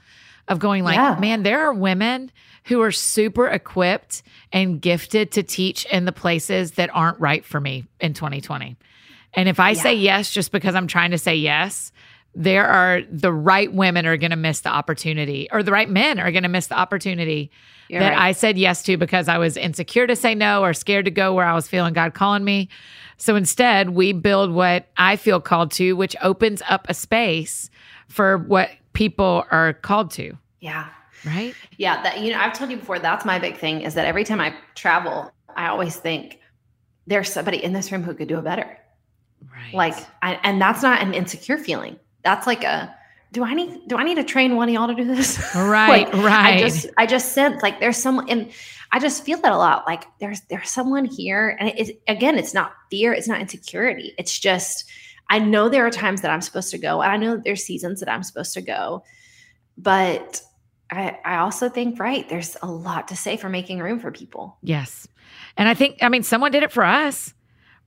of 0.47 0.59
going 0.59 0.83
like, 0.83 0.95
Yeah. 0.95 1.17
man, 1.19 1.43
there 1.43 1.61
are 1.61 1.73
women 1.73 2.31
who 2.65 2.81
are 2.81 2.91
super 2.91 3.47
equipped 3.47 4.23
and 4.51 4.81
gifted 4.81 5.31
to 5.31 5.43
teach 5.43 5.85
in 5.85 6.05
the 6.05 6.11
places 6.11 6.73
that 6.73 6.89
aren't 6.93 7.19
right 7.19 7.43
for 7.45 7.59
me 7.59 7.85
in 7.99 8.13
2020. 8.13 8.77
And 9.33 9.49
if 9.49 9.59
I 9.59 9.73
say 9.73 9.93
yes 9.95 10.31
just 10.31 10.51
because 10.51 10.75
I'm 10.75 10.87
trying 10.87 11.11
to 11.11 11.17
say 11.17 11.35
yes, 11.35 11.91
there 12.35 12.65
are 12.67 13.01
the 13.11 13.31
right 13.31 13.71
women 13.71 14.05
are 14.05 14.17
going 14.17 14.31
to 14.31 14.37
miss 14.37 14.61
the 14.61 14.69
opportunity, 14.69 15.49
or 15.51 15.63
the 15.63 15.71
right 15.71 15.89
men 15.89 16.19
are 16.19 16.31
going 16.31 16.43
to 16.43 16.49
miss 16.49 16.67
the 16.67 16.77
opportunity 16.77 17.51
You're 17.89 17.99
that 17.99 18.11
right. 18.11 18.19
I 18.19 18.31
said 18.31 18.57
yes 18.57 18.83
to 18.83 18.95
because 18.97 19.27
I 19.27 19.37
was 19.37 19.57
insecure 19.57 20.07
to 20.07 20.15
say 20.15 20.33
no 20.35 20.63
or 20.63 20.73
scared 20.73 21.05
to 21.05 21.11
go 21.11 21.33
where 21.33 21.45
I 21.45 21.53
was 21.53 21.67
feeling 21.67 21.93
God 21.93 22.13
calling 22.13 22.43
me. 22.45 22.69
So 23.17 23.35
instead, 23.35 23.89
we 23.89 24.13
build 24.13 24.51
what 24.51 24.87
I 24.97 25.15
feel 25.17 25.41
called 25.41 25.71
to, 25.71 25.93
which 25.93 26.15
opens 26.21 26.61
up 26.69 26.85
a 26.87 26.93
space 26.93 27.69
for 28.07 28.37
what 28.37 28.69
people 28.93 29.45
are 29.51 29.73
called 29.73 30.11
to, 30.11 30.37
yeah. 30.59 30.89
right? 31.25 31.53
Yeah, 31.77 32.01
that 32.03 32.21
you 32.21 32.31
know, 32.31 32.39
I've 32.39 32.53
told 32.53 32.71
you 32.71 32.77
before. 32.77 32.99
That's 32.99 33.25
my 33.25 33.39
big 33.39 33.57
thing 33.57 33.81
is 33.81 33.93
that 33.95 34.05
every 34.05 34.23
time 34.23 34.39
I 34.39 34.53
travel, 34.75 35.31
I 35.55 35.67
always 35.67 35.95
think 35.95 36.39
there's 37.07 37.31
somebody 37.31 37.63
in 37.63 37.73
this 37.73 37.91
room 37.91 38.03
who 38.03 38.13
could 38.13 38.27
do 38.27 38.37
it 38.37 38.43
better. 38.43 38.77
Right. 39.51 39.73
Like, 39.73 40.07
I, 40.21 40.39
and 40.43 40.61
that's 40.61 40.83
not 40.83 41.01
an 41.01 41.13
insecure 41.13 41.57
feeling. 41.57 41.99
That's 42.23 42.45
like 42.45 42.63
a 42.63 42.95
do 43.31 43.43
I 43.43 43.53
need 43.53 43.87
do 43.87 43.95
I 43.95 44.03
need 44.03 44.15
to 44.15 44.23
train 44.23 44.55
one 44.55 44.67
of 44.67 44.73
y'all 44.73 44.87
to 44.87 44.95
do 44.95 45.05
this? 45.05 45.39
right, 45.55 46.05
Like, 46.13 46.13
right. 46.23 46.55
I 46.55 46.59
just 46.59 46.87
I 46.97 47.05
just 47.05 47.33
sense 47.33 47.63
like 47.63 47.79
there's 47.79 47.97
someone 47.97 48.29
and 48.29 48.51
I 48.91 48.99
just 48.99 49.23
feel 49.23 49.39
that 49.39 49.51
a 49.51 49.57
lot. 49.57 49.85
Like 49.87 50.03
there's 50.19 50.41
there's 50.49 50.69
someone 50.69 51.05
here, 51.05 51.55
and 51.59 51.69
it, 51.69 52.01
again, 52.07 52.37
it's 52.37 52.53
not 52.53 52.73
fear, 52.89 53.13
it's 53.13 53.27
not 53.27 53.39
insecurity. 53.39 54.13
It's 54.17 54.37
just 54.37 54.89
I 55.31 55.39
know 55.39 55.69
there 55.69 55.85
are 55.87 55.89
times 55.91 56.21
that 56.21 56.29
I'm 56.31 56.41
supposed 56.41 56.69
to 56.71 56.77
go, 56.77 57.01
and 57.01 57.11
I 57.11 57.17
know 57.17 57.37
there's 57.43 57.63
seasons 57.63 57.99
that 58.01 58.09
I'm 58.09 58.21
supposed 58.23 58.53
to 58.53 58.61
go, 58.61 59.03
but 59.77 60.41
I 60.91 61.17
I 61.25 61.37
also 61.37 61.69
think 61.69 61.99
right 61.99 62.27
there's 62.29 62.57
a 62.61 62.67
lot 62.67 63.07
to 63.07 63.15
say 63.15 63.37
for 63.37 63.49
making 63.49 63.79
room 63.79 63.99
for 63.99 64.11
people. 64.11 64.57
yes. 64.61 65.07
And 65.57 65.67
I 65.69 65.73
think, 65.73 65.97
I 66.01 66.09
mean, 66.09 66.23
someone 66.23 66.51
did 66.51 66.63
it 66.63 66.71
for 66.71 66.83
us, 66.83 67.33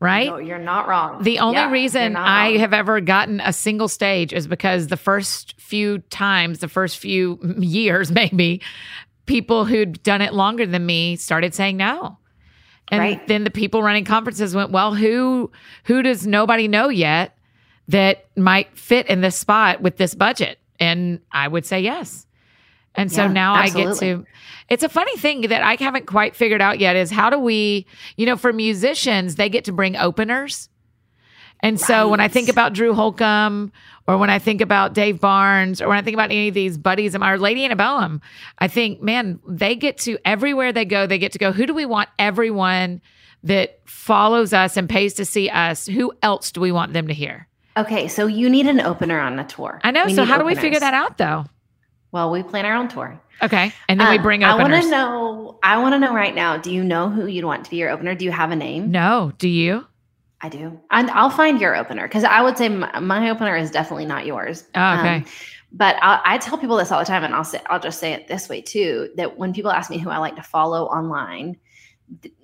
right? 0.01 0.27
No, 0.29 0.37
you're 0.39 0.59
not 0.59 0.87
wrong. 0.89 1.23
The 1.23 1.39
only 1.39 1.57
Yeah, 1.57 1.71
reason 1.71 2.17
I 2.17 2.51
wrong. 2.51 2.59
have 2.61 2.73
ever 2.75 3.01
gotten 3.01 3.41
a 3.41 3.53
single 3.53 3.89
stage 3.89 4.33
is 4.33 4.47
because 4.47 4.89
the 4.89 4.97
first 4.97 5.55
few 5.61 5.99
times, 6.11 6.59
the 6.61 6.69
first 6.69 6.99
few 6.99 7.39
years, 7.59 8.11
maybe, 8.23 8.61
people 9.27 9.65
who'd 9.65 10.03
done 10.03 10.21
it 10.21 10.33
longer 10.35 10.67
than 10.67 10.85
me 10.87 11.17
started 11.17 11.55
saying 11.55 11.77
no. 11.77 12.19
And 12.89 13.01
Right. 13.01 13.27
then 13.29 13.45
the 13.45 13.51
people 13.51 13.83
running 13.83 14.05
conferences 14.05 14.55
went, 14.55 14.71
well, 14.71 14.95
who 14.95 15.51
who 15.85 16.03
does 16.03 16.27
nobody 16.27 16.69
know 16.69 16.91
yet 16.91 17.34
that 17.89 18.27
might 18.37 18.77
fit 18.79 19.07
in 19.07 19.21
this 19.21 19.37
spot 19.37 19.81
with 19.81 19.97
this 19.97 20.15
budget? 20.15 20.59
And 20.81 21.21
I 21.31 21.49
would 21.49 21.65
say 21.67 21.81
yes. 21.81 22.27
And 22.95 23.11
so 23.11 23.23
Yeah, 23.23 23.33
now 23.33 23.55
I 23.55 23.71
get 23.71 23.97
to 23.99 24.25
it's 24.69 24.83
a 24.83 24.89
funny 24.89 25.17
thing 25.17 25.43
that 25.43 25.63
I 25.63 25.77
haven't 25.77 26.07
quite 26.07 26.35
figured 26.35 26.63
out 26.63 26.79
yet 26.79 26.97
is 26.97 27.11
how 27.11 27.31
do 27.31 27.39
we, 27.39 27.87
you 28.17 28.27
know, 28.27 28.37
for 28.37 28.53
musicians, 28.53 29.37
they 29.37 29.49
get 29.49 29.65
to 29.67 29.73
bring 29.73 29.97
openers. 29.97 30.69
And 31.61 31.81
so 31.81 32.09
when 32.09 32.21
I 32.21 32.29
think 32.29 32.51
about 32.51 32.75
Drew 32.75 32.93
Holcomb 32.93 33.73
or 34.07 34.19
when 34.19 34.29
I 34.29 34.39
think 34.39 34.61
about 34.61 34.93
Dave 34.93 35.19
Barnes 35.19 35.81
or 35.81 35.89
when 35.89 35.97
I 35.97 36.03
think 36.03 36.15
about 36.15 36.31
any 36.31 36.49
of 36.49 36.55
these 36.55 36.77
buddies 36.77 37.15
of 37.15 37.21
mine, 37.21 37.33
or 37.33 37.39
Lady 37.39 37.65
Antebellum, 37.65 38.21
I 38.59 38.69
think, 38.69 39.01
man, 39.01 39.41
they 39.49 39.75
get 39.75 39.97
to 39.99 40.19
everywhere 40.27 40.73
they 40.73 40.85
go, 40.85 41.07
they 41.07 41.19
get 41.19 41.33
to 41.33 41.39
go, 41.39 41.53
who 41.53 41.65
do 41.65 41.73
we 41.73 41.87
want 41.87 42.11
everyone 42.19 43.01
that 43.45 43.81
follows 43.87 44.53
us 44.53 44.77
and 44.77 44.91
pays 44.91 45.15
to 45.15 45.25
see 45.25 45.49
us? 45.49 45.87
Who 45.87 46.13
else 46.23 46.53
do 46.53 46.61
we 46.61 46.73
want 46.73 46.93
them 46.93 47.09
to 47.09 47.15
hear? 47.15 47.49
Okay. 47.77 48.09
So 48.09 48.27
you 48.27 48.49
need 48.49 48.67
an 48.67 48.81
opener 48.81 49.19
on 49.21 49.37
the 49.37 49.45
tour. 49.45 49.81
I 49.83 49.91
know. 49.91 50.07
We 50.07 50.15
so 50.15 50.25
how 50.25 50.39
do 50.39 50.45
we 50.45 50.55
figure 50.55 50.81
that 50.81 50.95
out 50.95 51.19
though? 51.19 51.45
Well, 52.13 52.31
we 52.31 52.43
plan 52.43 52.65
our 52.65 52.75
own 52.77 52.89
tour. 52.89 53.21
Okay. 53.43 53.73
And 53.89 53.99
then 54.01 54.09
we 54.11 54.17
Um, 54.19 54.23
bring 54.23 54.45
I 54.45 54.55
want 54.55 54.73
to 54.73 54.89
know. 54.89 55.59
I 55.63 55.79
want 55.79 55.95
to 55.95 55.99
know 55.99 56.15
right 56.15 56.35
now. 56.35 56.57
Do 56.57 56.73
you 56.73 56.85
know 56.85 57.09
who 57.11 57.27
you'd 57.27 57.45
want 57.45 57.65
to 57.65 57.71
be 57.71 57.77
your 57.77 57.91
opener? 57.91 58.15
Do 58.15 58.25
you 58.25 58.31
have 58.31 58.53
a 58.53 58.57
name? 58.57 58.91
no, 58.93 59.33
do 59.39 59.49
you? 59.49 59.87
I 60.41 60.49
do. 60.51 60.79
And 60.91 61.11
I'll 61.11 61.31
find 61.31 61.59
your 61.61 61.75
opener 61.75 62.07
because 62.07 62.23
I 62.23 62.43
would 62.43 62.59
say 62.59 62.69
my, 62.69 63.01
my 63.01 63.31
opener 63.31 63.57
is 63.57 63.71
definitely 63.71 64.05
not 64.05 64.27
yours. 64.27 64.63
Oh, 64.75 64.99
okay. 64.99 65.17
Um, 65.17 65.25
but 65.73 65.97
I, 66.03 66.21
I 66.25 66.39
tell 66.39 66.59
people 66.59 66.77
this 66.77 66.93
all 66.93 66.99
the 67.01 67.05
time, 67.07 67.25
and 67.25 67.35
I'll 67.35 67.45
say 67.45 67.61
I'll 67.67 67.81
just 67.81 67.99
say 67.99 68.13
it 68.13 68.29
this 68.29 68.49
way 68.49 68.61
too: 68.61 69.11
that 69.17 69.37
when 69.39 69.53
people 69.53 69.73
ask 69.73 69.91
me 69.91 69.99
who 69.99 70.11
I 70.11 70.19
like 70.19 70.37
to 70.37 70.43
follow 70.43 70.85
online, 70.85 71.57
th- 72.23 72.35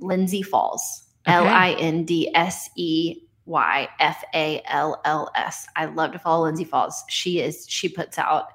Lindsey 0.00 0.42
Falls, 0.42 1.04
L 1.26 1.46
I 1.46 1.72
N 1.78 2.04
D 2.04 2.30
S 2.34 2.70
E 2.76 3.20
Y 3.48 3.88
F 3.98 4.22
A 4.34 4.62
L 4.66 5.00
L 5.06 5.30
S. 5.34 5.66
I 5.74 5.86
love 5.86 6.12
to 6.12 6.18
follow 6.18 6.44
Lindsey 6.44 6.64
Falls. 6.64 7.02
She 7.08 7.40
is 7.40 7.64
she 7.66 7.88
puts 7.88 8.18
out 8.18 8.48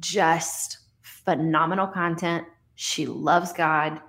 just 0.00 0.78
phenomenal 1.00 1.86
content. 1.86 2.44
She 2.74 3.06
loves 3.06 3.52
God. 3.54 4.00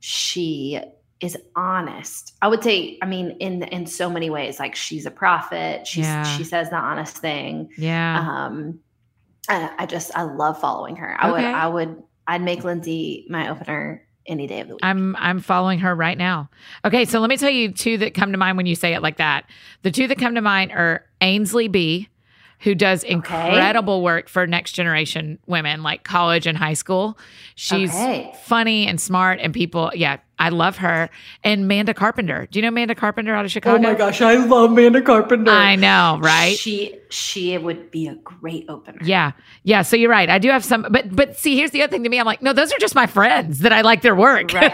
She 0.00 0.80
is 1.20 1.36
honest. 1.56 2.34
I 2.42 2.48
would 2.48 2.62
say, 2.62 2.96
I 3.02 3.06
mean, 3.06 3.30
in 3.40 3.64
in 3.64 3.86
so 3.86 4.08
many 4.08 4.30
ways, 4.30 4.60
like 4.60 4.76
she's 4.76 5.04
a 5.04 5.10
prophet. 5.10 5.86
She's 5.86 6.04
Yeah. 6.06 6.22
she 6.22 6.44
says 6.44 6.70
the 6.70 6.76
honest 6.76 7.16
thing. 7.18 7.70
Yeah. 7.76 8.20
Um, 8.20 8.78
I, 9.48 9.70
I 9.78 9.86
just 9.86 10.16
I 10.16 10.22
love 10.22 10.60
following 10.60 10.96
her. 10.96 11.16
I 11.20 11.30
would 11.32 11.44
I 11.44 11.66
would 11.66 12.02
I'd 12.28 12.42
make 12.42 12.62
Lindsay 12.62 13.26
my 13.28 13.48
opener 13.48 14.05
any 14.26 14.46
day 14.46 14.60
of 14.60 14.68
the 14.68 14.74
week. 14.74 14.80
I'm 14.84 15.14
I'm 15.16 15.40
following 15.40 15.78
her 15.80 15.94
right 15.94 16.18
now. 16.18 16.48
Okay, 16.84 17.04
so 17.04 17.20
let 17.20 17.30
me 17.30 17.36
tell 17.36 17.50
you 17.50 17.70
two 17.72 17.98
that 17.98 18.14
come 18.14 18.32
to 18.32 18.38
mind 18.38 18.56
when 18.56 18.66
you 18.66 18.74
say 18.74 18.94
it 18.94 19.02
like 19.02 19.16
that. 19.18 19.48
The 19.82 19.90
two 19.90 20.06
that 20.08 20.18
come 20.18 20.34
to 20.34 20.42
mind 20.42 20.72
are 20.72 21.04
Ainsley 21.20 21.68
B, 21.68 22.08
who 22.60 22.74
does 22.74 23.02
incredible 23.04 24.02
work 24.02 24.28
for 24.28 24.46
next 24.46 24.72
generation 24.72 25.38
women, 25.46 25.82
like 25.82 26.04
college 26.04 26.46
and 26.46 26.56
high 26.58 26.74
school. 26.74 27.18
She's 27.54 27.90
Okay. 27.94 28.30
funny 28.44 28.86
and 28.86 29.00
smart, 29.00 29.38
and 29.40 29.52
people, 29.54 29.90
yeah, 29.94 30.18
I 30.38 30.50
love 30.50 30.76
her. 30.78 31.08
And 31.42 31.66
Manda 31.66 31.94
Carpenter. 31.94 32.46
Do 32.50 32.58
you 32.58 32.62
know 32.62 32.70
Manda 32.70 32.94
Carpenter 32.94 33.34
out 33.34 33.44
of 33.44 33.50
Chicago? 33.50 33.78
Oh 33.78 33.92
my 33.92 33.94
gosh, 33.94 34.20
I 34.20 34.34
love 34.34 34.72
Amanda 34.72 35.00
Carpenter. 35.00 35.50
I 35.50 35.76
know, 35.76 36.18
right? 36.20 36.58
She 36.58 36.94
she 37.08 37.56
would 37.56 37.90
be 37.90 38.06
a 38.06 38.16
great 38.16 38.66
opener. 38.68 38.98
Yeah. 39.02 39.32
Yeah. 39.62 39.82
So 39.82 39.96
you're 39.96 40.10
right. 40.10 40.28
I 40.28 40.38
do 40.38 40.48
have 40.50 40.64
some, 40.64 40.86
but, 40.90 41.14
but 41.14 41.36
see, 41.36 41.56
here's 41.56 41.70
the 41.70 41.82
other 41.82 41.90
thing 41.90 42.02
to 42.02 42.08
me. 42.08 42.18
I'm 42.18 42.26
like, 42.26 42.42
no, 42.42 42.52
those 42.52 42.72
are 42.72 42.78
just 42.78 42.94
my 42.94 43.06
friends 43.06 43.60
that 43.60 43.72
I 43.72 43.80
like 43.80 44.02
their 44.02 44.16
work. 44.16 44.52
Right. 44.52 44.72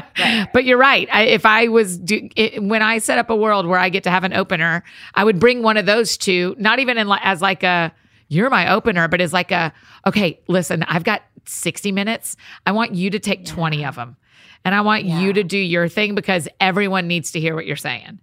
Right. 0.18 0.48
but 0.52 0.66
you're 0.66 0.76
right. 0.76 1.08
I, 1.10 1.22
if 1.22 1.46
I 1.46 1.68
was, 1.68 1.96
do, 1.96 2.28
it, 2.36 2.62
when 2.62 2.82
I 2.82 2.98
set 2.98 3.16
up 3.16 3.30
a 3.30 3.36
world 3.36 3.66
where 3.66 3.78
I 3.78 3.88
get 3.88 4.02
to 4.04 4.10
have 4.10 4.22
an 4.22 4.34
opener, 4.34 4.82
I 5.14 5.24
would 5.24 5.40
bring 5.40 5.62
one 5.62 5.78
of 5.78 5.86
those 5.86 6.18
two, 6.18 6.54
not 6.58 6.78
even 6.78 6.98
in 6.98 7.08
like, 7.08 7.22
as 7.24 7.40
like 7.40 7.62
a, 7.62 7.90
you're 8.28 8.50
my 8.50 8.70
opener, 8.70 9.08
but 9.08 9.22
as 9.22 9.32
like 9.32 9.50
a, 9.50 9.72
okay, 10.06 10.38
listen, 10.46 10.82
I've 10.82 11.04
got 11.04 11.22
60 11.46 11.90
minutes. 11.92 12.36
I 12.66 12.72
want 12.72 12.94
you 12.94 13.08
to 13.10 13.18
take 13.18 13.46
20 13.46 13.84
of 13.86 13.94
them. 13.96 14.16
And 14.64 14.74
I 14.74 14.80
want 14.82 15.04
Yeah. 15.04 15.20
you 15.20 15.32
to 15.32 15.42
do 15.42 15.58
your 15.58 15.88
thing 15.88 16.14
because 16.14 16.48
everyone 16.60 17.06
needs 17.08 17.32
to 17.32 17.40
hear 17.40 17.54
what 17.54 17.66
you're 17.66 17.76
saying. 17.76 18.18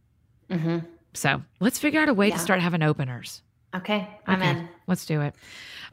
hmm 0.52 0.80
So 1.14 1.42
let's 1.60 1.80
figure 1.80 2.00
out 2.02 2.10
a 2.10 2.14
way 2.14 2.28
Yeah. 2.30 2.36
to 2.36 2.40
start 2.40 2.62
having 2.62 2.82
openers. 2.84 3.42
Okay, 3.76 4.08
I'm 4.28 4.40
Okay. 4.42 4.52
in. 4.52 4.70
Let's 4.88 5.06
do 5.06 5.22
it. 5.22 5.36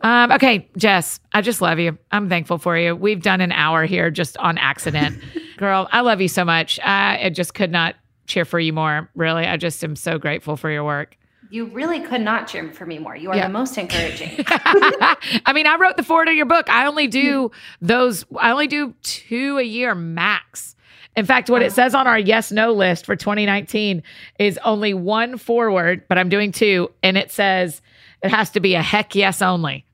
Um, 0.01 0.31
okay, 0.33 0.69
Jess, 0.77 1.19
I 1.33 1.41
just 1.41 1.61
love 1.61 1.79
you. 1.79 1.97
I'm 2.13 2.29
thankful 2.29 2.59
for 2.59 2.77
you. 2.77 2.95
We've 2.95 3.23
done 3.23 3.41
an 3.41 3.53
hour 3.53 3.85
here 3.85 4.11
just 4.11 4.37
on 4.39 4.59
accident. 4.59 5.19
Girl, 5.57 5.89
I 5.93 6.01
love 6.03 6.21
you 6.21 6.29
so 6.29 6.45
much. 6.45 6.79
I, 6.85 7.19
I 7.25 7.31
just 7.31 7.55
could 7.55 7.71
not 7.73 7.95
cheer 8.27 8.45
for 8.45 8.61
you 8.61 8.73
more, 8.73 9.09
really. 9.15 9.47
I 9.47 9.57
just 9.57 9.83
am 9.83 9.97
so 9.97 10.19
grateful 10.19 10.57
for 10.57 10.71
your 10.71 10.85
work. 10.85 11.17
You 11.51 11.67
really 11.67 12.01
could 12.01 12.21
not 12.21 12.49
cheer 12.49 12.73
for 12.73 12.87
me 12.87 12.99
more. 12.99 13.15
You 13.15 13.31
are 13.31 13.37
Yeah. 13.37 13.47
the 13.47 13.53
most 13.53 13.77
encouraging. 13.79 14.45
I 14.49 15.53
mean, 15.55 15.67
I 15.67 15.77
wrote 15.77 15.97
the 15.97 16.03
forward 16.03 16.29
of 16.29 16.35
your 16.35 16.47
book. 16.47 16.69
I 16.69 16.87
only 16.87 17.07
do 17.07 17.49
mm-hmm. 17.49 17.87
those, 17.87 18.25
I 18.39 18.51
only 18.51 18.67
do 18.67 18.95
two 19.03 19.59
a 19.59 19.63
year 19.63 19.95
max. 19.95 20.75
In 21.17 21.27
fact, 21.27 21.49
what 21.49 21.63
it 21.63 21.73
says 21.73 21.95
on 21.95 22.07
our 22.07 22.19
yes 22.19 22.51
no 22.51 22.73
list 22.73 23.07
for 23.07 23.15
2019 23.15 24.03
is 24.39 24.59
only 24.65 24.95
one 24.95 25.39
forward, 25.39 26.03
but 26.09 26.19
I'm 26.19 26.29
doing 26.29 26.51
two. 26.51 26.91
And 27.03 27.17
it 27.17 27.31
says 27.31 27.83
it 28.23 28.31
has 28.31 28.51
to 28.51 28.61
be 28.61 28.75
a 28.75 28.83
heck 28.83 29.15
yes 29.15 29.41
only. 29.41 29.87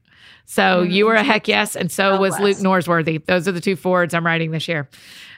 So 0.46 0.62
mm-hmm. 0.82 0.90
you 0.90 1.07
were 1.07 1.14
a 1.14 1.22
heck 1.22 1.46
yes, 1.46 1.76
and 1.76 1.92
so 1.92 2.18
was. 2.18 2.38
Luke 2.40 2.57
Norsworthy. 2.57 3.24
Those 3.24 3.46
are 3.46 3.53
the 3.53 3.61
two 3.61 3.76
forwards 3.76 4.14
I'm 4.14 4.26
writing 4.26 4.51
this 4.51 4.66
year. 4.66 4.88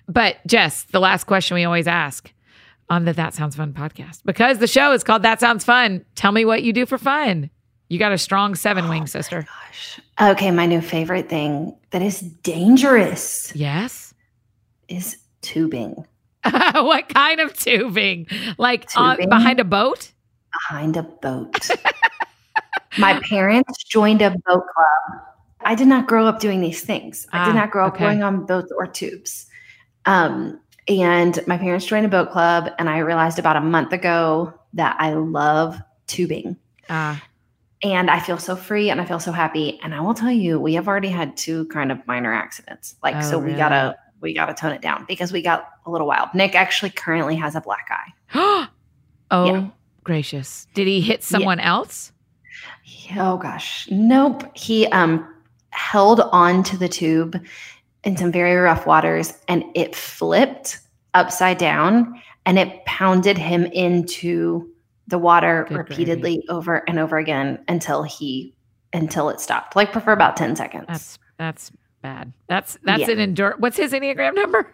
But 0.08 0.36
Jess, 0.46 0.84
the 0.84 1.00
last 1.00 1.24
question 1.24 1.54
we 1.54 1.64
always 1.64 1.86
ask 1.86 2.32
on 2.92 3.06
the 3.06 3.12
That 3.14 3.32
Sounds 3.32 3.56
Fun 3.56 3.72
podcast, 3.72 4.20
because 4.26 4.58
the 4.58 4.66
show 4.66 4.92
is 4.92 5.02
called 5.02 5.22
That 5.22 5.40
Sounds 5.40 5.64
Fun. 5.64 6.04
Tell 6.14 6.30
me 6.30 6.44
what 6.44 6.62
you 6.62 6.74
do 6.74 6.84
for 6.84 6.98
fun. 6.98 7.48
You 7.88 7.98
got 7.98 8.12
a 8.12 8.18
strong 8.18 8.54
seven 8.54 8.86
wing, 8.90 9.06
sister. 9.06 9.46
Gosh. 9.66 10.00
Okay, 10.20 10.50
my 10.50 10.66
new 10.66 10.82
favorite 10.82 11.30
thing 11.30 11.74
that 11.90 12.02
is 12.02 12.20
dangerous 12.20 13.50
Yes. 13.54 14.12
is 14.88 15.16
tubing 15.40 16.06
what 16.74 17.08
kind 17.08 17.40
of 17.40 17.54
tubing? 17.56 18.26
Like 18.58 18.88
on, 18.96 19.16
Tubing? 19.16 19.28
behind 19.30 19.58
a 19.60 19.64
boat? 19.64 20.12
behind 20.68 20.96
a 20.98 21.02
boat. 21.02 21.70
my 22.98 23.18
parents 23.20 23.82
joined 23.84 24.20
a 24.22 24.30
boat 24.30 24.42
club. 24.74 25.22
I 25.64 25.74
did 25.74 25.86
not 25.86 26.06
grow 26.08 26.26
up 26.26 26.40
doing 26.40 26.60
these 26.60 26.82
things. 26.82 27.26
I 27.32 27.38
Ah, 27.38 27.44
did 27.46 27.54
not 27.54 27.70
grow 27.70 27.86
up 27.86 27.94
okay. 27.94 28.04
going 28.04 28.22
on 28.22 28.44
boats 28.44 28.70
or 28.76 28.86
tubes. 28.86 29.46
Um, 30.04 30.60
and 30.88 31.38
my 31.46 31.56
parents 31.58 31.86
joined 31.86 32.06
a 32.06 32.08
boat 32.08 32.30
club, 32.30 32.70
and 32.78 32.88
I 32.88 32.98
realized 32.98 33.38
about 33.38 33.56
a 33.56 33.60
month 33.60 33.92
ago 33.92 34.52
that 34.74 34.96
I 34.98 35.14
love 35.14 35.80
tubing. 36.06 36.56
Ah, 36.88 37.22
and 37.82 38.10
I 38.10 38.20
feel 38.20 38.38
so 38.38 38.54
free 38.54 38.90
and 38.90 39.00
I 39.00 39.04
feel 39.04 39.18
so 39.18 39.32
happy. 39.32 39.80
And 39.82 39.92
I 39.94 40.00
will 40.00 40.14
tell 40.14 40.30
you, 40.30 40.60
we 40.60 40.74
have 40.74 40.86
already 40.86 41.08
had 41.08 41.36
two 41.36 41.66
kind 41.66 41.90
of 41.90 42.04
minor 42.06 42.32
accidents. 42.32 42.94
Like, 43.02 43.16
Oh, 43.16 43.20
so 43.22 43.38
we 43.38 43.46
really? 43.46 43.56
gotta 43.58 43.96
we 44.20 44.32
gotta 44.34 44.54
tone 44.54 44.70
it 44.72 44.80
down 44.80 45.04
because 45.08 45.32
we 45.32 45.42
got 45.42 45.68
a 45.84 45.90
little 45.90 46.06
wild. 46.06 46.28
Nick 46.32 46.54
actually 46.54 46.90
currently 46.90 47.34
has 47.36 47.56
a 47.56 47.60
black 47.60 47.88
eye. 47.90 48.68
oh, 49.32 49.46
Yeah. 49.46 49.66
gracious. 50.04 50.68
Did 50.74 50.86
he 50.86 51.00
hit 51.00 51.24
someone 51.24 51.58
else? 51.58 52.12
Oh 53.16 53.36
gosh, 53.36 53.88
nope. 53.90 54.44
He 54.56 54.86
um 54.88 55.26
held 55.70 56.20
on 56.20 56.62
to 56.64 56.76
the 56.76 56.88
tube 56.88 57.40
in 58.04 58.16
some 58.16 58.32
very 58.32 58.54
rough 58.56 58.86
waters, 58.86 59.38
and 59.48 59.64
it 59.74 59.94
flipped 59.94 60.78
upside 61.14 61.58
down, 61.58 62.20
and 62.46 62.58
it 62.58 62.84
pounded 62.84 63.38
him 63.38 63.64
into 63.66 64.68
the 65.08 65.18
water 65.18 65.66
Good 65.68 65.76
repeatedly 65.78 66.44
over 66.48 66.76
and 66.88 66.98
over 66.98 67.18
again 67.18 67.62
until 67.68 68.02
he 68.02 68.54
until 68.92 69.28
it 69.30 69.40
stopped. 69.40 69.74
Like 69.76 69.92
for 69.92 70.12
about 70.12 70.36
ten 70.36 70.54
seconds. 70.56 70.86
That's 70.88 71.18
that's 71.38 71.72
bad. 72.02 72.32
That's 72.48 72.78
that's 72.84 73.00
Yeah. 73.00 73.10
an 73.12 73.18
endure. 73.20 73.54
What's 73.58 73.76
his 73.76 73.92
enneagram 73.92 74.34
number? 74.34 74.72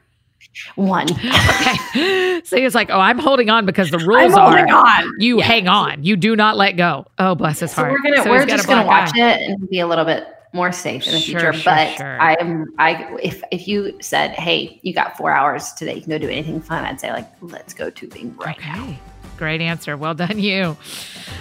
One. 0.77 1.09
Okay, 1.19 2.41
so 2.45 2.57
he's 2.57 2.75
like, 2.75 2.91
"Oh, 2.91 3.01
I'm 3.01 3.19
holding 3.19 3.51
on 3.51 3.67
because 3.67 3.91
the 3.91 3.99
rules 3.99 4.35
are 4.35 4.59
on. 4.69 5.13
you 5.19 5.39
Yeah. 5.39 5.45
hang 5.45 5.69
on, 5.69 6.05
you 6.05 6.17
do 6.17 6.37
not 6.37 6.57
let 6.57 6.73
go." 6.73 7.07
Oh, 7.19 7.35
bless 7.35 7.61
his 7.61 7.73
So 7.73 7.83
heart. 7.83 7.93
we're 7.93 8.03
gonna 8.03 8.23
So 8.23 8.31
we're 8.31 8.41
he's 8.41 8.47
got 8.47 8.55
a 8.55 8.57
just 8.59 8.69
gonna 8.69 8.87
watch 8.87 9.11
eye. 9.17 9.31
it 9.33 9.41
and 9.51 9.69
be 9.69 9.81
a 9.81 9.87
little 9.87 10.05
bit 10.05 10.27
more 10.53 10.73
safe 10.73 11.07
in 11.07 11.13
the 11.13 11.21
Sure, 11.21 11.41
future. 11.41 11.53
sure, 11.53 11.63
but 11.65 11.97
sure. 11.97 12.21
I'm 12.21 12.67
I 12.79 13.17
if 13.23 13.43
if 13.51 13.69
you 13.69 13.97
said, 14.01 14.31
Hey, 14.33 14.81
you 14.83 14.95
got 14.95 15.17
four 15.17 15.31
hours 15.31 15.73
today, 15.73 15.95
you 15.97 16.01
can 16.03 16.11
go 16.11 16.19
do 16.19 16.29
anything 16.29 16.61
fun, 16.61 16.85
I'd 16.85 17.01
say 17.01 17.13
like, 17.13 17.29
let's 17.41 17.75
go 17.75 17.91
tubing 17.91 18.37
right 18.37 18.59
now. 18.61 18.85
Okay, 18.85 18.99
great 19.37 19.61
answer. 19.61 19.97
Well 19.97 20.15
done, 20.15 20.39
you. 20.39 20.77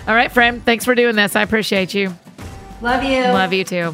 All 0.08 0.16
right, 0.16 0.32
friend. 0.32 0.64
Thanks 0.64 0.86
for 0.86 0.96
doing 0.96 1.16
this. 1.16 1.36
I 1.36 1.42
appreciate 1.42 1.94
you. 1.94 2.14
Love 2.82 3.04
you. 3.04 3.22
Love 3.24 3.54
you 3.54 3.64
too. 3.64 3.94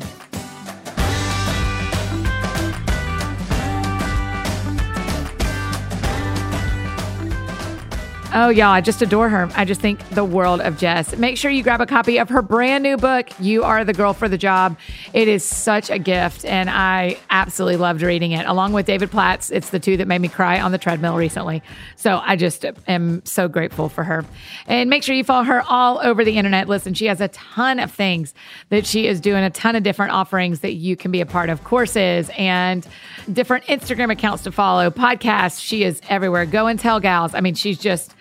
Oh, 8.35 8.49
y'all, 8.49 8.69
I 8.69 8.81
just 8.81 8.99
adore 9.03 9.29
her. 9.29 9.47
I 9.53 9.63
just 9.63 9.79
think 9.79 10.09
the 10.09 10.25
world 10.25 10.59
of 10.59 10.79
Jess. 10.79 11.15
Make 11.15 11.37
sure 11.37 11.51
you 11.51 11.61
grab 11.61 11.81
a 11.81 11.85
copy 11.85 12.17
of 12.17 12.29
her 12.29 12.41
brand 12.41 12.83
new 12.83 12.97
book, 12.97 13.29
You 13.39 13.63
Are 13.63 13.85
the 13.85 13.93
Girl 13.93 14.11
for 14.13 14.27
the 14.27 14.39
Job. 14.39 14.75
It 15.13 15.27
is 15.27 15.43
such 15.43 15.91
a 15.91 15.99
gift, 15.99 16.43
and 16.43 16.67
I 16.67 17.19
absolutely 17.29 17.75
loved 17.75 18.01
reading 18.01 18.31
it. 18.31 18.47
Along 18.47 18.73
with 18.73 18.87
David 18.87 19.11
Platt's, 19.11 19.51
it's 19.51 19.69
the 19.69 19.79
two 19.79 19.97
that 19.97 20.07
made 20.07 20.17
me 20.17 20.29
cry 20.29 20.59
on 20.59 20.71
the 20.71 20.79
treadmill 20.79 21.15
recently. 21.15 21.61
So 21.95 22.21
I 22.23 22.35
just 22.35 22.65
am 22.87 23.23
so 23.23 23.47
grateful 23.47 23.87
for 23.87 24.03
her. 24.03 24.25
And 24.65 24.89
make 24.89 25.03
sure 25.03 25.13
you 25.13 25.23
follow 25.23 25.43
her 25.43 25.61
all 25.69 25.99
over 25.99 26.25
the 26.25 26.35
internet. 26.35 26.67
Listen, 26.67 26.95
she 26.95 27.05
has 27.05 27.21
a 27.21 27.27
ton 27.27 27.77
of 27.77 27.91
things 27.91 28.33
that 28.69 28.87
she 28.87 29.05
is 29.05 29.21
doing, 29.21 29.43
a 29.43 29.51
ton 29.51 29.75
of 29.75 29.83
different 29.83 30.11
offerings 30.11 30.61
that 30.61 30.73
you 30.73 30.95
can 30.95 31.11
be 31.11 31.21
a 31.21 31.27
part 31.27 31.51
of, 31.51 31.63
courses 31.63 32.31
and 32.35 32.87
different 33.31 33.65
Instagram 33.65 34.11
accounts 34.11 34.43
to 34.43 34.51
follow, 34.51 34.89
podcasts. 34.89 35.61
She 35.61 35.83
is 35.83 36.01
everywhere. 36.09 36.45
Go 36.45 36.67
and 36.67 36.79
Tell 36.79 36.99
Gals. 36.99 37.33
I 37.33 37.41
mean, 37.41 37.55
she's 37.55 37.79
just 37.79 38.13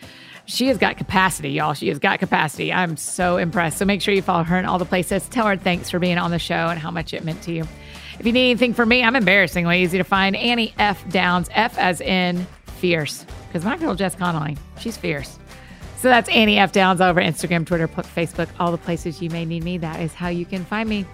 she 0.46 0.66
has 0.68 0.78
got 0.78 0.96
capacity, 0.96 1.50
y'all. 1.50 1.74
She 1.74 1.88
has 1.88 1.98
got 1.98 2.18
capacity. 2.18 2.72
I'm 2.72 2.96
so 2.96 3.36
impressed. 3.36 3.78
So 3.78 3.84
make 3.84 4.02
sure 4.02 4.12
you 4.12 4.22
follow 4.22 4.44
her 4.44 4.58
in 4.58 4.64
all 4.64 4.78
the 4.78 4.84
places. 4.84 5.28
Tell 5.28 5.46
her 5.46 5.56
thanks 5.56 5.90
for 5.90 5.98
being 5.98 6.18
on 6.18 6.30
the 6.30 6.38
show 6.38 6.68
and 6.68 6.78
how 6.78 6.90
much 6.90 7.14
it 7.14 7.24
meant 7.24 7.42
to 7.42 7.52
you. 7.52 7.64
If 8.18 8.26
you 8.26 8.32
need 8.32 8.50
anything 8.50 8.74
from 8.74 8.88
me, 8.88 9.02
I'm 9.02 9.16
embarrassingly 9.16 9.82
easy 9.82 9.98
to 9.98 10.04
find. 10.04 10.36
Annie 10.36 10.74
F. 10.78 11.08
Downs, 11.08 11.48
F 11.52 11.78
as 11.78 12.00
in 12.00 12.46
fierce. 12.66 13.24
Because 13.46 13.64
my 13.64 13.76
girl 13.76 13.94
Jess 13.94 14.14
Connolly, 14.14 14.56
she's 14.78 14.96
fierce. 14.96 15.38
So 15.96 16.08
that's 16.08 16.28
Annie 16.30 16.58
F. 16.58 16.72
Downs 16.72 17.00
over 17.00 17.20
Instagram, 17.20 17.64
Twitter, 17.64 17.86
Facebook, 17.86 18.48
all 18.58 18.72
the 18.72 18.78
places 18.78 19.22
you 19.22 19.30
may 19.30 19.44
need 19.44 19.62
me. 19.62 19.78
That 19.78 20.00
is 20.00 20.12
how 20.12 20.28
you 20.28 20.44
can 20.44 20.64
find 20.64 20.88
me. 20.88 21.06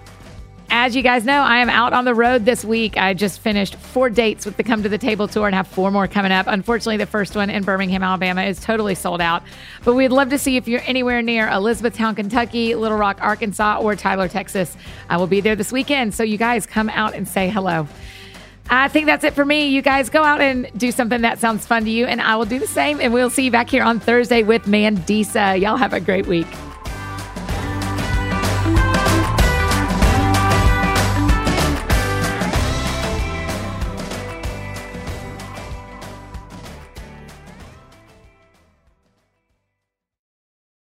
As 0.71 0.95
you 0.95 1.01
guys 1.01 1.25
know, 1.25 1.41
I 1.41 1.57
am 1.57 1.69
out 1.69 1.93
on 1.93 2.05
the 2.05 2.13
road 2.13 2.45
this 2.45 2.63
week. 2.63 2.95
I 2.95 3.15
just 3.15 3.39
finished 3.39 3.75
four 3.75 4.07
dates 4.09 4.45
with 4.45 4.55
the 4.55 4.63
Come 4.63 4.83
to 4.83 4.89
the 4.89 4.99
Table 4.99 5.27
tour 5.27 5.47
and 5.47 5.55
have 5.55 5.67
four 5.67 5.89
more 5.89 6.07
coming 6.07 6.31
up. 6.31 6.45
Unfortunately, 6.47 6.97
the 6.97 7.07
first 7.07 7.35
one 7.35 7.49
in 7.49 7.63
Birmingham, 7.63 8.03
Alabama 8.03 8.43
is 8.43 8.59
totally 8.59 8.93
sold 8.93 9.19
out. 9.19 9.41
But 9.83 9.95
we'd 9.95 10.09
love 10.09 10.29
to 10.29 10.37
see 10.37 10.57
if 10.57 10.67
you're 10.67 10.83
anywhere 10.85 11.23
near 11.23 11.49
Elizabethtown, 11.49 12.13
Kentucky, 12.13 12.75
Little 12.75 12.99
Rock, 12.99 13.17
Arkansas, 13.19 13.79
or 13.81 13.95
Tyler, 13.95 14.27
Texas. 14.27 14.77
I 15.09 15.17
will 15.17 15.27
be 15.27 15.41
there 15.41 15.55
this 15.55 15.71
weekend. 15.71 16.13
So 16.13 16.21
you 16.21 16.37
guys 16.37 16.67
come 16.67 16.89
out 16.89 17.15
and 17.15 17.27
say 17.27 17.49
hello. 17.49 17.87
I 18.69 18.89
think 18.89 19.07
that's 19.07 19.23
it 19.23 19.33
for 19.33 19.43
me. 19.43 19.69
You 19.69 19.81
guys 19.81 20.11
go 20.11 20.23
out 20.23 20.39
and 20.39 20.69
do 20.77 20.91
something 20.91 21.21
that 21.21 21.39
sounds 21.39 21.65
fun 21.65 21.83
to 21.85 21.89
you, 21.89 22.05
and 22.05 22.21
I 22.21 22.35
will 22.35 22.45
do 22.45 22.59
the 22.59 22.67
same. 22.67 23.01
And 23.01 23.11
we'll 23.11 23.31
see 23.31 23.45
you 23.45 23.51
back 23.51 23.71
here 23.71 23.83
on 23.83 23.99
Thursday 23.99 24.43
with 24.43 24.65
Mandisa. 24.65 25.59
Y'all 25.59 25.77
have 25.77 25.93
a 25.93 25.99
great 25.99 26.27
week. 26.27 26.47